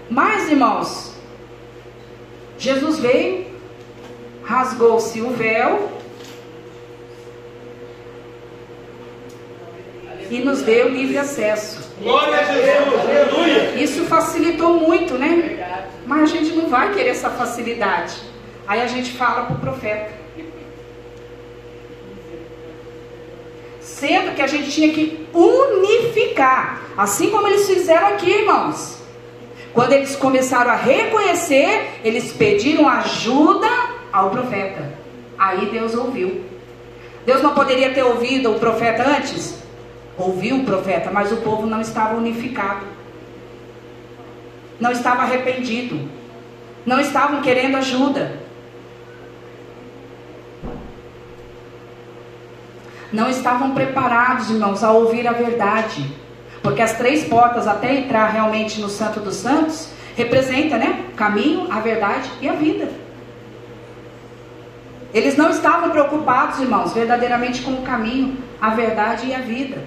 Mas, 0.09 0.49
irmãos, 0.49 1.13
Jesus 2.57 2.99
veio, 2.99 3.45
rasgou-se 4.43 5.21
o 5.21 5.29
véu 5.31 6.00
e 10.31 10.39
nos 10.39 10.61
deu 10.61 10.87
livre 10.87 11.17
acesso. 11.17 11.91
Glória 12.01 12.39
a 12.39 12.43
Jesus, 12.43 12.99
aleluia. 13.01 13.75
Isso 13.75 14.05
facilitou 14.05 14.75
muito, 14.75 15.15
né? 15.15 15.85
Mas 16.07 16.23
a 16.23 16.25
gente 16.25 16.55
não 16.55 16.69
vai 16.69 16.93
querer 16.93 17.09
essa 17.09 17.29
facilidade. 17.29 18.15
Aí 18.65 18.81
a 18.81 18.87
gente 18.87 19.11
fala 19.11 19.43
para 19.43 19.55
o 19.55 19.59
profeta. 19.59 20.11
Sendo 23.81 24.33
que 24.33 24.41
a 24.41 24.47
gente 24.47 24.71
tinha 24.71 24.93
que 24.93 25.27
unificar. 25.33 26.81
Assim 26.97 27.29
como 27.29 27.47
eles 27.47 27.67
fizeram 27.67 28.07
aqui, 28.07 28.31
irmãos. 28.31 28.99
Quando 29.73 29.91
eles 29.91 30.15
começaram 30.15 30.71
a 30.71 30.75
reconhecer, 30.75 31.99
eles 32.05 32.31
pediram 32.31 32.87
ajuda 32.87 33.67
ao 34.13 34.29
profeta. 34.29 34.93
Aí 35.37 35.65
Deus 35.65 35.93
ouviu. 35.93 36.41
Deus 37.25 37.41
não 37.41 37.53
poderia 37.53 37.93
ter 37.93 38.03
ouvido 38.03 38.51
o 38.51 38.59
profeta 38.59 39.03
antes? 39.03 39.61
Ouviu 40.17 40.57
o 40.57 40.65
profeta, 40.65 41.09
mas 41.11 41.31
o 41.31 41.37
povo 41.37 41.65
não 41.65 41.81
estava 41.81 42.15
unificado. 42.15 42.85
Não 44.79 44.91
estava 44.91 45.23
arrependido. 45.23 46.09
Não 46.85 46.99
estavam 46.99 47.41
querendo 47.41 47.77
ajuda. 47.77 48.39
Não 53.11 53.29
estavam 53.29 53.71
preparados, 53.71 54.49
irmãos, 54.49 54.83
a 54.83 54.91
ouvir 54.91 55.27
a 55.27 55.33
verdade. 55.33 56.09
Porque 56.61 56.81
as 56.81 56.97
três 56.97 57.25
portas 57.25 57.67
até 57.67 57.93
entrar 57.93 58.27
realmente 58.27 58.79
no 58.79 58.89
Santo 58.89 59.19
dos 59.19 59.35
Santos 59.35 59.89
representa, 60.15 60.77
né? 60.77 61.05
O 61.11 61.15
caminho, 61.15 61.71
a 61.71 61.79
verdade 61.79 62.29
e 62.41 62.47
a 62.47 62.53
vida. 62.53 62.89
Eles 65.13 65.35
não 65.35 65.49
estavam 65.49 65.89
preocupados, 65.89 66.59
irmãos, 66.59 66.93
verdadeiramente 66.93 67.61
com 67.63 67.73
o 67.73 67.81
caminho, 67.81 68.37
a 68.61 68.69
verdade 68.69 69.27
e 69.27 69.35
a 69.35 69.39
vida. 69.39 69.83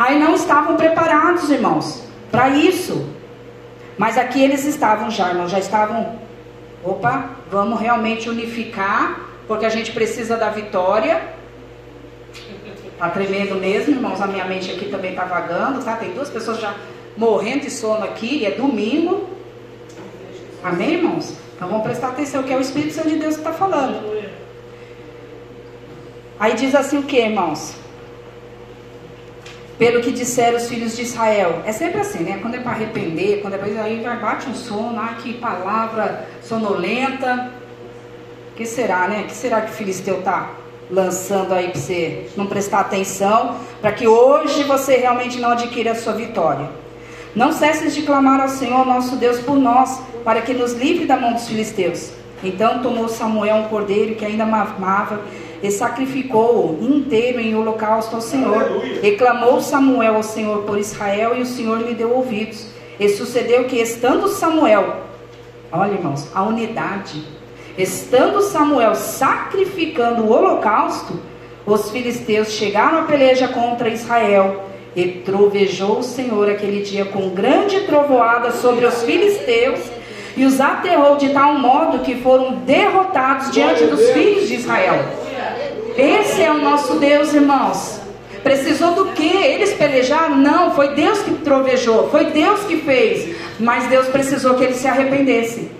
Aí 0.00 0.18
não 0.18 0.34
estavam 0.34 0.78
preparados, 0.78 1.50
irmãos, 1.50 2.02
para 2.30 2.48
isso. 2.48 3.06
Mas 3.98 4.16
aqui 4.16 4.42
eles 4.42 4.64
estavam 4.64 5.10
já, 5.10 5.28
irmãos, 5.28 5.50
já 5.50 5.58
estavam. 5.58 6.18
Opa, 6.82 7.28
vamos 7.50 7.78
realmente 7.78 8.26
unificar, 8.30 9.20
porque 9.46 9.66
a 9.66 9.68
gente 9.68 9.92
precisa 9.92 10.38
da 10.38 10.48
vitória. 10.48 11.20
Tá 12.98 13.10
tremendo 13.10 13.56
mesmo, 13.56 13.92
irmãos. 13.92 14.22
A 14.22 14.26
minha 14.26 14.46
mente 14.46 14.70
aqui 14.70 14.86
também 14.86 15.14
tá 15.14 15.26
vagando, 15.26 15.84
tá? 15.84 15.96
Tem 15.96 16.14
duas 16.14 16.30
pessoas 16.30 16.58
já 16.58 16.74
morrendo 17.14 17.64
de 17.64 17.70
sono 17.70 18.02
aqui, 18.02 18.38
e 18.38 18.46
é 18.46 18.52
domingo. 18.52 19.28
Amém, 20.64 20.94
irmãos? 20.94 21.34
Então 21.54 21.68
vamos 21.68 21.84
prestar 21.84 22.08
atenção, 22.08 22.42
que 22.42 22.54
é 22.54 22.56
o 22.56 22.60
Espírito 22.62 22.94
Santo 22.94 23.10
de 23.10 23.16
Deus 23.16 23.34
que 23.34 23.40
está 23.40 23.52
falando. 23.52 24.00
Aí 26.38 26.54
diz 26.54 26.74
assim 26.74 27.00
o 27.00 27.02
que, 27.02 27.18
irmãos? 27.18 27.74
Pelo 29.80 30.02
que 30.02 30.12
disseram 30.12 30.58
os 30.58 30.68
filhos 30.68 30.94
de 30.94 31.00
Israel. 31.00 31.62
É 31.64 31.72
sempre 31.72 32.02
assim, 32.02 32.22
né? 32.22 32.38
Quando 32.42 32.54
é 32.54 32.58
para 32.58 32.72
arrepender, 32.72 33.40
quando 33.40 33.54
é 33.54 33.80
aí 33.80 34.02
já 34.02 34.14
bate 34.14 34.46
um 34.46 34.54
sono, 34.54 35.00
ah, 35.00 35.14
que 35.22 35.32
palavra 35.32 36.28
sonolenta. 36.42 37.50
que 38.54 38.66
será, 38.66 39.08
né? 39.08 39.24
que 39.26 39.32
será 39.32 39.62
que 39.62 39.70
o 39.70 39.74
filisteu 39.74 40.20
tá 40.20 40.50
lançando 40.90 41.54
aí 41.54 41.70
para 41.70 41.80
você 41.80 42.28
não 42.36 42.46
prestar 42.46 42.80
atenção, 42.80 43.56
para 43.80 43.90
que 43.92 44.06
hoje 44.06 44.64
você 44.64 44.96
realmente 44.96 45.40
não 45.40 45.52
adquira 45.52 45.92
a 45.92 45.94
sua 45.94 46.12
vitória? 46.12 46.68
Não 47.34 47.50
cesses 47.50 47.94
de 47.94 48.02
clamar 48.02 48.38
ao 48.38 48.48
Senhor 48.50 48.84
nosso 48.84 49.16
Deus 49.16 49.38
por 49.38 49.56
nós, 49.56 49.98
para 50.22 50.42
que 50.42 50.52
nos 50.52 50.74
livre 50.74 51.06
da 51.06 51.16
mão 51.16 51.32
dos 51.32 51.48
filisteus. 51.48 52.10
Então 52.44 52.82
tomou 52.82 53.08
Samuel 53.08 53.56
um 53.56 53.68
cordeiro 53.68 54.14
que 54.14 54.26
ainda 54.26 54.44
mamava 54.44 55.22
e 55.62 55.70
sacrificou-o 55.70 56.78
inteiro 56.82 57.40
em 57.40 57.54
holocausto 57.54 58.16
ao 58.16 58.22
Senhor. 58.22 58.62
Aleluia. 58.62 59.06
E 59.06 59.16
clamou 59.16 59.60
Samuel 59.60 60.16
ao 60.16 60.22
Senhor 60.22 60.62
por 60.62 60.78
Israel, 60.78 61.36
e 61.36 61.42
o 61.42 61.46
Senhor 61.46 61.78
lhe 61.78 61.94
deu 61.94 62.14
ouvidos. 62.14 62.66
E 62.98 63.08
sucedeu 63.08 63.64
que, 63.64 63.76
estando 63.76 64.28
Samuel, 64.28 64.96
olha 65.72 65.92
irmãos, 65.92 66.28
a 66.34 66.42
unidade, 66.42 67.22
estando 67.76 68.42
Samuel 68.42 68.94
sacrificando 68.94 70.24
o 70.24 70.32
holocausto, 70.32 71.18
os 71.66 71.90
filisteus 71.90 72.52
chegaram 72.52 73.00
à 73.00 73.02
peleja 73.02 73.48
contra 73.48 73.88
Israel. 73.88 74.64
E 74.96 75.06
trovejou 75.06 76.00
o 76.00 76.02
Senhor 76.02 76.50
aquele 76.50 76.82
dia 76.82 77.04
com 77.04 77.28
grande 77.28 77.82
trovoada 77.82 78.50
sobre 78.50 78.84
os 78.84 79.02
filisteus 79.04 79.78
e 80.36 80.44
os 80.44 80.60
aterrou 80.60 81.16
de 81.16 81.30
tal 81.30 81.54
modo 81.54 82.00
que 82.00 82.16
foram 82.16 82.54
derrotados 82.56 83.50
diante 83.50 83.84
dos 83.84 84.10
filhos 84.10 84.48
de 84.48 84.54
Israel. 84.54 85.04
Esse 86.00 86.42
é 86.42 86.50
o 86.50 86.62
nosso 86.62 86.94
Deus, 86.94 87.34
irmãos. 87.34 88.00
Precisou 88.42 88.92
do 88.92 89.12
que? 89.12 89.36
Eles 89.36 89.74
pelejaram? 89.74 90.34
Não, 90.34 90.74
foi 90.74 90.94
Deus 90.94 91.18
que 91.18 91.34
trovejou, 91.34 92.08
foi 92.08 92.24
Deus 92.30 92.60
que 92.60 92.78
fez. 92.78 93.36
Mas 93.60 93.86
Deus 93.88 94.08
precisou 94.08 94.54
que 94.54 94.64
eles 94.64 94.76
se 94.76 94.88
arrependessem. 94.88 95.70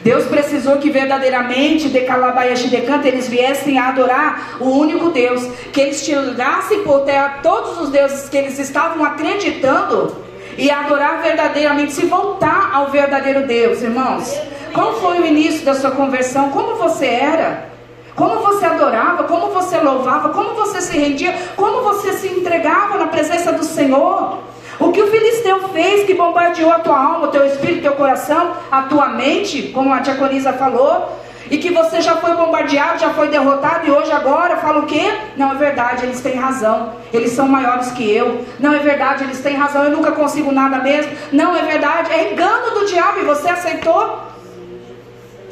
Deus 0.00 0.24
precisou 0.24 0.78
que 0.78 0.90
verdadeiramente 0.90 1.88
de 1.88 2.00
Calabaias 2.00 2.58
de 2.58 2.70
Decanta 2.70 3.06
eles 3.06 3.28
viessem 3.28 3.78
a 3.78 3.90
adorar 3.90 4.56
o 4.58 4.68
único 4.68 5.10
Deus, 5.10 5.46
que 5.72 5.80
eles 5.80 6.04
tirassem 6.04 6.82
por 6.82 7.02
terra 7.02 7.38
todos 7.40 7.78
os 7.78 7.90
deuses 7.90 8.28
que 8.28 8.36
eles 8.36 8.58
estavam 8.58 9.04
acreditando 9.04 10.16
e 10.58 10.72
adorar 10.72 11.22
verdadeiramente, 11.22 11.92
se 11.92 12.06
voltar 12.06 12.70
ao 12.74 12.90
verdadeiro 12.90 13.46
Deus, 13.46 13.80
irmãos. 13.80 14.36
Qual 14.74 15.00
foi 15.00 15.20
o 15.20 15.26
início 15.26 15.64
da 15.64 15.74
sua 15.74 15.92
conversão? 15.92 16.50
Como 16.50 16.74
você 16.74 17.06
era? 17.06 17.71
Como 18.14 18.40
você 18.40 18.66
adorava, 18.66 19.24
como 19.24 19.48
você 19.48 19.78
louvava, 19.78 20.30
como 20.30 20.54
você 20.54 20.80
se 20.80 20.96
rendia, 20.96 21.34
como 21.56 21.82
você 21.82 22.12
se 22.12 22.28
entregava 22.28 22.98
na 22.98 23.06
presença 23.06 23.52
do 23.52 23.64
Senhor. 23.64 24.38
O 24.78 24.90
que 24.90 25.02
o 25.02 25.06
filisteu 25.06 25.68
fez 25.68 26.06
que 26.06 26.14
bombardeou 26.14 26.70
a 26.70 26.80
tua 26.80 26.98
alma, 26.98 27.28
o 27.28 27.30
teu 27.30 27.46
espírito, 27.46 27.82
teu 27.82 27.92
coração, 27.92 28.52
a 28.70 28.82
tua 28.82 29.08
mente, 29.08 29.70
como 29.74 29.92
a 29.92 30.00
diaconisa 30.00 30.52
falou, 30.52 31.20
e 31.50 31.58
que 31.58 31.70
você 31.70 32.00
já 32.00 32.16
foi 32.16 32.34
bombardeado, 32.34 32.98
já 32.98 33.10
foi 33.10 33.28
derrotado 33.28 33.86
e 33.86 33.90
hoje 33.90 34.10
agora 34.10 34.56
fala 34.56 34.80
o 34.80 34.86
quê? 34.86 35.12
Não 35.36 35.52
é 35.52 35.54
verdade, 35.54 36.04
eles 36.04 36.20
têm 36.20 36.34
razão. 36.34 36.94
Eles 37.12 37.32
são 37.32 37.46
maiores 37.46 37.90
que 37.92 38.10
eu. 38.10 38.44
Não 38.58 38.72
é 38.72 38.78
verdade, 38.78 39.24
eles 39.24 39.40
têm 39.40 39.54
razão. 39.54 39.84
Eu 39.84 39.90
nunca 39.90 40.12
consigo 40.12 40.50
nada 40.50 40.78
mesmo. 40.78 41.12
Não 41.30 41.54
é 41.54 41.62
verdade, 41.62 42.10
é 42.10 42.32
engano 42.32 42.70
do 42.70 42.86
diabo 42.86 43.20
e 43.20 43.24
você 43.24 43.50
aceitou 43.50 44.31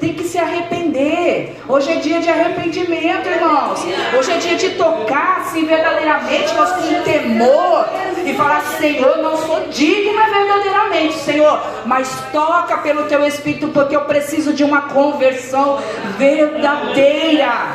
tem 0.00 0.14
que 0.14 0.24
se 0.24 0.38
arrepender. 0.38 1.56
Hoje 1.68 1.92
é 1.92 1.96
dia 1.96 2.20
de 2.20 2.28
arrependimento, 2.28 3.28
irmãos. 3.28 3.80
Hoje 4.18 4.32
é 4.32 4.38
dia 4.38 4.56
de 4.56 4.70
tocar, 4.70 5.42
assim, 5.42 5.66
verdadeiramente, 5.66 6.54
nós 6.54 6.72
com 6.72 7.02
temor. 7.02 7.86
e 8.24 8.34
falar: 8.34 8.62
Senhor, 8.78 9.18
não 9.18 9.36
sou 9.36 9.68
digna 9.68 10.28
verdadeiramente, 10.28 11.14
Senhor, 11.14 11.62
mas 11.84 12.08
toca 12.32 12.78
pelo 12.78 13.04
teu 13.04 13.26
Espírito, 13.26 13.68
porque 13.68 13.94
eu 13.94 14.02
preciso 14.02 14.52
de 14.52 14.64
uma 14.64 14.82
conversão 14.82 15.78
verdadeira. 16.16 17.72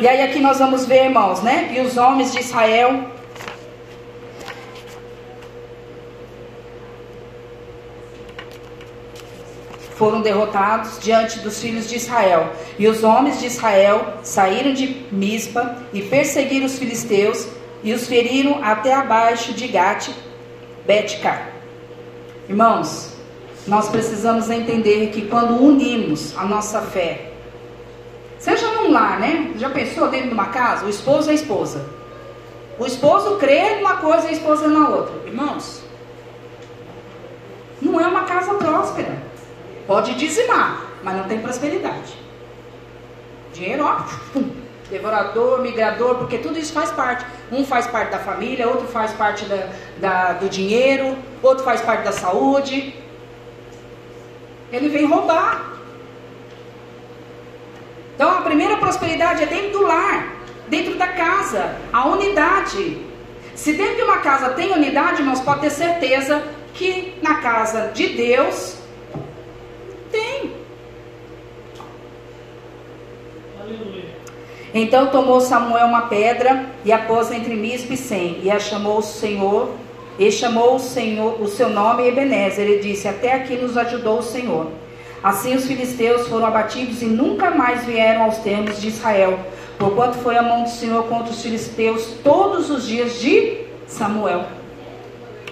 E 0.00 0.08
aí 0.08 0.22
aqui 0.22 0.38
nós 0.38 0.58
vamos 0.58 0.86
ver, 0.86 1.04
irmãos, 1.04 1.42
né? 1.42 1.70
E 1.72 1.80
os 1.80 1.96
homens 1.98 2.32
de 2.32 2.40
Israel 2.40 3.04
foram 10.00 10.22
derrotados 10.22 10.98
diante 10.98 11.40
dos 11.40 11.60
filhos 11.60 11.86
de 11.86 11.96
Israel. 11.96 12.54
E 12.78 12.88
os 12.88 13.04
homens 13.04 13.38
de 13.38 13.44
Israel 13.44 14.14
saíram 14.22 14.72
de 14.72 15.04
Mispa 15.12 15.76
e 15.92 16.00
perseguiram 16.00 16.64
os 16.64 16.78
filisteus 16.78 17.46
e 17.82 17.92
os 17.92 18.06
feriram 18.06 18.64
até 18.64 18.94
abaixo 18.94 19.52
de 19.52 19.68
Gate, 19.68 20.08
Betcar. 20.86 21.50
Irmãos, 22.48 23.12
nós 23.66 23.90
precisamos 23.90 24.48
entender 24.48 25.10
que 25.10 25.28
quando 25.28 25.62
unimos 25.62 26.34
a 26.38 26.46
nossa 26.46 26.80
fé, 26.80 27.32
seja 28.38 28.68
num 28.68 28.90
lar, 28.90 29.20
né? 29.20 29.52
Já 29.56 29.68
pensou 29.68 30.08
dentro 30.08 30.28
de 30.28 30.34
uma 30.34 30.46
casa? 30.46 30.86
O 30.86 30.88
esposo 30.88 31.28
e 31.28 31.32
a 31.32 31.34
esposa. 31.34 31.84
O 32.78 32.86
esposo 32.86 33.36
crê 33.36 33.76
numa 33.76 33.98
coisa 33.98 34.24
e 34.24 34.30
a 34.30 34.32
esposa 34.32 34.66
na 34.66 34.88
outra. 34.88 35.12
Irmãos, 35.26 35.82
não 37.82 38.00
é 38.00 38.06
uma 38.06 38.24
casa 38.24 38.54
próspera. 38.54 39.29
Pode 39.90 40.14
dizimar, 40.14 40.86
mas 41.02 41.16
não 41.16 41.24
tem 41.24 41.40
prosperidade. 41.40 42.16
Dinheiro, 43.52 43.84
ó, 43.84 44.04
devorador, 44.88 45.60
migrador, 45.62 46.14
porque 46.14 46.38
tudo 46.38 46.56
isso 46.56 46.72
faz 46.72 46.92
parte. 46.92 47.26
Um 47.50 47.64
faz 47.64 47.88
parte 47.88 48.12
da 48.12 48.20
família, 48.20 48.68
outro 48.68 48.86
faz 48.86 49.10
parte 49.14 49.44
da, 49.46 49.68
da, 49.98 50.32
do 50.34 50.48
dinheiro, 50.48 51.18
outro 51.42 51.64
faz 51.64 51.80
parte 51.80 52.04
da 52.04 52.12
saúde. 52.12 52.94
Ele 54.70 54.88
vem 54.88 55.06
roubar. 55.06 55.60
Então 58.14 58.30
a 58.30 58.42
primeira 58.42 58.76
prosperidade 58.76 59.42
é 59.42 59.46
dentro 59.46 59.70
do 59.72 59.82
lar, 59.88 60.36
dentro 60.68 60.94
da 60.94 61.08
casa, 61.08 61.74
a 61.92 62.06
unidade. 62.06 63.04
Se 63.56 63.72
dentro 63.72 63.96
de 63.96 64.02
uma 64.02 64.18
casa 64.18 64.50
tem 64.50 64.70
unidade, 64.70 65.20
nós 65.24 65.40
pode 65.40 65.62
ter 65.62 65.70
certeza 65.70 66.44
que 66.74 67.18
na 67.20 67.40
casa 67.40 67.90
de 67.92 68.06
Deus 68.10 68.78
tem. 70.10 70.52
Aleluia. 73.56 73.59
Então 74.72 75.08
tomou 75.08 75.40
Samuel 75.40 75.86
uma 75.86 76.02
pedra 76.02 76.66
e 76.84 76.92
a 76.92 76.98
pôs 76.98 77.32
entre 77.32 77.54
Mispe 77.54 77.94
e 77.94 77.96
Sem, 77.96 78.40
e 78.42 78.50
a 78.50 78.58
chamou 78.58 78.98
o 78.98 79.02
Senhor, 79.02 79.70
e 80.18 80.30
chamou 80.30 80.76
o 80.76 80.78
Senhor 80.78 81.42
o 81.42 81.48
seu 81.48 81.68
nome 81.68 82.06
Ebenezer. 82.06 82.66
Ele 82.66 82.82
disse: 82.82 83.08
Até 83.08 83.34
aqui 83.34 83.56
nos 83.56 83.76
ajudou 83.76 84.18
o 84.18 84.22
Senhor. 84.22 84.68
Assim 85.22 85.54
os 85.54 85.66
filisteus 85.66 86.28
foram 86.28 86.46
abatidos 86.46 87.02
e 87.02 87.06
nunca 87.06 87.50
mais 87.50 87.84
vieram 87.84 88.24
aos 88.24 88.38
termos 88.38 88.80
de 88.80 88.88
Israel, 88.88 89.38
porquanto 89.78 90.16
foi 90.18 90.36
a 90.36 90.42
mão 90.42 90.62
do 90.62 90.70
Senhor 90.70 91.04
contra 91.04 91.30
os 91.30 91.42
filisteus 91.42 92.14
todos 92.24 92.70
os 92.70 92.86
dias 92.86 93.20
de 93.20 93.58
Samuel. 93.86 94.46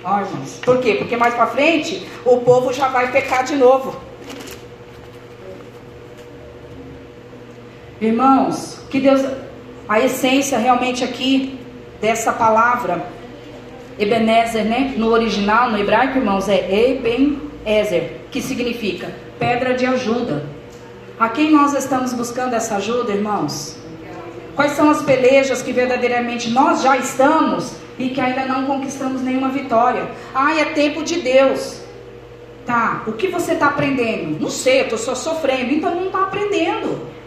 Ó, 0.02 0.20
irmãos. 0.20 0.60
Por 0.64 0.78
quê? 0.78 0.94
Porque 0.94 1.16
mais 1.16 1.34
para 1.34 1.48
frente 1.48 2.06
o 2.24 2.38
povo 2.38 2.72
já 2.72 2.88
vai 2.88 3.10
pecar 3.10 3.44
de 3.44 3.56
novo. 3.56 4.07
Irmãos, 8.00 8.78
que 8.90 9.00
Deus, 9.00 9.24
a 9.88 9.98
essência 9.98 10.56
realmente 10.58 11.02
aqui 11.02 11.58
dessa 12.00 12.32
palavra, 12.32 13.04
Ebenezer, 13.98 14.64
né? 14.64 14.94
No 14.96 15.10
original, 15.10 15.70
no 15.70 15.78
hebraico, 15.78 16.18
irmãos, 16.18 16.48
é 16.48 16.90
Ebenezer, 16.90 18.20
que 18.30 18.40
significa 18.40 19.12
pedra 19.38 19.74
de 19.74 19.84
ajuda. 19.84 20.46
A 21.18 21.28
quem 21.28 21.50
nós 21.50 21.74
estamos 21.74 22.12
buscando 22.12 22.54
essa 22.54 22.76
ajuda, 22.76 23.12
irmãos? 23.12 23.76
Quais 24.54 24.72
são 24.72 24.88
as 24.88 25.02
pelejas 25.02 25.62
que 25.62 25.72
verdadeiramente 25.72 26.50
nós 26.50 26.82
já 26.82 26.96
estamos 26.96 27.72
e 27.98 28.10
que 28.10 28.20
ainda 28.20 28.44
não 28.44 28.66
conquistamos 28.66 29.20
nenhuma 29.22 29.48
vitória? 29.48 30.08
Ah, 30.32 30.56
é 30.56 30.66
tempo 30.66 31.02
de 31.02 31.20
Deus. 31.20 31.80
Tá, 32.64 33.02
o 33.06 33.12
que 33.12 33.28
você 33.28 33.54
está 33.54 33.66
aprendendo? 33.66 34.38
Não 34.40 34.50
sei, 34.50 34.80
eu 34.80 34.84
estou 34.84 34.98
só 34.98 35.14
sofrendo, 35.14 35.72
então 35.72 35.94
não 35.94 36.06
está 36.06 36.22
aprendendo. 36.22 37.17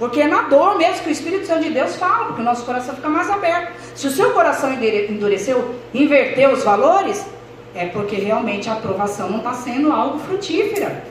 Porque 0.00 0.22
é 0.22 0.26
na 0.26 0.44
dor 0.44 0.78
mesmo 0.78 1.02
que 1.02 1.10
o 1.10 1.12
Espírito 1.12 1.46
Santo 1.46 1.64
de 1.64 1.70
Deus 1.70 1.94
fala, 1.96 2.24
porque 2.24 2.40
o 2.40 2.44
nosso 2.44 2.64
coração 2.64 2.94
fica 2.94 3.08
mais 3.10 3.28
aberto. 3.28 3.74
Se 3.94 4.06
o 4.06 4.10
seu 4.10 4.30
coração 4.32 4.72
endureceu, 4.72 5.74
inverteu 5.92 6.52
os 6.52 6.64
valores, 6.64 7.26
é 7.74 7.84
porque 7.84 8.16
realmente 8.16 8.70
a 8.70 8.72
aprovação 8.72 9.28
não 9.28 9.38
está 9.38 9.52
sendo 9.52 9.92
algo 9.92 10.18
frutífera. 10.20 11.04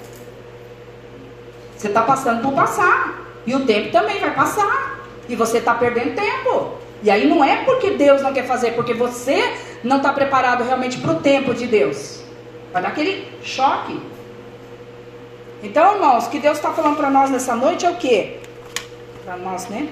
Você 1.77 1.87
está 1.87 2.01
passando 2.01 2.41
por 2.41 2.51
passar. 2.53 3.27
E 3.45 3.53
o 3.53 3.63
tempo 3.63 3.91
também 3.91 4.19
vai 4.19 4.33
passar. 4.33 5.05
E 5.29 5.35
você 5.35 5.59
está 5.59 5.75
perdendo 5.75 6.15
tempo. 6.15 6.71
E 7.03 7.11
aí 7.11 7.27
não 7.27 7.43
é 7.43 7.57
porque 7.57 7.91
Deus 7.91 8.23
não 8.23 8.33
quer 8.33 8.47
fazer, 8.47 8.71
porque 8.71 8.95
você 8.95 9.53
não 9.83 9.97
está 9.97 10.11
preparado 10.11 10.63
realmente 10.63 10.97
para 10.97 11.11
o 11.11 11.19
tempo 11.19 11.53
de 11.53 11.67
Deus. 11.67 12.23
Vai 12.73 12.81
dar 12.81 12.87
aquele 12.87 13.31
choque. 13.43 14.01
Então, 15.61 15.93
irmãos, 15.93 16.25
o 16.25 16.29
que 16.31 16.39
Deus 16.39 16.57
está 16.57 16.71
falando 16.71 16.97
para 16.97 17.11
nós 17.11 17.29
nessa 17.29 17.55
noite 17.55 17.85
é 17.85 17.91
o 17.91 17.95
quê? 17.95 18.38
Para 19.29 19.37
nós, 19.37 19.67
né? 19.67 19.87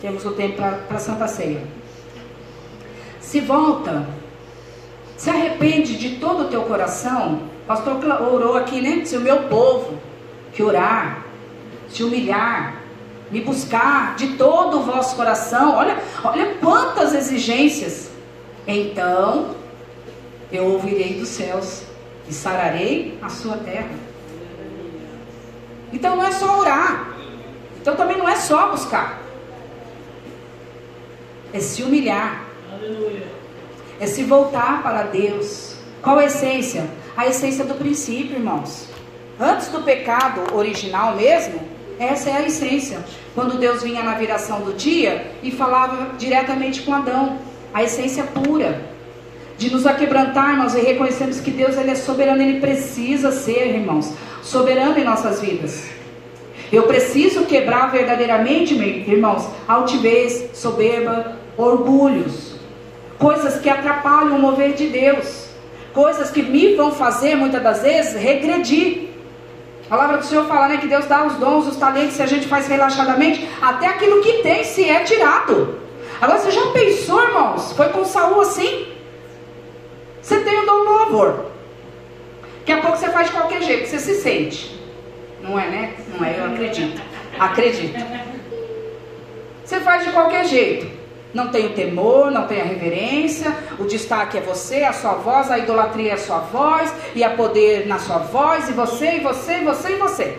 Temos 0.00 0.24
o 0.24 0.30
tempo 0.30 0.56
para 0.56 0.96
a 0.96 0.98
Santa 0.98 1.28
Ceia. 1.28 1.62
Se 3.20 3.38
volta, 3.38 4.06
se 5.14 5.28
arrepende 5.28 5.98
de 5.98 6.16
todo 6.16 6.44
o 6.44 6.48
teu 6.48 6.62
coração. 6.62 7.42
Pastor 7.66 8.02
orou 8.32 8.56
aqui, 8.56 8.80
né? 8.80 9.04
Se 9.04 9.14
o 9.14 9.20
meu 9.20 9.42
povo 9.42 9.98
que 10.54 10.62
orar, 10.62 11.22
se 11.90 12.02
humilhar, 12.02 12.80
me 13.30 13.42
buscar 13.42 14.16
de 14.16 14.28
todo 14.38 14.78
o 14.78 14.82
vosso 14.84 15.16
coração. 15.16 15.76
Olha, 15.76 15.98
olha 16.24 16.54
quantas 16.54 17.12
exigências. 17.12 18.10
Então 18.66 19.54
eu 20.50 20.64
ouvirei 20.64 21.12
dos 21.12 21.28
céus 21.28 21.82
e 22.26 22.32
sararei 22.32 23.18
a 23.20 23.28
sua 23.28 23.58
terra. 23.58 23.90
Então 25.92 26.16
não 26.16 26.24
é 26.24 26.32
só 26.32 26.58
orar. 26.58 27.17
Então 27.88 27.96
também 27.96 28.18
não 28.18 28.28
é 28.28 28.36
só 28.36 28.68
buscar. 28.68 29.18
É 31.54 31.58
se 31.58 31.82
humilhar. 31.82 32.44
Aleluia. 32.70 33.26
É 33.98 34.06
se 34.06 34.24
voltar 34.24 34.82
para 34.82 35.04
Deus. 35.04 35.74
Qual 36.02 36.18
a 36.18 36.26
essência? 36.26 36.86
A 37.16 37.26
essência 37.26 37.64
do 37.64 37.76
princípio, 37.76 38.36
irmãos. 38.36 38.90
Antes 39.40 39.68
do 39.68 39.80
pecado 39.80 40.54
original 40.54 41.16
mesmo, 41.16 41.62
essa 41.98 42.28
é 42.28 42.34
a 42.34 42.42
essência. 42.42 43.02
Quando 43.34 43.58
Deus 43.58 43.82
vinha 43.82 44.02
na 44.02 44.16
viração 44.16 44.60
do 44.60 44.74
dia 44.74 45.32
e 45.42 45.50
falava 45.50 46.10
diretamente 46.18 46.82
com 46.82 46.92
Adão, 46.92 47.38
a 47.72 47.82
essência 47.82 48.24
pura 48.24 48.82
de 49.56 49.72
nos 49.72 49.86
aquebrantarmos 49.86 50.74
e 50.74 50.80
reconhecermos 50.80 51.40
que 51.40 51.50
Deus 51.50 51.74
ele 51.78 51.92
é 51.92 51.94
soberano, 51.94 52.42
ele 52.42 52.60
precisa 52.60 53.32
ser, 53.32 53.74
irmãos, 53.74 54.12
soberano 54.42 54.98
em 54.98 55.04
nossas 55.04 55.40
vidas. 55.40 55.97
Eu 56.70 56.82
preciso 56.84 57.46
quebrar 57.46 57.90
verdadeiramente, 57.90 58.74
irmãos, 58.74 59.48
altivez, 59.66 60.50
soberba, 60.52 61.36
orgulhos, 61.56 62.56
coisas 63.18 63.58
que 63.58 63.70
atrapalham 63.70 64.36
o 64.36 64.38
mover 64.38 64.74
de 64.74 64.86
Deus, 64.88 65.48
coisas 65.94 66.30
que 66.30 66.42
me 66.42 66.74
vão 66.74 66.92
fazer 66.92 67.34
muitas 67.34 67.62
das 67.62 67.82
vezes 67.82 68.20
regredir. 68.20 69.08
A 69.86 69.88
palavra 69.88 70.18
do 70.18 70.26
Senhor 70.26 70.46
fala 70.46 70.68
né, 70.68 70.76
que 70.76 70.86
Deus 70.86 71.06
dá 71.06 71.24
os 71.24 71.34
dons, 71.36 71.66
os 71.66 71.76
talentos, 71.76 72.16
se 72.16 72.22
a 72.22 72.26
gente 72.26 72.46
faz 72.46 72.68
relaxadamente, 72.68 73.48
até 73.62 73.86
aquilo 73.86 74.22
que 74.22 74.42
tem 74.42 74.62
se 74.62 74.88
é 74.88 75.00
tirado. 75.00 75.80
Agora 76.20 76.38
você 76.38 76.50
já 76.50 76.66
pensou, 76.72 77.22
irmãos? 77.22 77.72
Foi 77.72 77.88
com 77.88 78.04
Saul 78.04 78.42
assim? 78.42 78.88
Você 80.20 80.40
tem 80.40 80.60
o 80.60 80.66
dom 80.66 80.84
do 80.84 80.92
louvor. 80.92 81.46
Daqui 82.58 82.72
a 82.72 82.82
pouco 82.82 82.98
você 82.98 83.08
faz 83.08 83.28
de 83.28 83.32
qualquer 83.32 83.62
jeito, 83.62 83.88
você 83.88 83.98
se 83.98 84.16
sente. 84.16 84.77
Não 85.48 85.58
é, 85.58 85.66
né? 85.70 85.94
Não 86.14 86.24
é, 86.24 86.38
eu 86.38 86.44
acredito. 86.44 87.00
Acredito. 87.38 87.96
Você 89.64 89.80
faz 89.80 90.04
de 90.04 90.12
qualquer 90.12 90.44
jeito. 90.44 90.98
Não 91.32 91.48
tem 91.48 91.66
o 91.66 91.74
temor, 91.74 92.30
não 92.30 92.46
tem 92.46 92.60
a 92.60 92.64
reverência, 92.64 93.54
o 93.78 93.84
destaque 93.84 94.38
é 94.38 94.40
você, 94.40 94.82
a 94.82 94.92
sua 94.92 95.14
voz, 95.14 95.50
a 95.50 95.58
idolatria 95.58 96.10
é 96.10 96.14
a 96.14 96.18
sua 96.18 96.38
voz, 96.38 96.92
e 97.14 97.22
a 97.22 97.30
poder 97.30 97.86
na 97.86 97.98
sua 97.98 98.18
voz, 98.18 98.68
e 98.68 98.72
você, 98.72 99.16
e 99.16 99.20
você, 99.20 99.58
e 99.58 99.64
você, 99.64 99.92
e 99.92 99.96
você. 99.96 100.38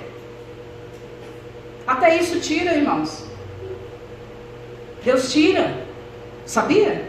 Até 1.85 2.17
isso 2.17 2.39
tira, 2.39 2.73
irmãos. 2.73 3.25
Deus 5.03 5.31
tira. 5.31 5.85
Sabia? 6.45 7.05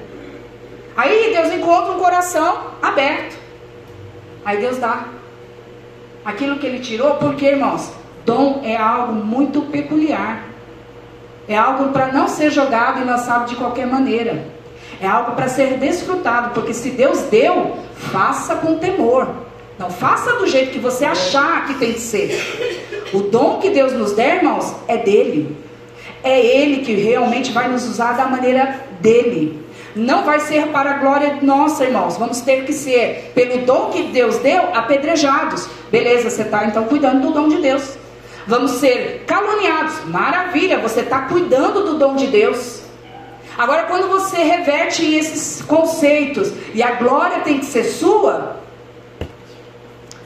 Aí 0.97 1.33
Deus 1.33 1.53
encontra 1.53 1.93
um 1.93 1.99
coração 1.99 2.75
aberto. 2.83 3.37
Aí 4.45 4.59
Deus 4.59 4.79
dá 4.79 5.07
aquilo 6.25 6.59
que 6.59 6.67
ele 6.67 6.81
tirou, 6.81 7.15
porque, 7.15 7.47
irmãos, 7.47 7.91
dom 8.25 8.63
é 8.65 8.77
algo 8.77 9.13
muito 9.13 9.63
peculiar. 9.63 10.45
É 11.49 11.57
algo 11.57 11.89
para 11.89 12.13
não 12.13 12.29
ser 12.29 12.51
jogado 12.51 13.01
e 13.01 13.05
lançado 13.05 13.49
de 13.49 13.57
qualquer 13.57 13.87
maneira. 13.87 14.45
É 15.01 15.07
algo 15.07 15.33
para 15.33 15.49
ser 15.49 15.79
desfrutado, 15.79 16.51
porque 16.51 16.75
se 16.75 16.91
Deus 16.91 17.21
deu, 17.23 17.77
faça 18.13 18.57
com 18.57 18.79
temor. 18.79 19.29
Não 19.79 19.91
faça 19.91 20.35
do 20.35 20.47
jeito 20.47 20.73
que 20.73 20.79
você 20.79 21.07
achar 21.07 21.67
que 21.67 21.75
tem 21.75 21.95
que 21.95 22.01
ser. 22.01 23.09
O 23.15 23.21
dom 23.21 23.59
que 23.59 23.71
Deus 23.71 23.95
nos 23.95 24.13
der, 24.13 24.37
irmãos, 24.37 24.75
é 24.87 24.99
dele. 24.99 25.57
É 26.23 26.39
ele 26.39 26.85
que 26.85 26.93
realmente 26.93 27.51
vai 27.51 27.69
nos 27.69 27.89
usar 27.89 28.13
da 28.13 28.27
maneira 28.27 28.79
dele. 29.01 29.65
Não 29.95 30.25
vai 30.25 30.41
ser 30.41 30.69
para 30.69 30.91
a 30.91 30.99
glória 30.99 31.39
nossa, 31.43 31.85
irmãos. 31.85 32.17
Vamos 32.17 32.41
ter 32.41 32.65
que 32.65 32.73
ser, 32.73 33.33
pelo 33.35 33.65
dom 33.65 33.91
que 33.91 34.05
Deus 34.05 34.39
deu, 34.39 34.75
apedrejados. 34.75 35.69
Beleza, 35.91 36.31
você 36.31 36.43
está 36.43 36.65
então 36.65 36.85
cuidando 36.85 37.27
do 37.27 37.33
dom 37.33 37.49
de 37.49 37.57
Deus. 37.57 37.97
Vamos 38.47 38.73
ser 38.73 39.25
caluniados. 39.27 40.05
Maravilha, 40.07 40.79
você 40.79 41.01
está 41.01 41.23
cuidando 41.23 41.85
do 41.85 41.99
dom 41.99 42.15
de 42.15 42.29
Deus. 42.29 42.83
Agora, 43.59 43.85
quando 43.85 44.09
você 44.09 44.39
reverte 44.39 45.05
esses 45.15 45.61
conceitos 45.63 46.53
e 46.73 46.83
a 46.83 46.93
glória 46.93 47.41
tem 47.41 47.59
que 47.59 47.67
ser 47.67 47.85
sua, 47.85 48.57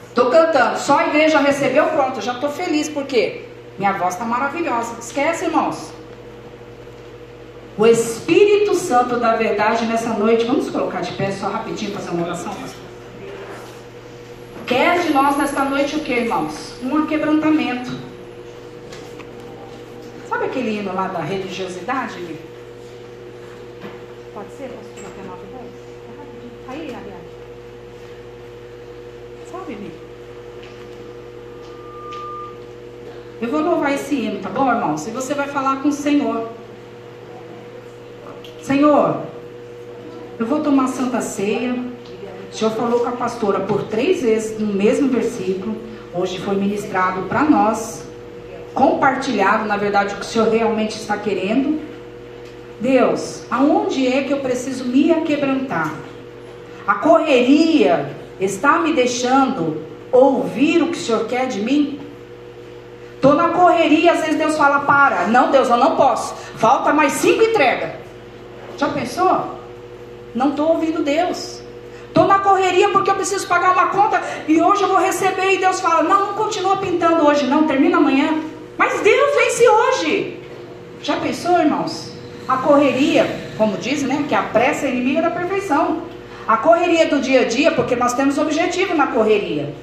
estou 0.07 0.29
cantando, 0.29 0.79
só 0.79 0.99
a 0.99 1.07
igreja 1.07 1.39
recebeu, 1.39 1.85
pronto, 1.87 2.21
já 2.21 2.33
estou 2.33 2.49
feliz, 2.49 2.87
porque 2.87 3.45
minha 3.77 3.93
voz 3.93 4.13
está 4.13 4.23
maravilhosa. 4.23 4.95
Esquece, 4.99 5.45
irmãos. 5.45 5.91
O 7.77 7.85
Espírito 7.85 8.73
Santo 8.73 9.19
da 9.19 9.35
verdade 9.35 9.85
nessa 9.85 10.13
noite, 10.13 10.45
vamos 10.45 10.69
colocar 10.69 11.01
de 11.01 11.11
pé 11.13 11.29
só 11.31 11.49
rapidinho, 11.49 11.91
fazer 11.91 12.11
uma 12.11 12.25
oração? 12.25 12.55
Quer 14.65 14.99
de 15.01 15.13
nós 15.13 15.37
nesta 15.37 15.65
noite 15.65 15.97
o 15.97 15.99
que, 15.99 16.13
irmãos? 16.13 16.73
Um 16.81 17.03
aquebrantamento. 17.03 17.91
Sabe 20.29 20.45
aquele 20.45 20.79
hino 20.79 20.95
lá 20.95 21.09
da 21.09 21.19
religiosidade? 21.19 22.37
Pode 24.33 24.51
ser, 24.51 24.69
pastor, 24.69 25.05
até 25.05 25.27
9 25.27 25.41
10? 25.51 25.63
Aí, 26.69 26.95
aliás. 26.95 27.23
Sabe, 29.51 29.75
Mi? 29.75 29.91
Eu 33.41 33.51
vou 33.51 33.59
louvar 33.59 33.93
esse 33.93 34.15
hino, 34.15 34.41
tá 34.41 34.49
bom, 34.49 34.71
irmãos? 34.71 35.05
E 35.07 35.11
você 35.11 35.33
vai 35.33 35.47
falar 35.49 35.81
com 35.81 35.89
o 35.89 35.91
Senhor. 35.91 36.49
Senhor, 38.65 39.17
eu 40.39 40.45
vou 40.47 40.59
tomar 40.61 40.87
santa 40.87 41.21
ceia. 41.21 41.75
O 42.51 42.55
Senhor 42.55 42.71
falou 42.71 43.01
com 43.01 43.09
a 43.09 43.11
pastora 43.11 43.59
por 43.59 43.83
três 43.83 44.23
vezes 44.23 44.59
no 44.59 44.73
mesmo 44.73 45.07
versículo. 45.07 45.77
Hoje 46.11 46.39
foi 46.39 46.55
ministrado 46.55 47.21
para 47.29 47.43
nós, 47.43 48.03
compartilhado, 48.73 49.65
na 49.65 49.77
verdade, 49.77 50.15
o 50.15 50.17
que 50.17 50.23
o 50.23 50.27
Senhor 50.27 50.49
realmente 50.49 50.95
está 50.95 51.15
querendo. 51.15 51.79
Deus, 52.79 53.43
aonde 53.51 54.07
é 54.07 54.23
que 54.23 54.33
eu 54.33 54.39
preciso 54.39 54.85
me 54.85 55.11
aquebrantar? 55.11 55.93
A 56.87 56.95
correria 56.95 58.15
está 58.41 58.79
me 58.79 58.93
deixando 58.93 59.83
ouvir 60.11 60.81
o 60.81 60.87
que 60.87 60.97
o 60.97 61.01
Senhor 61.01 61.25
quer 61.27 61.45
de 61.45 61.61
mim? 61.61 61.99
Estou 63.13 63.35
na 63.35 63.49
correria, 63.49 64.13
às 64.13 64.21
vezes 64.21 64.37
Deus 64.39 64.57
fala, 64.57 64.79
para. 64.79 65.27
Não, 65.27 65.51
Deus, 65.51 65.69
eu 65.69 65.77
não 65.77 65.95
posso. 65.95 66.33
Falta 66.55 66.91
mais 66.91 67.11
cinco 67.11 67.43
entregas. 67.43 68.04
Já 68.77 68.89
pensou? 68.89 69.59
Não 70.33 70.49
estou 70.49 70.69
ouvindo 70.69 71.03
Deus. 71.03 71.61
Estou 72.07 72.27
na 72.27 72.39
correria 72.39 72.89
porque 72.89 73.11
eu 73.11 73.15
preciso 73.15 73.47
pagar 73.47 73.73
uma 73.73 73.87
conta 73.87 74.21
e 74.47 74.61
hoje 74.61 74.83
eu 74.83 74.87
vou 74.87 74.97
receber. 74.97 75.53
E 75.53 75.57
Deus 75.57 75.79
fala: 75.79 76.03
Não, 76.03 76.27
não 76.27 76.33
continua 76.33 76.77
pintando 76.77 77.25
hoje, 77.25 77.45
não, 77.47 77.67
termina 77.67 77.97
amanhã. 77.97 78.41
Mas 78.77 79.01
Deus 79.01 79.35
vence 79.35 79.69
hoje. 79.69 80.39
Já 81.01 81.17
pensou, 81.17 81.59
irmãos? 81.59 82.11
A 82.47 82.57
correria, 82.57 83.27
como 83.57 83.77
dizem, 83.77 84.07
né? 84.07 84.25
Que 84.27 84.35
a 84.35 84.43
pressa 84.43 84.85
é 84.85 84.91
inimiga 84.91 85.21
da 85.21 85.31
perfeição. 85.31 86.03
A 86.47 86.57
correria 86.57 87.07
do 87.07 87.19
dia 87.19 87.41
a 87.41 87.45
dia, 87.45 87.71
porque 87.71 87.95
nós 87.95 88.13
temos 88.13 88.37
objetivo 88.37 88.93
na 88.93 89.07
correria. 89.07 89.73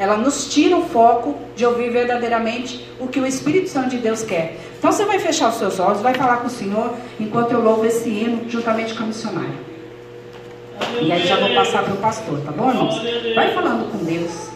Ela 0.00 0.16
nos 0.16 0.48
tira 0.50 0.78
o 0.78 0.82
foco 0.86 1.36
de 1.54 1.66
ouvir 1.66 1.90
verdadeiramente 1.90 2.88
o 2.98 3.06
que 3.06 3.20
o 3.20 3.26
Espírito 3.26 3.68
Santo 3.68 3.90
de 3.90 3.98
Deus 3.98 4.22
quer. 4.22 4.56
Então 4.78 4.90
você 4.90 5.04
vai 5.04 5.18
fechar 5.18 5.50
os 5.50 5.56
seus 5.56 5.78
olhos, 5.78 6.00
vai 6.00 6.14
falar 6.14 6.38
com 6.38 6.46
o 6.46 6.50
Senhor, 6.50 6.94
enquanto 7.20 7.52
eu 7.52 7.60
louvo 7.60 7.84
esse 7.84 8.08
hino 8.08 8.48
juntamente 8.48 8.94
com 8.94 9.02
a 9.02 9.06
missionária. 9.06 9.52
E 11.02 11.12
aí 11.12 11.26
já 11.26 11.36
vou 11.36 11.54
passar 11.54 11.84
para 11.84 11.92
o 11.92 11.98
pastor, 11.98 12.40
tá 12.40 12.50
bom, 12.50 12.70
irmãos? 12.70 12.98
Vai 13.34 13.52
falando 13.52 13.92
com 13.92 14.02
Deus. 14.02 14.49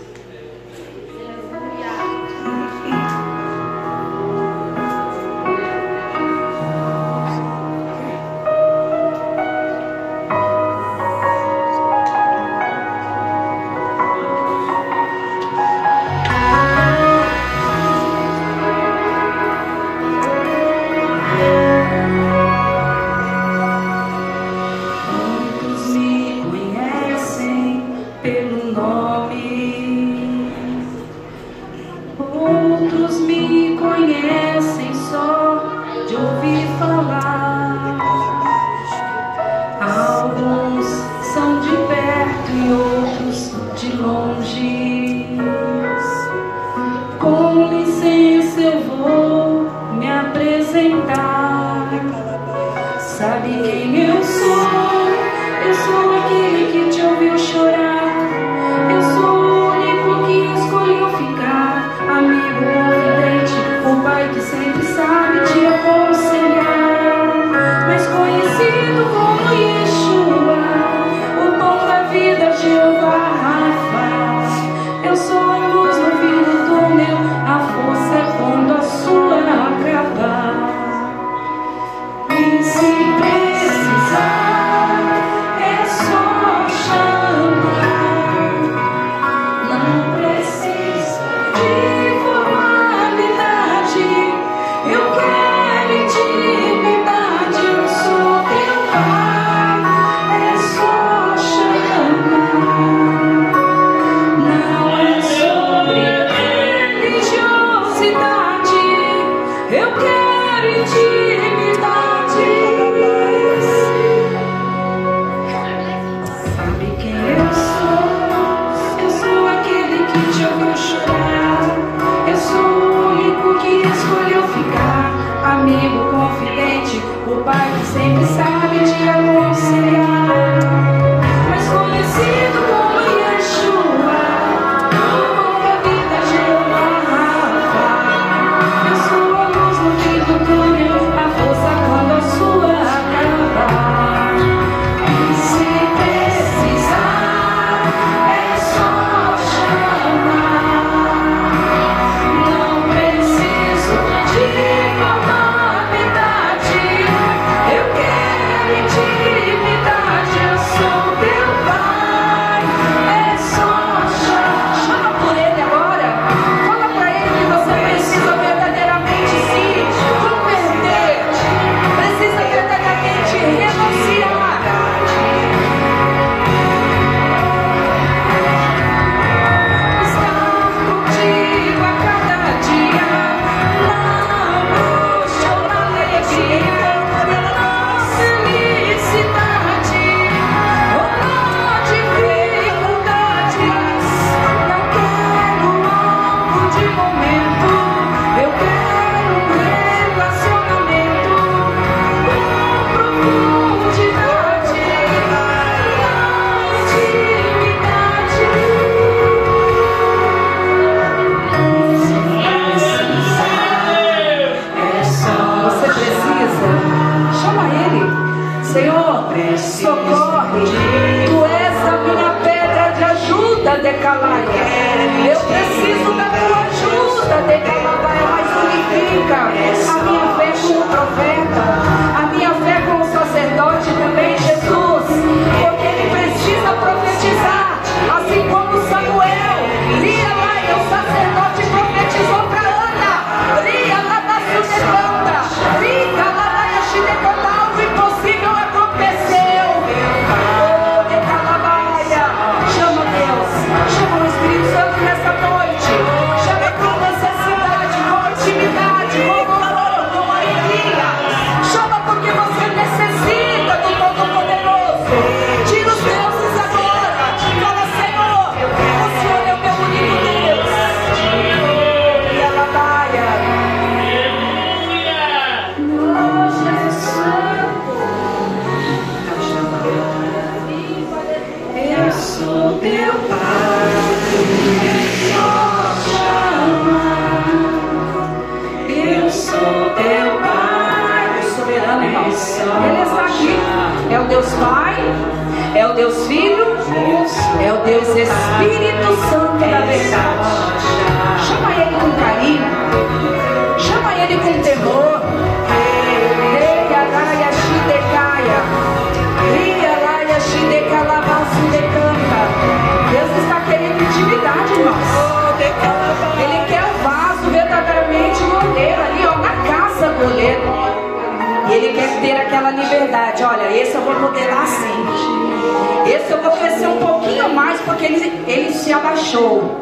Liberdade. 322.74 323.42
Olha, 323.42 323.70
esse 323.76 323.94
eu 323.94 324.00
vou 324.02 324.14
modelar 324.14 324.62
assim. 324.62 326.12
Esse 326.14 326.32
eu 326.32 326.42
vou 326.42 326.52
crescer 326.52 326.86
um 326.86 326.98
pouquinho 326.98 327.48
mais 327.50 327.80
porque 327.80 328.04
ele, 328.04 328.44
ele 328.46 328.72
se 328.72 328.92
abaixou. 328.92 329.80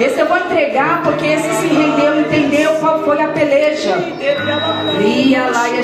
Esse 0.00 0.18
eu 0.18 0.26
vou 0.26 0.36
entregar 0.36 1.02
porque 1.04 1.26
esse 1.26 1.48
se 1.48 1.66
rendeu, 1.68 2.20
entendeu 2.20 2.72
qual 2.80 3.04
foi 3.04 3.22
a 3.22 3.28
peleja. 3.28 3.94
Ia 5.00 5.50
lá 5.50 5.68
e 5.68 5.82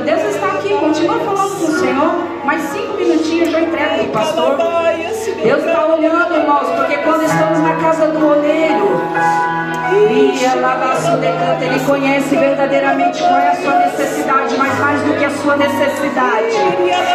Deus 0.00 0.34
está 0.34 0.46
aqui, 0.48 0.70
continua 0.70 1.20
falando 1.20 1.58
com 1.60 1.66
o 1.66 1.78
Senhor. 1.78 2.44
Mais 2.44 2.62
cinco 2.62 2.96
minutinhos 2.96 3.46
eu 3.46 3.52
já 3.52 3.60
entrego 3.60 4.04
o 4.04 4.08
pastor. 4.08 4.56
Deus 5.44 5.64
está 5.64 5.86
olhando, 5.86 6.34
irmãos, 6.34 6.68
porque 6.76 6.96
quando 6.98 7.22
estamos 7.22 7.60
na 7.60 7.76
casa 7.76 8.08
do 8.08 8.26
oleiro, 8.26 9.00
ele 11.62 11.80
conhece 11.86 12.36
verdadeiramente 12.36 13.18
qual 13.18 13.38
é 13.38 13.50
a 13.50 13.56
sua 13.56 13.74
necessidade, 13.74 14.56
mas 14.56 14.78
mais 14.78 15.02
do 15.02 15.14
que 15.14 15.24
a 15.24 15.30
sua 15.30 15.56
necessidade, 15.56 16.56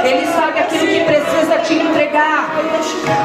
ele 0.03 0.25
sabe 0.27 0.59
aquilo 0.59 0.87
que 0.87 1.03
precisa 1.03 1.57
te 1.59 1.73
entregar. 1.73 2.49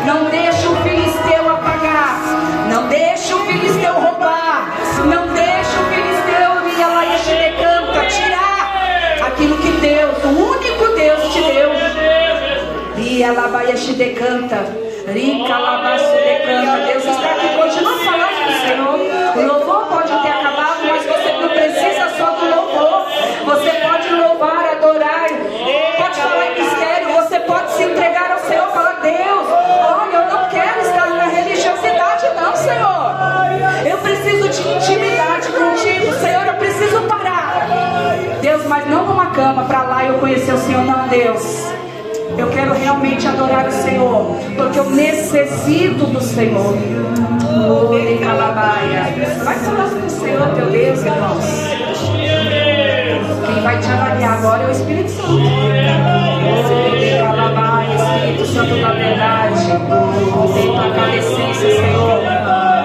Não 0.06 0.24
deixa 0.30 0.68
o 0.68 0.76
filisteu 0.82 1.50
apagar, 1.50 2.20
não 2.68 2.88
deixa 2.88 3.36
o 3.36 3.46
filisteu 3.46 3.94
roubar, 3.94 4.72
não 5.04 5.28
deixa 5.28 5.80
o 5.80 5.84
filisteu 5.86 6.22
e 6.68 6.82
decanta, 7.34 8.06
tirar 8.06 9.26
aquilo 9.26 9.56
que 9.58 9.70
Deus, 9.80 10.24
o 10.24 10.28
único 10.28 10.88
Deus 10.96 11.32
te 11.32 11.42
deu. 11.42 11.70
Ia 12.98 13.32
lá 13.32 13.64
e 13.64 13.92
decanta. 13.94 14.56
Rica 15.12 15.58
labaço 15.58 16.12
decanta. 16.12 16.86
Deus 16.86 17.04
está 17.04 17.32
aqui, 17.32 17.48
continua 17.56 17.98
falando 18.04 18.46
do 18.46 18.66
Senhor. 18.66 19.11
O 19.34 19.40
louvor 19.40 19.86
pode 19.86 20.08
ter 20.22 20.28
acabado, 20.28 20.80
mas 20.86 21.06
você 21.06 21.32
não 21.32 21.48
precisa 21.48 22.10
só 22.18 22.32
do 22.32 22.54
louvor. 22.54 23.06
Você 23.46 23.70
pode 23.70 24.08
louvar, 24.14 24.72
adorar, 24.72 25.28
pode 25.96 26.20
falar 26.20 26.46
em 26.48 26.62
mistério, 26.62 27.08
você 27.14 27.40
pode 27.40 27.72
se 27.72 27.82
entregar 27.82 28.32
ao 28.32 28.38
Senhor, 28.40 28.66
falar, 28.68 29.00
Deus, 29.00 29.48
olha, 29.48 30.16
eu 30.16 30.26
não 30.26 30.48
quero 30.50 30.80
estar 30.82 31.08
na 31.08 31.24
religiosidade, 31.24 32.26
não, 32.36 32.54
Senhor. 32.56 33.88
Eu 33.88 33.98
preciso 33.98 34.48
de 34.50 34.68
intimidade 34.68 35.48
contigo, 35.52 36.12
Senhor, 36.20 36.46
eu 36.46 36.54
preciso 36.54 37.00
parar. 37.08 37.66
Deus, 38.42 38.66
mas 38.66 38.86
não 38.90 39.06
numa 39.06 39.26
cama 39.30 39.64
para 39.64 39.82
lá 39.82 40.04
eu 40.04 40.18
conhecer 40.18 40.52
o 40.52 40.58
Senhor, 40.58 40.84
não, 40.84 41.08
Deus. 41.08 41.72
Eu 42.38 42.48
quero 42.50 42.72
realmente 42.72 43.26
adorar 43.26 43.66
o 43.66 43.72
Senhor, 43.72 44.36
porque 44.56 44.78
eu 44.78 44.90
necessito 44.90 46.06
do 46.06 46.20
Senhor. 46.20 46.76
Vai 49.44 49.54
falando 49.56 50.00
com 50.00 50.06
o 50.06 50.10
Senhor, 50.10 50.48
teu 50.54 50.70
Deus, 50.70 51.04
irmãos. 51.04 51.44
Quem 53.46 53.62
vai 53.62 53.78
te 53.78 53.88
avaliar 53.88 54.38
agora 54.38 54.62
é 54.62 54.66
o 54.66 54.70
Espírito 54.70 55.10
Santo. 55.10 55.42
Espírito 58.22 58.46
Santo 58.46 58.76
da 58.80 58.92
verdade. 58.92 59.66
Tem 60.54 60.66
tua 60.72 60.90
cadecência, 60.90 61.70
Senhor. 61.70 62.20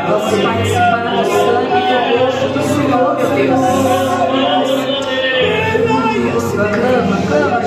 Vamos 0.07 0.41
participar 0.41 1.03
do 1.11 1.23
sangue 1.25 1.81
do 1.87 2.17
rosto 2.17 2.47
do 2.49 2.61
Senhor, 2.63 3.09
meu 3.15 3.29
Deus. 3.35 3.59
Clama, 6.67 7.17
clama, 7.27 7.66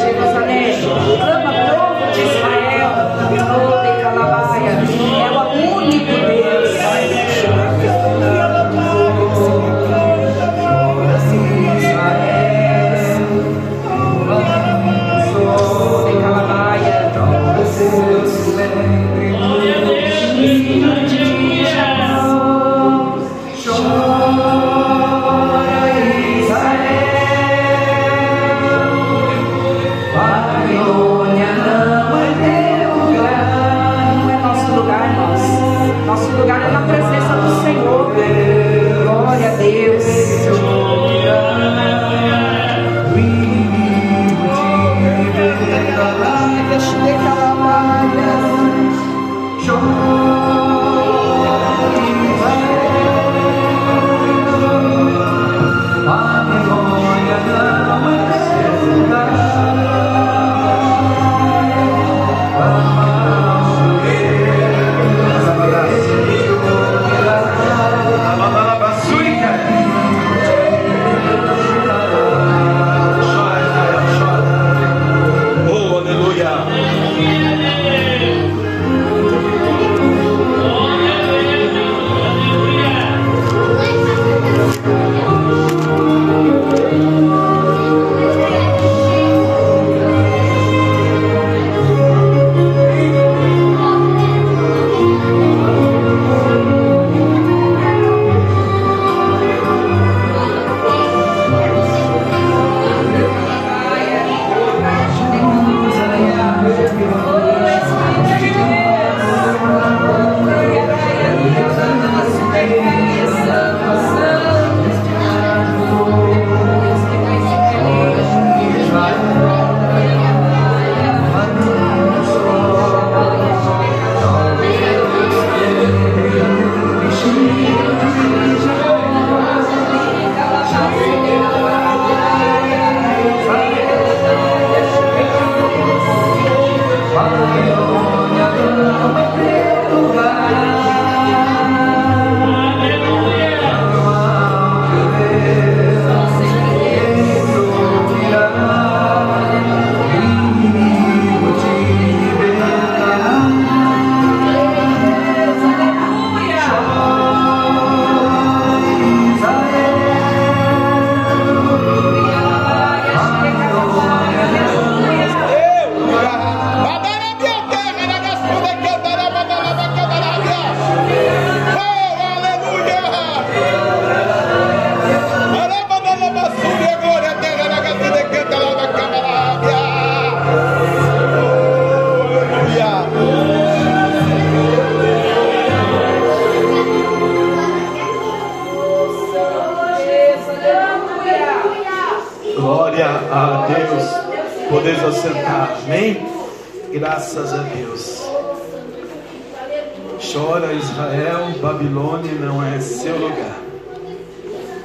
Israel, 201.00 201.54
Babilônia 201.62 202.32
não 202.34 202.62
é 202.62 202.78
seu 202.78 203.16
lugar. 203.16 203.58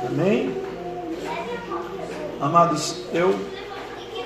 Amém? 0.08 0.56
Amados, 2.40 3.04
eu 3.14 3.36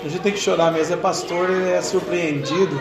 a 0.04 0.08
gente 0.08 0.22
tem 0.22 0.32
que 0.32 0.40
chorar 0.40 0.72
mesmo. 0.72 0.94
É 0.94 0.98
pastor, 0.98 1.50
ele 1.50 1.72
é 1.72 1.82
surpreendido 1.82 2.80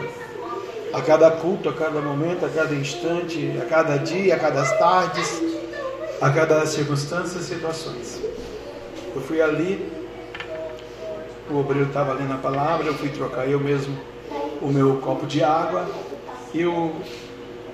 a 0.93 1.01
cada 1.01 1.31
culto, 1.31 1.71
a 1.71 1.73
cada 1.73 2.03
momento, 2.03 2.45
a 2.45 2.51
cada 2.51 2.75
instante, 2.75 3.59
a 3.61 3.65
cada 3.65 3.97
dia, 3.97 4.35
a 4.35 4.39
cada 4.39 4.63
tardes, 4.77 5.43
a 6.21 6.31
cada 6.31 6.67
circunstância 6.67 7.39
e 7.39 7.43
situações. 7.43 8.21
Eu 9.15 9.23
fui 9.23 9.41
ali, 9.41 9.91
o 11.51 11.59
obreiro 11.59 11.89
estava 11.89 12.13
ali 12.13 12.25
na 12.25 12.37
palavra, 12.37 12.87
eu 12.87 12.95
fui 12.95 13.09
trocar 13.09 13.49
eu 13.49 13.59
mesmo 13.59 13.97
o 14.61 14.69
meu 14.69 14.97
copo 14.99 15.27
de 15.27 15.43
água 15.43 15.89
e 16.53 16.67
o, 16.67 16.93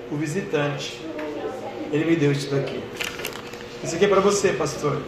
o 0.09 0.15
visitante, 0.15 1.04
ele 1.91 2.05
me 2.05 2.15
deu 2.15 2.31
isso 2.31 2.49
daqui. 2.53 2.81
Isso 3.83 3.95
aqui 3.95 4.05
é 4.05 4.07
para 4.07 4.21
você, 4.21 4.53
pastor. 4.53 5.01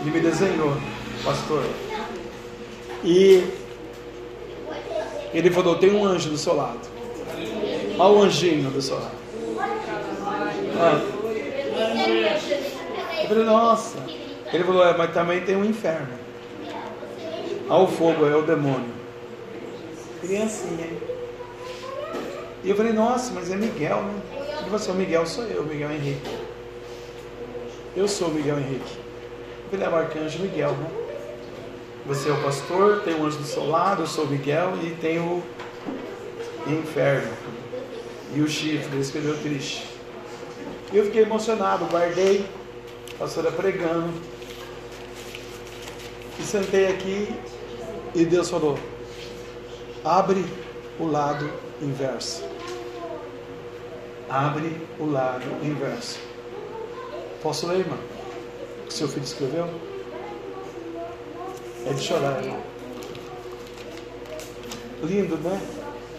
Ele 0.00 0.10
me 0.10 0.20
desenhou, 0.20 0.76
pastor. 1.24 1.64
E 3.04 3.44
ele 5.32 5.50
falou: 5.50 5.76
tem 5.76 5.90
um 5.90 6.04
anjo 6.04 6.30
do 6.30 6.38
seu 6.38 6.54
lado. 6.54 6.80
Olha 7.98 8.14
o 8.14 8.22
anjinho 8.22 8.70
do 8.70 8.80
seu 8.80 8.96
lado. 8.96 9.20
Ah. 10.78 11.00
Eu 13.22 13.28
falei, 13.28 13.44
nossa. 13.44 13.98
Ele 14.52 14.64
falou, 14.64 14.84
é, 14.84 14.96
mas 14.96 15.12
também 15.12 15.40
tem 15.42 15.54
um 15.54 15.64
inferno. 15.64 16.08
Olha 17.68 17.84
o 17.84 17.86
fogo, 17.86 18.26
é 18.26 18.34
o 18.34 18.42
demônio. 18.42 18.90
Criancinha. 20.20 20.88
E 22.64 22.70
eu 22.70 22.76
falei, 22.76 22.92
nossa, 22.92 23.32
mas 23.32 23.50
é 23.50 23.56
Miguel, 23.56 24.02
né? 24.02 24.20
E 24.70 24.72
você, 24.72 24.88
o 24.92 24.94
Miguel 24.94 25.26
sou 25.26 25.42
eu, 25.46 25.64
Miguel 25.64 25.90
Henrique. 25.90 26.30
Eu 27.96 28.06
sou 28.06 28.28
o 28.28 28.30
Miguel 28.30 28.60
Henrique. 28.60 28.98
Falei, 29.68 29.84
é 29.84 29.90
o 29.90 29.96
arcanjo 29.96 30.38
Miguel, 30.38 30.70
né? 30.70 30.90
Você 32.06 32.28
é 32.28 32.32
o 32.32 32.40
pastor, 32.40 33.00
tem 33.00 33.16
um 33.16 33.26
anjo 33.26 33.38
do 33.38 33.44
seu 33.44 33.68
lado, 33.68 34.02
eu 34.02 34.06
sou 34.06 34.26
o 34.26 34.28
Miguel 34.28 34.74
e 34.80 34.90
tem 35.00 35.18
o 35.18 35.42
inferno. 36.68 37.32
E 38.32 38.40
o 38.40 38.48
chifre, 38.48 38.92
ele 38.92 39.00
escreveu 39.00 39.36
triste. 39.42 39.88
E 40.92 40.98
eu 40.98 41.04
fiquei 41.06 41.22
emocionado, 41.22 41.86
guardei, 41.86 42.46
a 43.14 43.18
pastora 43.18 43.50
pregando. 43.50 44.12
E 46.38 46.42
sentei 46.44 46.86
aqui 46.86 47.34
e 48.14 48.24
Deus 48.24 48.48
falou: 48.48 48.78
abre 50.04 50.44
o 50.96 51.06
lado 51.06 51.50
inverso. 51.82 52.49
Abre 54.30 54.80
o 55.00 55.06
lado 55.06 55.44
inverso. 55.60 56.20
Posso 57.42 57.66
ler, 57.66 57.80
irmão? 57.80 57.98
O 58.84 58.86
que 58.86 58.94
seu 58.94 59.08
filho 59.08 59.24
escreveu? 59.24 59.68
É 61.84 61.92
de 61.92 62.00
chorar, 62.00 62.40
irmão. 62.40 62.62
Lindo, 65.02 65.36
né? 65.38 65.60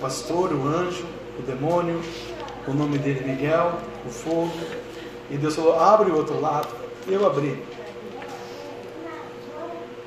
Pastor, 0.01 0.51
o 0.51 0.67
anjo, 0.67 1.05
o 1.39 1.41
demônio, 1.43 2.01
o 2.67 2.73
nome 2.73 2.97
dele 2.97 3.23
Miguel, 3.23 3.79
o 4.05 4.09
fogo. 4.09 4.51
E 5.29 5.37
Deus 5.37 5.55
falou: 5.55 5.79
abre 5.79 6.11
o 6.11 6.17
outro 6.17 6.37
lado. 6.41 6.67
Eu 7.07 7.25
abri. 7.25 7.63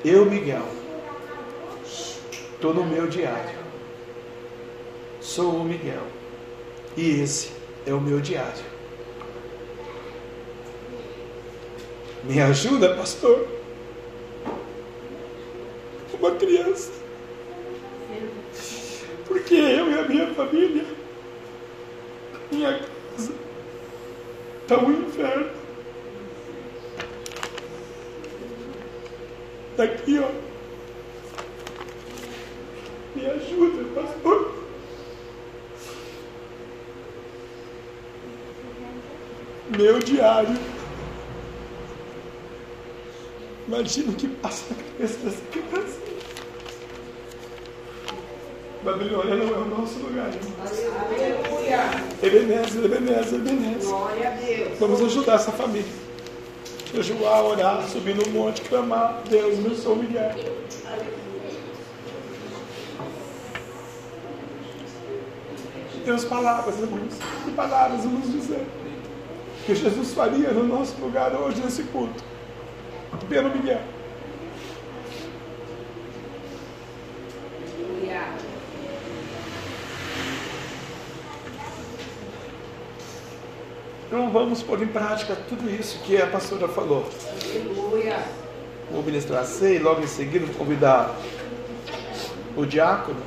Eu, 0.03 0.25
Miguel, 0.25 0.67
estou 1.83 2.71
no 2.71 2.85
meu 2.85 3.07
diário. 3.07 3.57
Sou 5.19 5.55
o 5.55 5.63
Miguel. 5.63 6.03
E 6.95 7.21
esse 7.21 7.54
é 7.85 7.93
o 7.93 8.01
meu 8.01 8.19
diário. 8.19 8.63
Me 12.23 12.41
ajuda, 12.41 12.95
pastor 12.95 13.55
uma 16.25 16.31
criança. 16.31 16.91
Porque 19.27 19.55
eu 19.55 19.91
e 19.91 19.99
a 19.99 20.07
minha 20.07 20.33
família, 20.33 20.85
minha 22.51 22.79
casa, 22.79 23.33
está 24.61 24.77
um 24.77 24.91
inferno. 24.91 25.49
Daqui, 29.77 30.19
ó. 30.19 30.29
Me 33.15 33.25
ajuda, 33.25 33.83
pastor. 33.93 34.64
Meu 39.69 39.99
diário. 39.99 40.55
Imagina 43.67 44.11
o 44.11 44.15
que 44.15 44.27
passa 44.27 44.63
na 44.69 44.83
cabeça 44.83 45.17
dessa 45.19 45.41
criança. 45.51 46.05
Babilônia 48.83 49.35
não 49.37 49.55
é 49.55 49.57
o 49.57 49.65
nosso 49.65 49.97
lugar. 49.97 50.29
Aleluia. 50.61 51.79
Ebenezer, 52.21 52.85
Ebenezer, 52.85 53.39
Ebenezer. 53.39 53.89
Glória 53.89 54.27
a 54.27 54.31
Deus. 54.31 54.79
Vamos 54.79 55.01
ajudar 55.01 55.35
essa 55.35 55.51
família. 55.51 55.91
Jejuar, 56.93 57.43
orar, 57.43 57.83
subir 57.89 58.15
no 58.15 58.29
monte, 58.29 58.61
clamar. 58.61 59.23
Deus, 59.27 59.57
meu 59.57 59.75
sou 59.75 59.95
Miguel. 59.95 60.31
Deus, 66.05 66.23
palavras, 66.25 66.79
irmãos. 66.79 67.15
Que 67.43 67.51
palavras 67.51 68.03
vamos 68.03 68.31
dizer? 68.31 68.63
Que 69.65 69.73
Jesus 69.73 70.13
faria 70.13 70.51
no 70.51 70.63
nosso 70.63 70.95
lugar 71.01 71.33
hoje 71.33 71.59
nesse 71.61 71.83
culto. 71.83 72.23
Pelo 73.27 73.49
Miguel. 73.49 73.81
Então 84.07 84.31
vamos 84.31 84.61
pôr 84.61 84.81
em 84.81 84.87
prática 84.87 85.35
tudo 85.49 85.69
isso 85.69 85.99
que 86.03 86.21
a 86.21 86.27
pastora 86.27 86.67
falou. 86.67 87.09
Aleluia. 87.43 88.23
Vou 88.91 89.01
ministrar 89.01 89.41
a 89.41 89.45
ceia 89.45 89.77
e 89.77 89.79
logo 89.79 90.01
em 90.01 90.07
seguida 90.07 90.45
vou 90.45 90.55
convidar 90.55 91.13
o 92.55 92.65
diácono, 92.65 93.19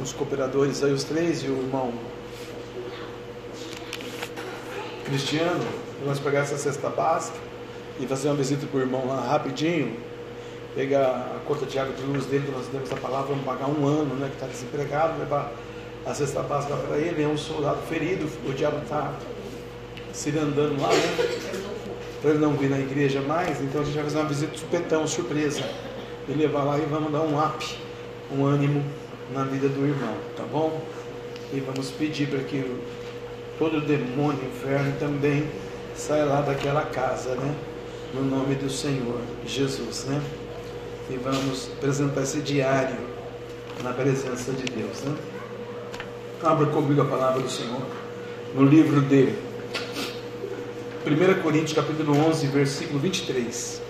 os 0.00 0.12
cooperadores 0.12 0.82
aí, 0.82 0.92
os 0.92 1.04
três, 1.04 1.42
e 1.42 1.48
o 1.48 1.58
irmão 1.58 1.92
Cristiano. 5.06 5.64
Vamos 6.02 6.18
pegar 6.18 6.40
essa 6.40 6.58
cesta 6.58 6.90
básica 6.90 7.38
e 8.00 8.06
fazer 8.06 8.28
uma 8.28 8.34
visita 8.34 8.66
para 8.66 8.78
o 8.78 8.80
irmão 8.80 9.06
lá 9.06 9.20
rapidinho. 9.20 9.96
Pegar 10.74 11.06
a 11.06 11.40
conta 11.46 11.64
de 11.64 11.78
água 11.78 11.94
de 11.94 12.02
luz 12.02 12.26
dele, 12.26 12.44
que 12.44 12.52
nós 12.52 12.66
temos 12.66 12.92
a 12.92 12.96
palavra, 12.96 13.28
vamos 13.28 13.44
pagar 13.44 13.66
um 13.66 13.86
ano, 13.86 14.14
né? 14.16 14.28
Que 14.28 14.34
está 14.34 14.46
desempregado, 14.46 15.18
levar 15.18 15.52
a 16.04 16.12
cesta 16.12 16.42
básica 16.42 16.76
para 16.76 16.98
ele, 16.98 17.22
é 17.22 17.26
um 17.26 17.38
soldado 17.38 17.78
ferido, 17.88 18.28
o 18.46 18.52
diabo 18.52 18.82
está 18.82 19.14
se 20.12 20.30
andando 20.30 20.80
lá, 20.80 20.88
né? 20.88 21.16
Para 22.20 22.30
ele 22.30 22.38
não 22.40 22.52
vir 22.54 22.68
na 22.68 22.78
igreja 22.78 23.22
mais, 23.22 23.60
então 23.62 23.80
a 23.80 23.84
gente 23.84 23.94
vai 23.94 24.04
fazer 24.04 24.18
uma 24.18 24.28
visita 24.28 24.58
supetão, 24.58 25.06
surpresa. 25.06 25.62
E 26.28 26.32
levar 26.32 26.64
lá 26.64 26.78
e 26.78 26.82
vamos 26.82 27.12
dar 27.12 27.20
um 27.20 27.38
up, 27.38 27.78
um 28.32 28.44
ânimo 28.44 28.84
na 29.32 29.44
vida 29.44 29.68
do 29.68 29.86
irmão, 29.86 30.14
tá 30.36 30.42
bom? 30.42 30.80
E 31.52 31.60
vamos 31.60 31.90
pedir 31.92 32.28
para 32.28 32.40
que 32.40 32.64
todo 33.58 33.80
demônio, 33.80 34.40
inferno 34.44 34.94
também 34.98 35.48
saia 35.94 36.24
lá 36.24 36.40
daquela 36.42 36.82
casa, 36.82 37.34
né? 37.34 37.54
No 38.14 38.22
nome 38.22 38.54
do 38.54 38.70
Senhor 38.70 39.20
Jesus, 39.46 40.04
né? 40.04 40.20
E 41.10 41.16
vamos 41.16 41.70
apresentar 41.76 42.22
esse 42.22 42.40
diário 42.40 42.96
na 43.82 43.92
presença 43.92 44.52
de 44.52 44.64
Deus, 44.64 45.02
né? 45.02 45.14
Abra 46.42 46.66
comigo 46.66 47.00
a 47.00 47.04
palavra 47.06 47.40
do 47.40 47.50
Senhor 47.50 47.82
no 48.54 48.64
livro 48.64 49.00
dele 49.00 49.46
1 51.06 51.40
Coríntios 51.40 51.72
capítulo 51.72 52.18
11, 52.28 52.48
versículo 52.48 52.98
23. 52.98 53.85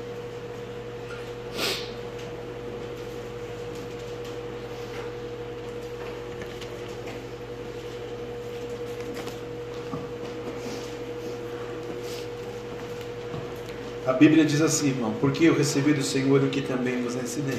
Bíblia 14.18 14.44
diz 14.44 14.60
assim, 14.60 14.88
irmão, 14.88 15.14
porque 15.20 15.44
eu 15.44 15.56
recebi 15.56 15.92
do 15.92 16.02
Senhor 16.02 16.42
o 16.42 16.48
que 16.48 16.62
também 16.62 17.02
vos 17.02 17.14
ensinei. 17.14 17.58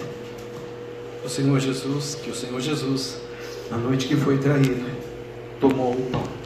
O 1.24 1.30
Senhor 1.30 1.60
Jesus, 1.60 2.16
que 2.16 2.30
o 2.30 2.36
Senhor 2.36 2.60
Jesus, 2.62 3.18
na 3.70 3.78
noite 3.78 4.08
que 4.08 4.16
foi 4.16 4.38
traído, 4.38 4.86
tomou 5.60 5.92
o 5.92 6.10
pão 6.12 6.38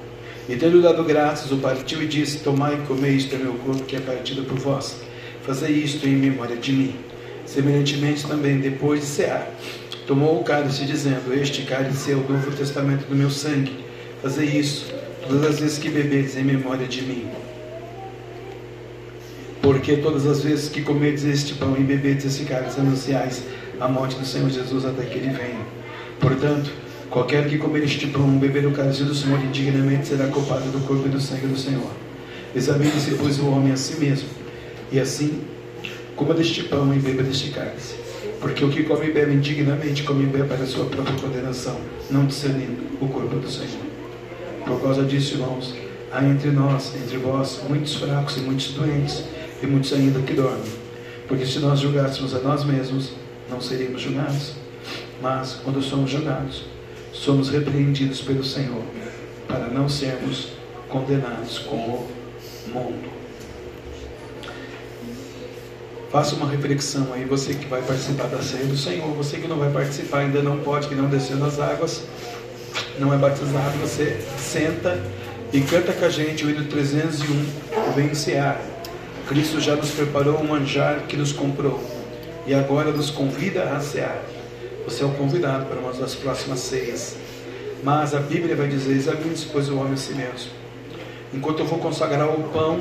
e 0.52 0.56
tendo 0.58 0.82
dado 0.82 1.04
graças, 1.04 1.52
o 1.52 1.58
partiu 1.58 2.02
e 2.04 2.08
disse: 2.08 2.40
Tomai 2.40 2.76
e 2.76 2.88
comei, 2.88 3.12
isto 3.12 3.34
é 3.36 3.38
meu 3.38 3.54
corpo 3.54 3.84
que 3.84 3.96
é 3.96 4.00
partido 4.00 4.44
por 4.44 4.58
vós. 4.58 4.98
Fazei 5.46 5.72
isto 5.72 6.06
em 6.06 6.16
memória 6.16 6.58
de 6.58 6.74
mim. 6.74 6.96
Semelhantemente 7.46 8.28
também, 8.28 8.60
depois 8.60 9.00
de 9.00 9.06
cear, 9.06 9.48
tomou 10.06 10.40
o 10.40 10.44
cálice, 10.44 10.84
dizendo: 10.84 11.34
Este 11.34 11.62
cálice 11.62 12.12
é 12.12 12.16
o 12.16 12.28
novo 12.28 12.52
testamento 12.52 13.08
do 13.08 13.16
meu 13.16 13.30
sangue. 13.30 13.78
Fazei 14.22 14.48
isso 14.48 14.94
todas 15.26 15.52
as 15.52 15.60
vezes 15.60 15.78
que 15.78 15.90
bebedes 15.90 16.36
em 16.36 16.44
memória 16.44 16.88
de 16.88 17.02
mim. 17.02 17.30
Porque 19.62 19.98
todas 19.98 20.26
as 20.26 20.42
vezes 20.44 20.70
que 20.70 20.82
comedes 20.82 21.24
este 21.24 21.54
pão 21.54 21.76
e 21.78 21.84
bebedes 21.84 22.26
esse 22.26 22.44
cálice, 22.46 22.80
anunciais 22.80 23.44
a 23.80 23.88
morte 23.88 24.16
do 24.16 24.26
Senhor 24.26 24.50
Jesus 24.50 24.86
até 24.86 25.04
que 25.04 25.18
ele 25.18 25.30
venha. 25.30 25.66
Portanto, 26.20 26.72
qualquer 27.10 27.48
que 27.48 27.58
comer 27.58 27.84
este 27.84 28.08
pão 28.08 28.24
ou 28.24 28.40
beber 28.40 28.66
o 28.66 28.72
cálice 28.72 29.04
do 29.04 29.14
Senhor 29.14 29.40
indignamente 29.44 30.08
será 30.08 30.28
culpado 30.28 30.66
do 30.72 30.86
corpo 30.86 31.08
e 31.08 31.10
do 31.10 31.20
sangue 31.20 31.48
do 31.48 31.58
Senhor. 31.58 31.92
Examine-se, 32.56 33.16
pois, 33.16 33.40
o 33.40 33.48
homem 33.48 33.72
a 33.72 33.78
si 33.78 34.00
mesmo, 34.00 34.28
e 34.92 35.00
assim 35.00 35.42
coma 36.16 36.34
deste 36.34 36.64
pão 36.64 36.94
e 36.94 37.00
beba 37.00 37.24
deste 37.24 37.50
cálice. 37.52 37.96
Porque 38.40 38.66
o 38.66 38.70
que 38.70 38.84
come 38.84 39.08
e 39.08 39.12
bebe 39.12 39.34
indignamente, 39.34 40.04
come 40.04 40.24
e 40.24 40.28
bebe 40.28 40.48
para 40.48 40.64
a 40.64 40.68
sua 40.68 40.86
própria 40.86 41.16
condenação, 41.16 41.80
não 42.10 42.26
discernindo 42.26 42.84
o 43.00 43.08
corpo 43.08 43.36
do 43.36 43.50
Senhor. 43.50 43.86
Por 44.66 44.82
causa 44.82 45.04
disso, 45.04 45.36
irmãos, 45.36 45.76
há 46.12 46.24
entre 46.26 46.52
nós, 46.52 46.94
entre 46.96 47.18
vós, 47.18 47.62
muitos 47.70 47.96
fracos 47.96 48.38
e 48.38 48.42
muitos 48.42 48.72
doentes, 48.74 49.24
e 49.62 49.68
muitos 49.68 49.94
ainda 49.94 50.20
que 50.22 50.34
dormem. 50.34 50.72
Porque 51.28 51.46
se 51.46 51.60
nós 51.60 51.80
julgássemos 51.80 52.34
a 52.34 52.40
nós 52.40 52.64
mesmos, 52.64 53.12
não 53.50 53.62
seríamos 53.62 54.02
julgados. 54.02 54.54
Mas, 55.22 55.60
quando 55.64 55.82
somos 55.82 56.10
julgados, 56.10 56.64
somos 57.14 57.50
repreendidos 57.50 58.22
pelo 58.22 58.44
Senhor, 58.44 58.82
para 59.48 59.68
não 59.68 59.88
sermos 59.88 60.50
condenados 60.90 61.60
com 61.60 61.76
o 61.76 62.10
mundo. 62.74 63.12
Faça 66.12 66.36
uma 66.36 66.50
reflexão 66.50 67.14
aí, 67.14 67.24
você 67.24 67.54
que 67.54 67.66
vai 67.68 67.82
participar 67.82 68.28
da 68.28 68.42
ceia 68.42 68.66
do 68.66 68.76
Senhor, 68.76 69.08
você 69.14 69.38
que 69.38 69.48
não 69.48 69.58
vai 69.58 69.72
participar, 69.72 70.20
ainda 70.20 70.42
não 70.42 70.58
pode, 70.60 70.90
que 70.90 70.96
não 70.96 71.08
desceu 71.08 71.38
nas 71.38 71.58
águas, 71.58 72.04
não 73.00 73.14
é 73.14 73.18
batizado, 73.18 73.78
você 73.78 74.20
senta 74.38 75.02
e 75.54 75.62
canta 75.62 75.94
com 75.94 76.04
a 76.04 76.10
gente 76.10 76.46
o 76.46 76.50
hino 76.50 76.66
301, 76.66 77.90
o 77.90 77.92
Vencear. 77.94 78.60
Cristo 79.28 79.60
já 79.60 79.76
nos 79.76 79.92
preparou 79.92 80.40
um 80.40 80.48
manjar 80.48 81.02
que 81.08 81.16
nos 81.16 81.32
comprou 81.32 81.82
e 82.46 82.54
agora 82.54 82.92
nos 82.92 83.10
convida 83.10 83.64
a 83.64 83.80
cear. 83.80 84.22
Você 84.86 85.04
é 85.04 85.06
o 85.06 85.12
convidado 85.12 85.66
para 85.66 85.80
uma 85.80 85.94
das 85.94 86.16
próximas 86.16 86.60
ceias. 86.60 87.16
Mas 87.84 88.14
a 88.14 88.20
Bíblia 88.20 88.56
vai 88.56 88.68
dizer: 88.68 88.94
examine-se, 88.94 89.48
pois, 89.52 89.70
o 89.70 89.78
homem 89.78 89.94
a 89.94 89.98
si 89.98 90.14
mesmo. 90.14 90.52
Enquanto 91.34 91.60
eu 91.60 91.66
vou 91.66 91.80
consagrar 91.80 92.28
o 92.28 92.44
pão 92.50 92.80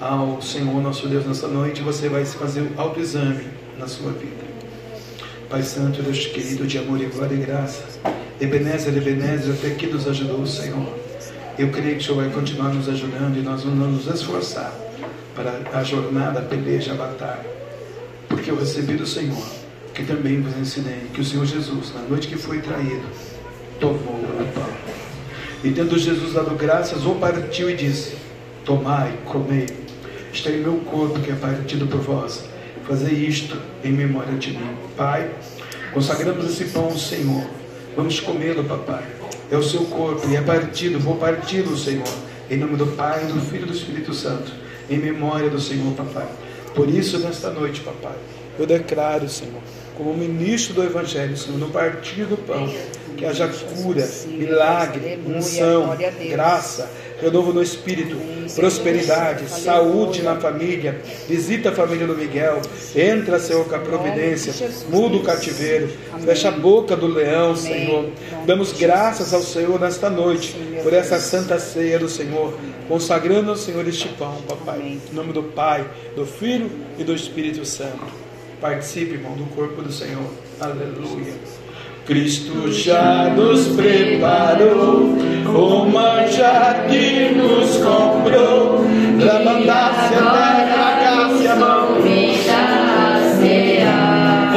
ao 0.00 0.40
Senhor 0.40 0.80
nosso 0.80 1.08
Deus 1.08 1.26
nessa 1.26 1.48
noite, 1.48 1.82
você 1.82 2.08
vai 2.08 2.24
fazer 2.24 2.60
o 2.60 2.72
autoexame 2.76 3.48
na 3.78 3.88
sua 3.88 4.12
vida. 4.12 4.50
Pai 5.48 5.62
Santo, 5.62 6.02
Deus 6.02 6.26
querido, 6.26 6.66
de 6.66 6.78
amor 6.78 7.00
e 7.00 7.06
glória 7.06 7.34
e 7.34 7.38
graça, 7.38 7.82
Ebenezer, 8.40 8.96
Ebenezer, 8.96 9.54
até 9.54 9.70
que 9.70 9.86
nos 9.86 10.06
ajudou 10.06 10.40
o 10.40 10.46
Senhor. 10.46 10.94
Eu 11.58 11.70
creio 11.70 11.96
que 11.96 12.02
o 12.02 12.06
Senhor 12.06 12.22
vai 12.22 12.30
continuar 12.30 12.72
nos 12.72 12.88
ajudando 12.88 13.36
e 13.36 13.42
nós 13.42 13.64
vamos 13.64 14.06
nos 14.06 14.14
esforçar 14.14 14.89
para 15.40 15.80
a 15.80 15.82
jornada, 15.82 16.40
a 16.40 16.42
peleja, 16.42 16.92
a 16.92 16.96
batalha. 16.96 17.46
Porque 18.28 18.50
eu 18.50 18.58
recebi 18.58 18.94
do 18.94 19.06
Senhor, 19.06 19.42
que 19.94 20.04
também 20.04 20.40
vos 20.40 20.56
ensinei, 20.56 21.06
que 21.12 21.20
o 21.20 21.24
Senhor 21.24 21.46
Jesus, 21.46 21.92
na 21.94 22.02
noite 22.02 22.28
que 22.28 22.36
foi 22.36 22.60
traído, 22.60 23.06
tomou 23.78 23.96
o 23.96 24.52
pão. 24.54 24.68
E 25.64 25.70
tendo 25.70 25.98
Jesus 25.98 26.34
dado 26.34 26.54
graças, 26.54 27.04
o 27.04 27.14
partiu 27.16 27.70
e 27.70 27.74
disse: 27.74 28.16
Tomai, 28.64 29.12
comei, 29.24 29.66
está 30.32 30.50
em 30.50 30.60
meu 30.60 30.76
corpo 30.78 31.18
que 31.20 31.30
é 31.30 31.34
partido 31.34 31.86
por 31.86 32.00
vós. 32.00 32.44
Fazei 32.86 33.12
isto 33.12 33.56
em 33.84 33.92
memória 33.92 34.34
de 34.34 34.52
mim. 34.52 34.76
Pai, 34.96 35.30
consagramos 35.92 36.44
esse 36.46 36.64
pão 36.72 36.84
ao 36.84 36.98
Senhor. 36.98 37.44
Vamos 37.96 38.20
comê-lo, 38.20 38.64
papai. 38.64 39.04
É 39.50 39.56
o 39.56 39.62
seu 39.62 39.82
corpo 39.84 40.28
e 40.28 40.36
é 40.36 40.40
partido, 40.40 40.98
vou 40.98 41.16
parti-lo, 41.16 41.76
Senhor. 41.76 42.08
Em 42.48 42.56
nome 42.56 42.76
do 42.76 42.86
Pai, 42.86 43.24
do 43.26 43.40
Filho 43.40 43.64
e 43.64 43.66
do 43.66 43.72
Espírito 43.72 44.14
Santo. 44.14 44.52
Em 44.90 44.98
memória 44.98 45.48
do 45.48 45.60
Senhor, 45.60 45.94
papai. 45.94 46.26
Por 46.74 46.88
isso, 46.88 47.18
nesta 47.18 47.50
noite, 47.50 47.80
papai, 47.80 48.16
eu 48.58 48.66
declaro, 48.66 49.28
Senhor, 49.28 49.60
como 49.96 50.14
ministro 50.14 50.74
do 50.74 50.82
Evangelho, 50.82 51.36
Senhor, 51.36 51.58
no 51.58 51.68
partir 51.68 52.24
do 52.24 52.36
pão, 52.36 52.68
que 53.16 53.24
haja 53.24 53.48
cura, 53.48 54.08
milagre, 54.26 55.18
unção, 55.26 55.96
graça, 56.28 56.90
renovo 57.20 57.52
no 57.52 57.62
espírito, 57.62 58.16
prosperidade, 58.54 59.48
saúde 59.48 60.22
na 60.22 60.36
família. 60.36 61.00
Visita 61.28 61.68
a 61.68 61.72
família 61.72 62.06
do 62.06 62.16
Miguel. 62.16 62.60
Entra, 62.96 63.38
Senhor, 63.38 63.64
com 63.66 63.74
a 63.74 63.78
providência. 63.78 64.54
Muda 64.88 65.16
o 65.16 65.22
cativeiro. 65.22 65.90
Fecha 66.24 66.48
a 66.48 66.52
boca 66.52 66.96
do 66.96 67.06
leão, 67.06 67.54
Senhor. 67.54 68.08
Damos 68.46 68.72
graças 68.72 69.34
ao 69.34 69.42
Senhor 69.42 69.78
nesta 69.78 70.08
noite 70.08 70.56
por 70.82 70.92
essa 70.92 71.18
santa 71.18 71.58
ceia 71.58 71.98
do 71.98 72.08
Senhor. 72.08 72.54
Consagrando 72.90 73.50
ao 73.50 73.56
Senhor 73.56 73.86
este 73.86 74.08
pão, 74.08 74.34
papai. 74.48 74.80
Em 74.80 75.14
nome 75.14 75.32
do 75.32 75.44
Pai, 75.44 75.86
do 76.16 76.26
Filho 76.26 76.68
e 76.98 77.04
do 77.04 77.14
Espírito 77.14 77.64
Santo. 77.64 78.02
Participe, 78.60 79.12
irmão, 79.12 79.36
do 79.36 79.44
corpo 79.54 79.80
do 79.80 79.92
Senhor. 79.92 80.28
Aleluia. 80.58 81.34
Cristo 82.04 82.72
já 82.72 83.32
nos 83.32 83.68
preparou 83.76 85.16
o 85.46 85.88
manjar 85.88 86.88
que 86.88 87.32
nos 87.32 87.76
comprou 87.76 88.84
para 89.20 89.44
mandar-se 89.44 90.14
a 90.16 90.32
terra, 90.32 91.52
a 91.52 91.56
mão. 91.56 92.00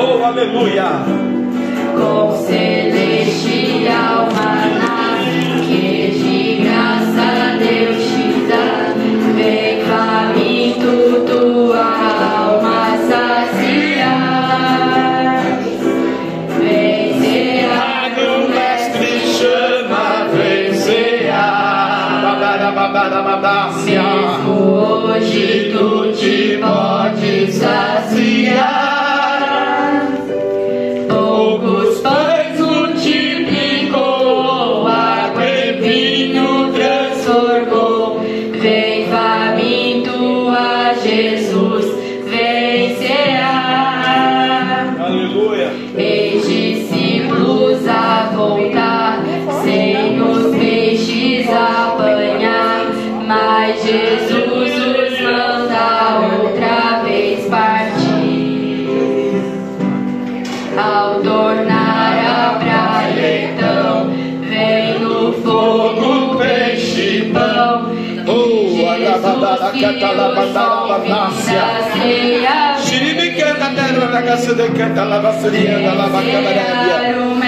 Oh, 0.01 0.23
aleluia! 0.25 0.89
Com 1.95 2.43
catalabadarabanácia. 70.99 71.53
convida 71.53 71.77
a 71.77 71.91
ceia. 71.91 72.77
Xiribicana, 72.77 73.69
terra 73.75 74.07
da 74.07 74.21
caça 74.23 74.53
de 74.53 74.69
canta, 74.69 75.03
lavasseria 75.03 75.79
da 75.79 75.93
lavacabarédia. 75.93 76.97
Vencer, 76.97 77.42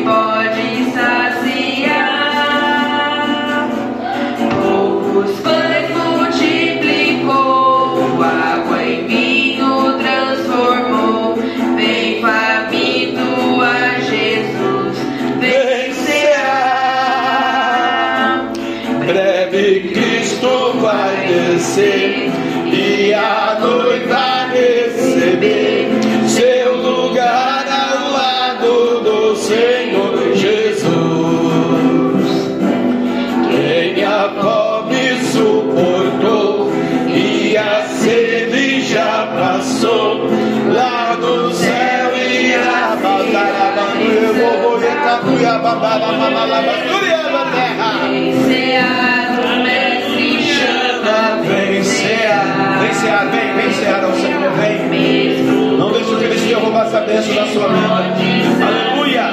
essa 56.94 57.00
bênção 57.00 57.34
da 57.34 57.46
sua 57.48 57.68
vida. 57.68 58.64
Aleluia! 58.64 59.32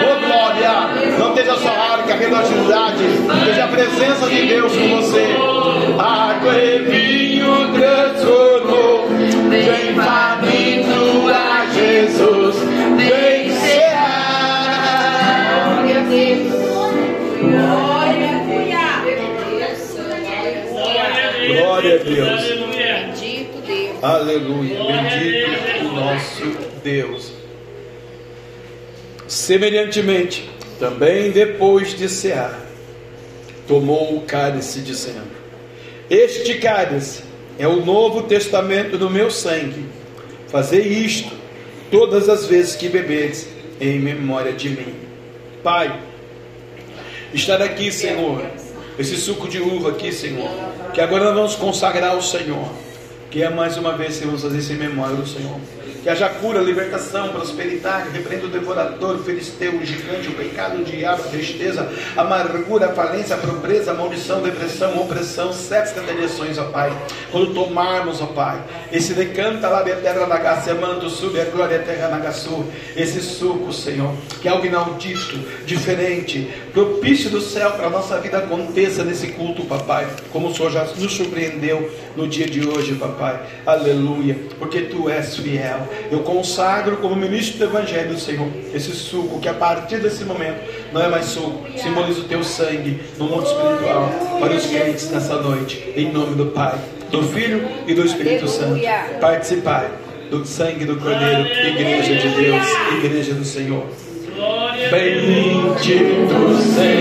Oh 0.00 0.16
glória! 0.26 0.72
Não 1.18 1.28
esteja 1.28 1.56
só 1.56 1.68
arca, 1.68 2.14
religiosidade, 2.14 3.04
esteja 3.04 3.64
a 3.64 3.68
presença 3.68 4.28
de 4.30 4.46
Deus 4.46 4.72
com 4.72 4.88
você. 4.96 5.26
Água 5.98 6.54
e 6.56 6.78
vinho 6.78 7.72
transformou. 7.74 9.08
Vem 9.50 9.94
faminto 9.94 11.28
a 11.28 11.66
Jesus. 11.74 12.56
Vencear. 12.96 14.12
Glória 15.82 15.98
a 15.98 16.04
Deus. 16.04 16.52
Glória 21.60 21.94
a 21.94 22.04
Deus. 22.04 22.42
Bendito 22.74 23.60
Deus. 23.66 24.02
Aleluia. 24.02 24.78
Bendito 24.78 25.88
o 25.88 25.92
nosso 25.94 26.61
Deus. 26.82 27.32
Semelhantemente, 29.26 30.50
também 30.78 31.30
depois 31.30 31.96
de 31.96 32.08
cear, 32.08 32.60
tomou 33.66 34.16
o 34.16 34.22
cálice, 34.22 34.80
dizendo: 34.80 35.30
Este 36.10 36.54
cálice 36.58 37.22
é 37.58 37.66
o 37.66 37.84
novo 37.84 38.24
testamento 38.24 38.98
do 38.98 39.08
meu 39.08 39.30
sangue. 39.30 39.86
Fazei 40.48 40.82
isto 40.82 41.32
todas 41.90 42.28
as 42.28 42.46
vezes 42.46 42.76
que 42.76 42.88
bebedes, 42.88 43.46
em 43.80 43.98
memória 43.98 44.52
de 44.52 44.68
mim. 44.68 44.94
Pai, 45.62 46.00
estar 47.32 47.60
aqui, 47.62 47.90
Senhor, 47.90 48.44
esse 48.98 49.16
suco 49.16 49.48
de 49.48 49.58
uva 49.58 49.90
aqui, 49.90 50.12
Senhor, 50.12 50.50
que 50.92 51.00
agora 51.00 51.24
nós 51.24 51.34
vamos 51.34 51.54
consagrar 51.54 52.10
ao 52.10 52.22
Senhor. 52.22 52.68
Que 53.30 53.42
é 53.42 53.48
mais 53.48 53.78
uma 53.78 53.96
vez, 53.96 54.14
Senhor, 54.14 54.26
vamos 54.26 54.42
fazer 54.42 54.58
isso 54.58 54.72
em 54.72 54.76
memória 54.76 55.16
do 55.16 55.26
Senhor. 55.26 55.58
Que 56.02 56.08
haja 56.08 56.28
cura, 56.28 56.58
libertação, 56.58 57.28
prosperidade, 57.28 58.10
repreenda 58.10 58.46
o 58.46 58.48
devorador, 58.48 59.14
o 59.14 59.22
filisteu, 59.22 59.76
o 59.76 59.84
gigante, 59.84 60.26
o 60.26 60.34
pecado, 60.34 60.80
o 60.80 60.84
diabo, 60.84 61.22
a 61.22 61.28
tristeza, 61.28 61.88
a 62.16 62.22
amargura, 62.22 62.86
a 62.86 62.92
falência, 62.92 63.36
a 63.36 63.38
pobreza, 63.38 63.92
a 63.92 63.94
maldição, 63.94 64.42
depressão, 64.42 65.00
opressão, 65.00 65.52
sete 65.52 66.00
direções, 66.00 66.58
ó 66.58 66.64
Pai. 66.64 66.92
Quando 67.30 67.54
tomarmos, 67.54 68.20
ó 68.20 68.26
Pai, 68.26 68.60
esse 68.90 69.14
decanta 69.14 69.68
lá 69.68 69.82
de 69.82 69.94
terra 69.96 70.26
da 70.26 70.38
gaça, 70.38 70.74
manto 70.74 71.08
sube 71.08 71.40
a 71.40 71.44
glória 71.44 71.78
terra 71.78 72.08
nagaçu, 72.08 72.64
esse 72.96 73.20
suco, 73.20 73.72
Senhor, 73.72 74.12
que 74.40 74.48
é 74.48 74.50
algo 74.50 74.66
inaudito, 74.66 75.38
diferente, 75.64 76.50
propício 76.72 77.30
do 77.30 77.40
céu 77.40 77.70
para 77.72 77.86
a 77.86 77.90
nossa 77.90 78.18
vida 78.18 78.38
aconteça 78.38 79.04
nesse 79.04 79.28
culto, 79.28 79.64
papai, 79.66 80.08
como 80.32 80.48
o 80.48 80.54
Senhor 80.54 80.72
já 80.72 80.84
nos 80.84 81.12
surpreendeu 81.12 81.88
no 82.16 82.26
dia 82.26 82.46
de 82.46 82.66
hoje, 82.66 82.96
papai. 82.96 83.40
Aleluia, 83.64 84.36
porque 84.58 84.82
tu 84.82 85.08
és 85.08 85.36
fiel. 85.36 85.91
Eu 86.10 86.20
consagro 86.20 86.96
como 86.98 87.16
ministro 87.16 87.58
do 87.58 87.64
Evangelho, 87.64 88.18
Senhor, 88.18 88.48
esse 88.74 88.92
suco 88.92 89.40
que 89.40 89.48
a 89.48 89.54
partir 89.54 89.98
desse 89.98 90.24
momento 90.24 90.60
não 90.92 91.02
é 91.02 91.08
mais 91.08 91.26
suco, 91.26 91.66
simboliza 91.76 92.20
o 92.20 92.24
teu 92.24 92.42
sangue 92.44 93.00
no 93.18 93.26
mundo 93.26 93.46
espiritual 93.46 94.10
para 94.40 94.54
os 94.54 94.66
crentes 94.66 95.10
nessa 95.10 95.36
noite, 95.36 95.92
em 95.96 96.12
nome 96.12 96.34
do 96.34 96.46
Pai, 96.46 96.78
do 97.10 97.22
Filho 97.22 97.68
e 97.86 97.94
do 97.94 98.04
Espírito 98.04 98.48
Santo. 98.48 98.80
Participai 99.20 99.90
do 100.30 100.46
sangue 100.46 100.84
do 100.84 100.96
Cordeiro, 100.96 101.46
Igreja 101.46 102.14
de 102.14 102.28
Deus, 102.28 102.66
Igreja 102.98 103.34
do 103.34 103.44
Senhor. 103.44 103.86
Bendito 104.90 105.78
seja 105.78 106.91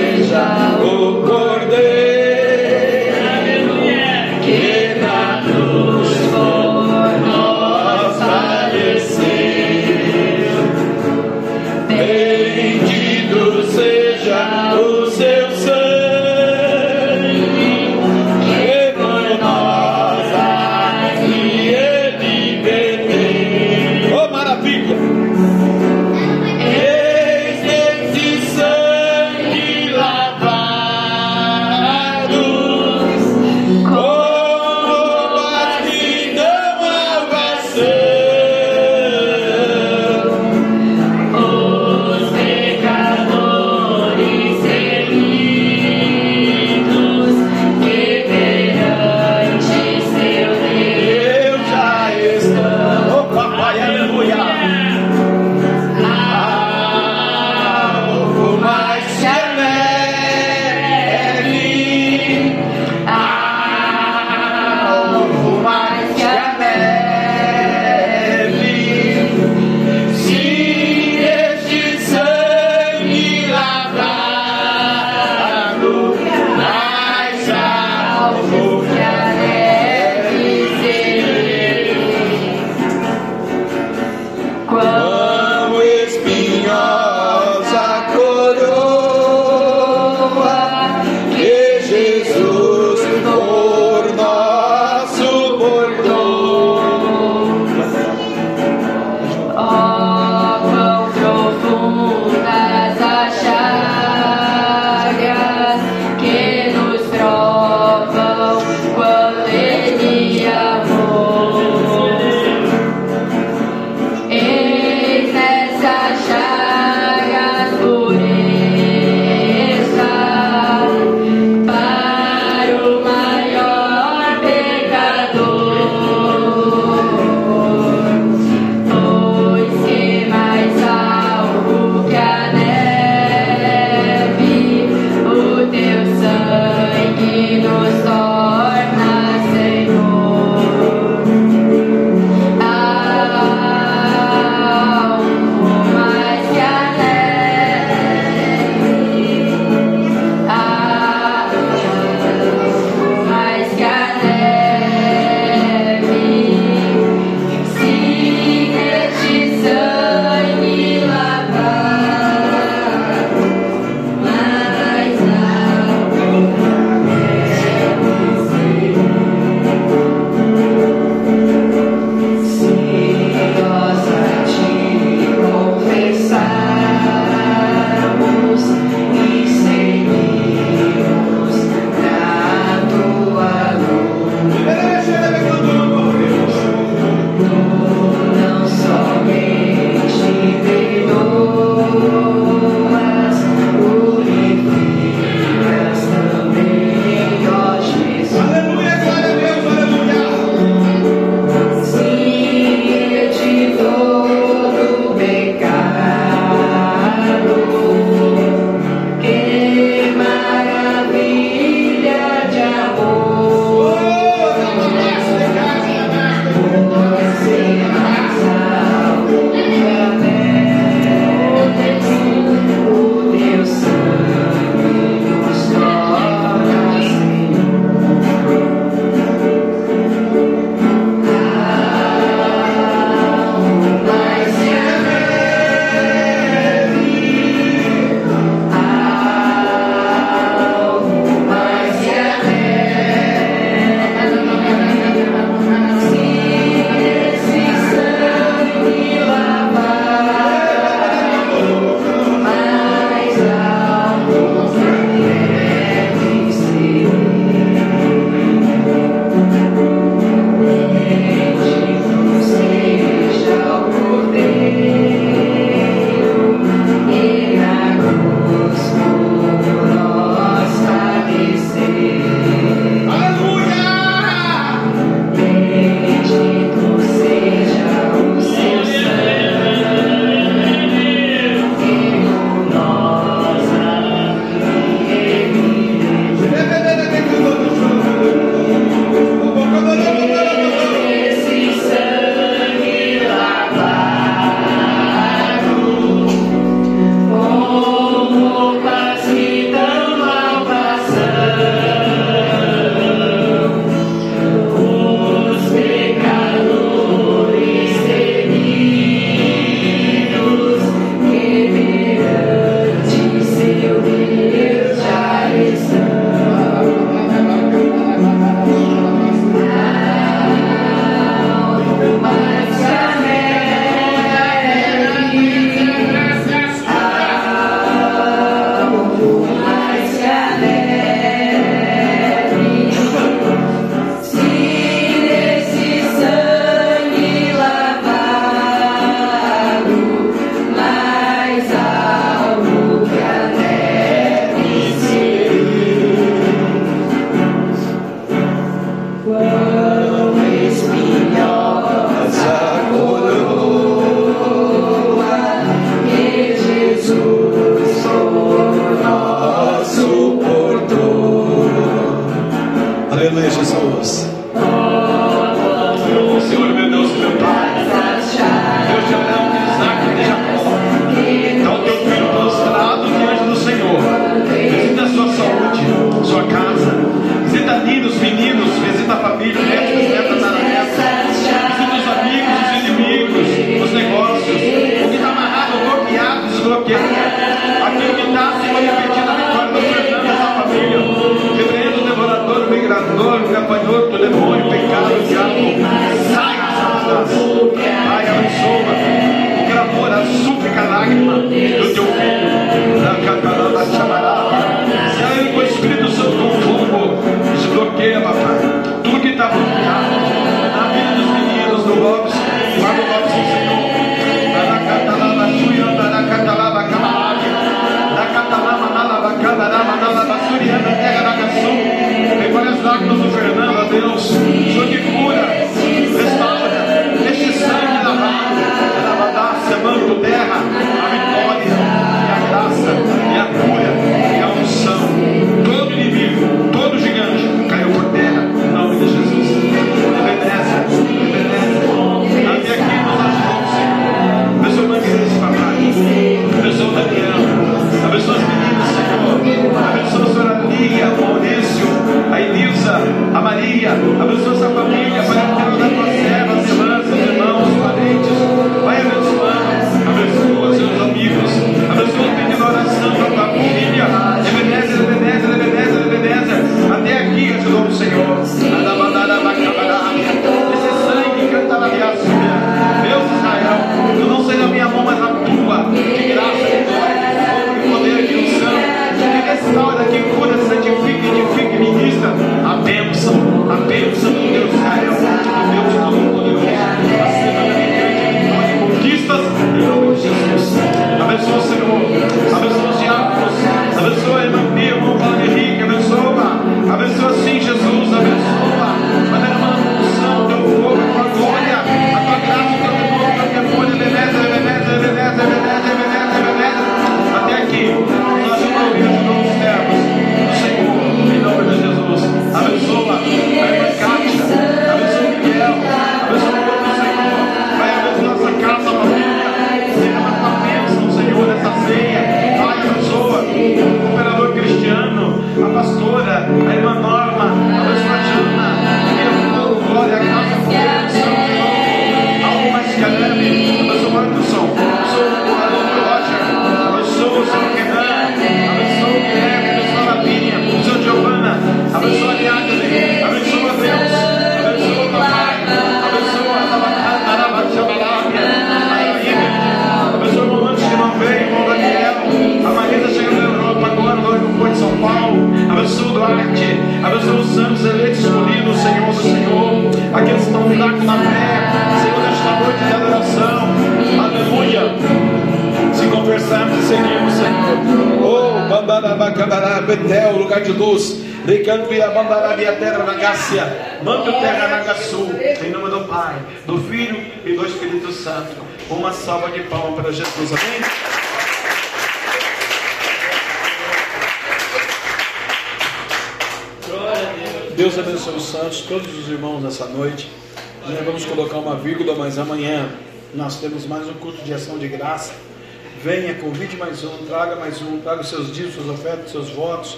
seus 598.28 598.54
dias, 598.54 598.74
seus 598.74 598.86
suas 598.86 599.00
ofertas, 599.00 599.32
seus 599.32 599.50
votos. 599.50 599.98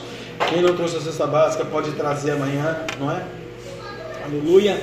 Quem 0.50 0.62
não 0.62 0.76
trouxe 0.76 0.98
a 0.98 1.02
cesta 1.02 1.28
básica 1.28 1.66
pode 1.66 1.92
trazer 1.92 2.32
amanhã, 2.32 2.78
não 3.00 3.12
é? 3.12 3.24
Aleluia. 4.26 4.82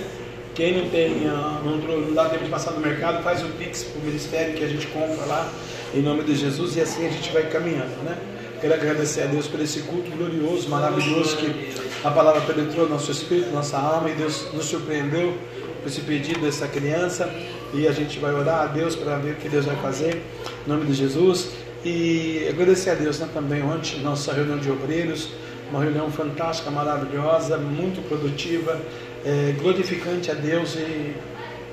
Quem 0.55 0.77
não 0.77 0.91
tem, 0.91 1.25
eh, 1.25 1.61
não, 1.65 1.77
não 1.77 2.15
dá 2.15 2.29
tempo 2.29 2.45
de 2.45 2.51
passar 2.51 2.73
no 2.73 2.81
mercado, 2.81 3.23
faz 3.23 3.43
o 3.43 3.47
Pix 3.47 3.85
para 3.85 4.01
o 4.01 4.05
ministério 4.05 4.55
que 4.55 4.65
a 4.65 4.69
gente 4.69 4.87
compra 4.89 5.25
lá, 5.25 5.49
em 5.95 6.03
nome 6.03 6.25
de 6.25 6.35
Jesus, 6.35 6.77
e 6.77 6.81
assim 6.81 7.07
a 7.07 7.11
gente 7.11 7.33
vai 7.33 7.45
caminhando, 7.45 8.03
né? 8.05 8.19
Quero 8.61 8.75
agradecer 8.75 9.23
a 9.23 9.27
Deus 9.27 9.47
por 9.47 9.59
esse 9.61 9.81
culto 9.81 10.11
glorioso, 10.11 10.69
maravilhoso, 10.69 11.37
que 11.39 11.73
a 12.05 12.11
palavra 12.11 12.43
penetrou 12.43 12.85
no 12.87 12.93
nosso 12.93 13.11
espírito, 13.11 13.51
nossa 13.53 13.79
alma, 13.79 14.11
e 14.11 14.15
Deus 14.15 14.53
nos 14.53 14.67
surpreendeu 14.67 15.35
com 15.81 15.89
esse 15.89 16.03
pedido 16.03 16.41
dessa 16.41 16.69
criança. 16.69 17.33
E 17.73 17.87
a 17.87 17.93
gente 17.93 18.19
vai 18.19 18.35
orar 18.35 18.63
a 18.63 18.67
Deus 18.67 18.95
para 18.95 19.17
ver 19.17 19.33
o 19.33 19.37
que 19.37 19.49
Deus 19.49 19.65
vai 19.65 19.77
fazer. 19.77 20.23
Em 20.67 20.69
nome 20.69 20.85
de 20.85 20.93
Jesus. 20.93 21.53
E 21.85 22.47
agradecer 22.49 22.91
a 22.91 22.95
Deus 22.95 23.19
né, 23.21 23.29
também 23.33 23.63
ontem, 23.63 24.01
nossa 24.01 24.33
reunião 24.33 24.59
de 24.59 24.71
obreiros, 24.71 25.31
uma 25.71 25.83
reunião 25.83 26.11
fantástica, 26.11 26.71
maravilhosa, 26.71 27.57
muito 27.57 28.07
produtiva, 28.07 28.79
é, 29.25 29.55
glorificante 29.59 30.31
a 30.31 30.35
Deus 30.35 30.75
e 30.75 31.15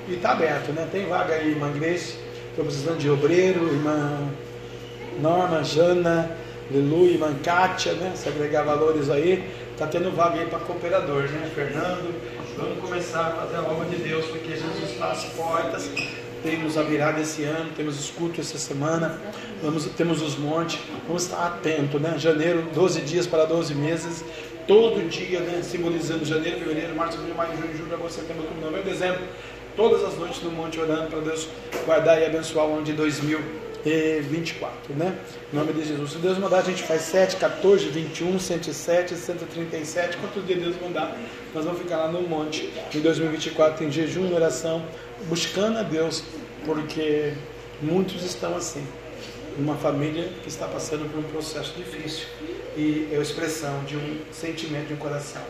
está 0.08 0.32
aberto, 0.32 0.72
né? 0.72 0.88
Tem 0.90 1.06
vaga 1.06 1.34
aí, 1.34 1.50
irmã 1.50 1.70
Grace, 1.72 2.16
estou 2.50 2.64
precisando 2.64 2.98
de 2.98 3.10
obreiro, 3.10 3.66
irmã 3.68 4.30
Norma, 5.20 5.62
Jana, 5.62 6.30
Lilu, 6.70 7.06
irmã 7.06 7.34
Kátia, 7.42 7.92
né? 7.94 8.12
Se 8.14 8.28
agregar 8.28 8.62
valores 8.62 9.10
aí, 9.10 9.44
está 9.72 9.86
tendo 9.86 10.10
vaga 10.10 10.40
aí 10.40 10.46
para 10.46 10.58
cooperador, 10.60 11.22
né? 11.24 11.50
Fernando, 11.54 12.14
vamos 12.56 12.78
começar 12.78 13.26
a 13.26 13.30
fazer 13.30 13.56
a 13.56 13.62
obra 13.62 13.86
de 13.88 13.96
Deus, 13.96 14.24
porque 14.26 14.50
Jesus 14.50 14.90
está 14.90 15.10
às 15.10 15.24
portas. 15.24 15.90
Temos 16.42 16.78
a 16.78 16.82
virada 16.82 17.20
esse 17.20 17.42
ano, 17.42 17.70
temos 17.76 17.98
os 17.98 18.10
cultos 18.10 18.38
essa 18.38 18.58
semana. 18.58 19.20
Vamos, 19.62 19.86
temos 19.86 20.22
os 20.22 20.36
montes, 20.36 20.78
vamos 21.06 21.24
estar 21.24 21.44
atento, 21.44 21.98
né? 21.98 22.16
Janeiro, 22.16 22.62
12 22.72 23.00
dias 23.00 23.26
para 23.26 23.44
12 23.44 23.74
meses, 23.74 24.24
todo 24.68 25.08
dia, 25.08 25.40
né? 25.40 25.60
Simbolizando 25.64 26.24
janeiro, 26.24 26.60
fevereiro, 26.60 26.94
março, 26.94 27.18
abril, 27.18 27.34
maio, 27.34 27.56
junho, 27.56 27.76
julho, 27.76 27.94
agosto, 27.94 28.20
setembro, 28.20 28.44
outubro, 28.44 28.64
novembro, 28.64 28.88
dezembro. 28.88 29.20
Todas 29.76 30.04
as 30.04 30.16
noites 30.16 30.40
no 30.44 30.52
monte 30.52 30.78
orando 30.78 31.08
para 31.08 31.20
Deus 31.20 31.48
guardar 31.84 32.20
e 32.20 32.26
abençoar 32.26 32.66
o 32.66 32.74
ano 32.74 32.84
de 32.84 32.92
2024, 32.92 34.94
né? 34.94 35.18
Em 35.52 35.56
nome 35.56 35.72
de 35.72 35.88
Jesus. 35.88 36.12
Se 36.12 36.18
Deus 36.18 36.38
mandar, 36.38 36.58
a 36.58 36.62
gente 36.62 36.84
faz 36.84 37.02
7, 37.02 37.36
14, 37.36 37.88
21, 37.88 38.38
107, 38.38 39.16
137. 39.16 40.18
Quantos 40.18 40.46
dias 40.46 40.60
Deus 40.60 40.76
mandar, 40.80 41.16
nós 41.52 41.64
vamos 41.64 41.80
ficar 41.80 41.96
lá 41.96 42.12
no 42.12 42.22
monte 42.22 42.72
em 42.94 43.00
2024 43.00 43.84
em 43.84 43.90
jejum 43.90 44.32
oração, 44.32 44.84
buscando 45.28 45.78
a 45.78 45.82
Deus, 45.82 46.22
porque 46.64 47.32
muitos 47.82 48.24
estão 48.24 48.56
assim 48.56 48.86
uma 49.58 49.74
família 49.74 50.30
que 50.42 50.48
está 50.48 50.66
passando 50.68 51.10
por 51.10 51.18
um 51.18 51.22
processo 51.24 51.74
difícil 51.76 52.26
e 52.76 53.08
é 53.12 53.16
a 53.16 53.20
expressão 53.20 53.82
de 53.84 53.96
um 53.96 54.20
sentimento 54.32 54.86
de 54.86 54.94
um 54.94 54.96
coração 54.96 55.42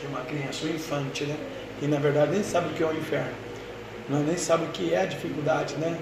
de 0.00 0.06
uma 0.06 0.20
criança, 0.20 0.66
um 0.66 0.70
infante, 0.70 1.24
né? 1.24 1.36
E 1.80 1.86
na 1.86 1.98
verdade 1.98 2.32
nem 2.32 2.42
sabe 2.42 2.68
o 2.68 2.74
que 2.74 2.82
é 2.82 2.86
o 2.86 2.92
inferno, 2.92 3.32
não, 4.08 4.22
nem 4.22 4.36
sabe 4.36 4.64
o 4.64 4.68
que 4.68 4.92
é 4.92 5.02
a 5.02 5.06
dificuldade, 5.06 5.74
né? 5.76 5.98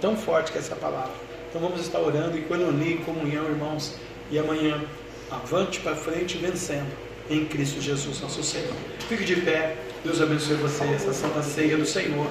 Tão 0.00 0.16
forte 0.16 0.50
que 0.50 0.58
é 0.58 0.60
essa 0.60 0.74
palavra. 0.74 1.12
Então 1.48 1.60
vamos 1.60 1.80
estar 1.80 2.00
orando 2.00 2.36
em 2.36 2.42
coinonia, 2.42 2.94
em 2.94 2.98
comunhão, 2.98 3.44
irmãos, 3.44 3.94
e 4.30 4.38
amanhã 4.38 4.82
avante 5.30 5.80
para 5.80 5.94
frente, 5.94 6.38
vencendo 6.38 6.90
em 7.30 7.44
Cristo 7.44 7.80
Jesus, 7.80 8.20
nosso 8.20 8.42
Senhor. 8.42 8.74
Fique 9.08 9.24
de 9.24 9.36
pé, 9.36 9.76
Deus 10.02 10.20
abençoe 10.20 10.56
você, 10.56 10.84
essa 10.84 11.12
santa 11.12 11.42
ceia 11.42 11.76
do 11.76 11.84
Senhor, 11.84 12.26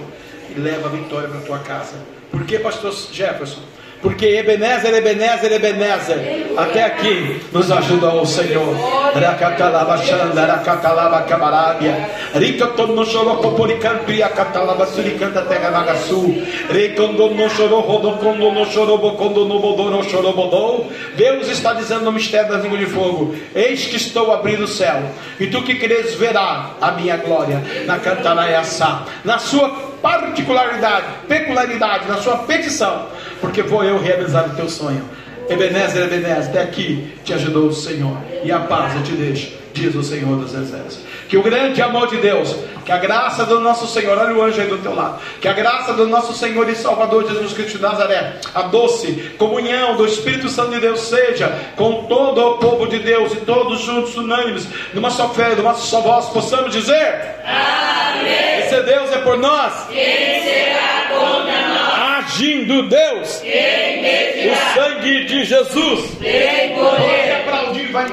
e 0.56 0.60
leva 0.60 0.88
a 0.88 0.92
vitória 0.92 1.30
para 1.30 1.40
a 1.40 1.44
tua 1.44 1.60
casa. 1.60 1.96
Por 2.32 2.44
que, 2.46 2.60
pastor 2.60 2.92
Jefferson? 2.92 3.62
Porque 4.02 4.28
Ebenezer, 4.28 4.94
Ebenezer, 4.94 5.52
Ebenezer, 5.52 6.54
até 6.56 6.84
aqui 6.84 7.42
nos 7.52 7.72
ajuda 7.72 8.14
o 8.14 8.26
Senhor. 8.26 8.76
Racatalaba 9.16 9.98
Xanda, 9.98 10.46
Racatalaba 10.46 11.22
Cabarábia, 11.24 12.08
Ricaton 12.36 12.88
no 12.88 13.04
chorou 13.06 13.38
Poporicampria, 13.38 14.30
Catalaba 14.30 14.86
Suricanta 14.86 15.42
Terra 15.44 15.72
Nagaçu, 15.72 16.44
Recondo 16.70 17.32
no 17.32 17.50
chorou 17.50 17.82
Rodocondo 17.82 18.52
no 18.52 18.66
chorou 18.68 19.00
Bocondo 19.00 19.46
no 19.46 19.60
Bodô 19.60 19.90
no 19.90 20.04
chorou 20.04 20.34
Bodô. 20.34 20.86
Deus 21.16 21.48
está 21.48 21.74
dizendo 21.74 22.04
no 22.04 22.12
mistério 22.12 22.50
da 22.52 22.58
língua 22.60 22.78
de 22.78 22.86
fogo: 22.86 23.36
Eis 23.56 23.88
que 23.88 23.96
estou 23.96 24.32
abrindo 24.32 24.66
o 24.66 24.68
céu, 24.68 25.02
e 25.40 25.48
tu 25.48 25.64
que 25.64 25.74
queres 25.74 26.14
verá 26.14 26.72
a 26.80 26.92
minha 26.92 27.18
glória 27.18 27.64
na 27.88 27.98
Cantaraiaçá, 27.98 29.06
na 29.26 29.40
sua 29.40 29.70
particularidade, 30.04 31.06
peculiaridade, 31.28 32.08
na 32.08 32.18
sua 32.18 32.38
petição 32.38 33.17
porque 33.40 33.62
vou 33.62 33.84
eu 33.84 34.00
realizar 34.00 34.48
o 34.48 34.56
teu 34.56 34.70
sonho. 34.70 35.04
Ebenezer, 35.50 36.04
Ebenezer, 36.04 36.50
até 36.50 36.62
aqui 36.62 37.14
te 37.24 37.34
ajudou 37.34 37.68
o 37.68 37.74
Senhor, 37.74 38.18
e 38.44 38.52
a 38.52 38.60
paz 38.60 38.96
eu 38.96 39.04
te 39.04 39.14
deixo, 39.14 39.54
diz 39.74 39.96
o 39.96 40.04
Senhor 40.04 40.38
dos 40.38 40.54
Exércitos. 40.54 41.00
Que 41.30 41.38
o 41.38 41.42
grande 41.42 41.82
amor 41.82 42.08
de 42.08 42.18
Deus, 42.18 42.54
que 42.86 42.92
a 42.92 42.98
graça 42.98 43.46
do 43.46 43.60
nosso 43.60 43.88
Senhor, 43.88 44.18
olha 44.18 44.36
o 44.36 44.42
anjo 44.42 44.60
aí 44.60 44.68
do 44.68 44.78
teu 44.78 44.94
lado, 44.94 45.22
que 45.40 45.48
a 45.48 45.54
graça 45.54 45.94
do 45.94 46.06
nosso 46.08 46.34
Senhor 46.34 46.68
e 46.70 46.76
Salvador 46.76 47.28
Jesus 47.30 47.54
Cristo 47.54 47.78
de 47.78 47.82
Nazaré, 47.82 48.40
a 48.54 48.64
doce 48.64 49.32
comunhão 49.38 49.96
do 49.96 50.06
Espírito 50.06 50.50
Santo 50.50 50.72
de 50.72 50.82
Deus 50.82 51.00
seja 51.02 51.50
com 51.78 52.04
todo 52.06 52.42
o 52.42 52.58
povo 52.58 52.88
de 52.88 53.00
Deus 53.00 53.32
e 53.34 53.38
todos 53.38 53.82
juntos, 53.82 54.18
unânimes, 54.18 54.68
numa 54.94 55.10
só 55.10 55.30
fé, 55.30 55.56
numa 55.56 55.74
só 55.76 56.02
voz, 56.02 56.26
possamos 56.28 56.74
dizer: 56.74 57.36
Amém. 57.46 58.60
Esse 58.60 58.82
Deus 58.82 59.12
é 59.14 59.18
por 59.20 59.38
nós. 59.38 59.88
Quem 59.90 60.44
será 60.44 61.08
contra 61.10 61.68
nós? 61.68 61.77
Agindo 62.28 62.84
Deus. 62.84 63.42
O 63.42 64.74
sangue 64.74 65.26
de 65.26 65.46
Jesus. 65.46 66.12
Tem 66.20 66.76
poder. 66.76 66.98
Pode 66.98 67.32
aplaudir, 67.32 67.92
vai. 67.92 68.08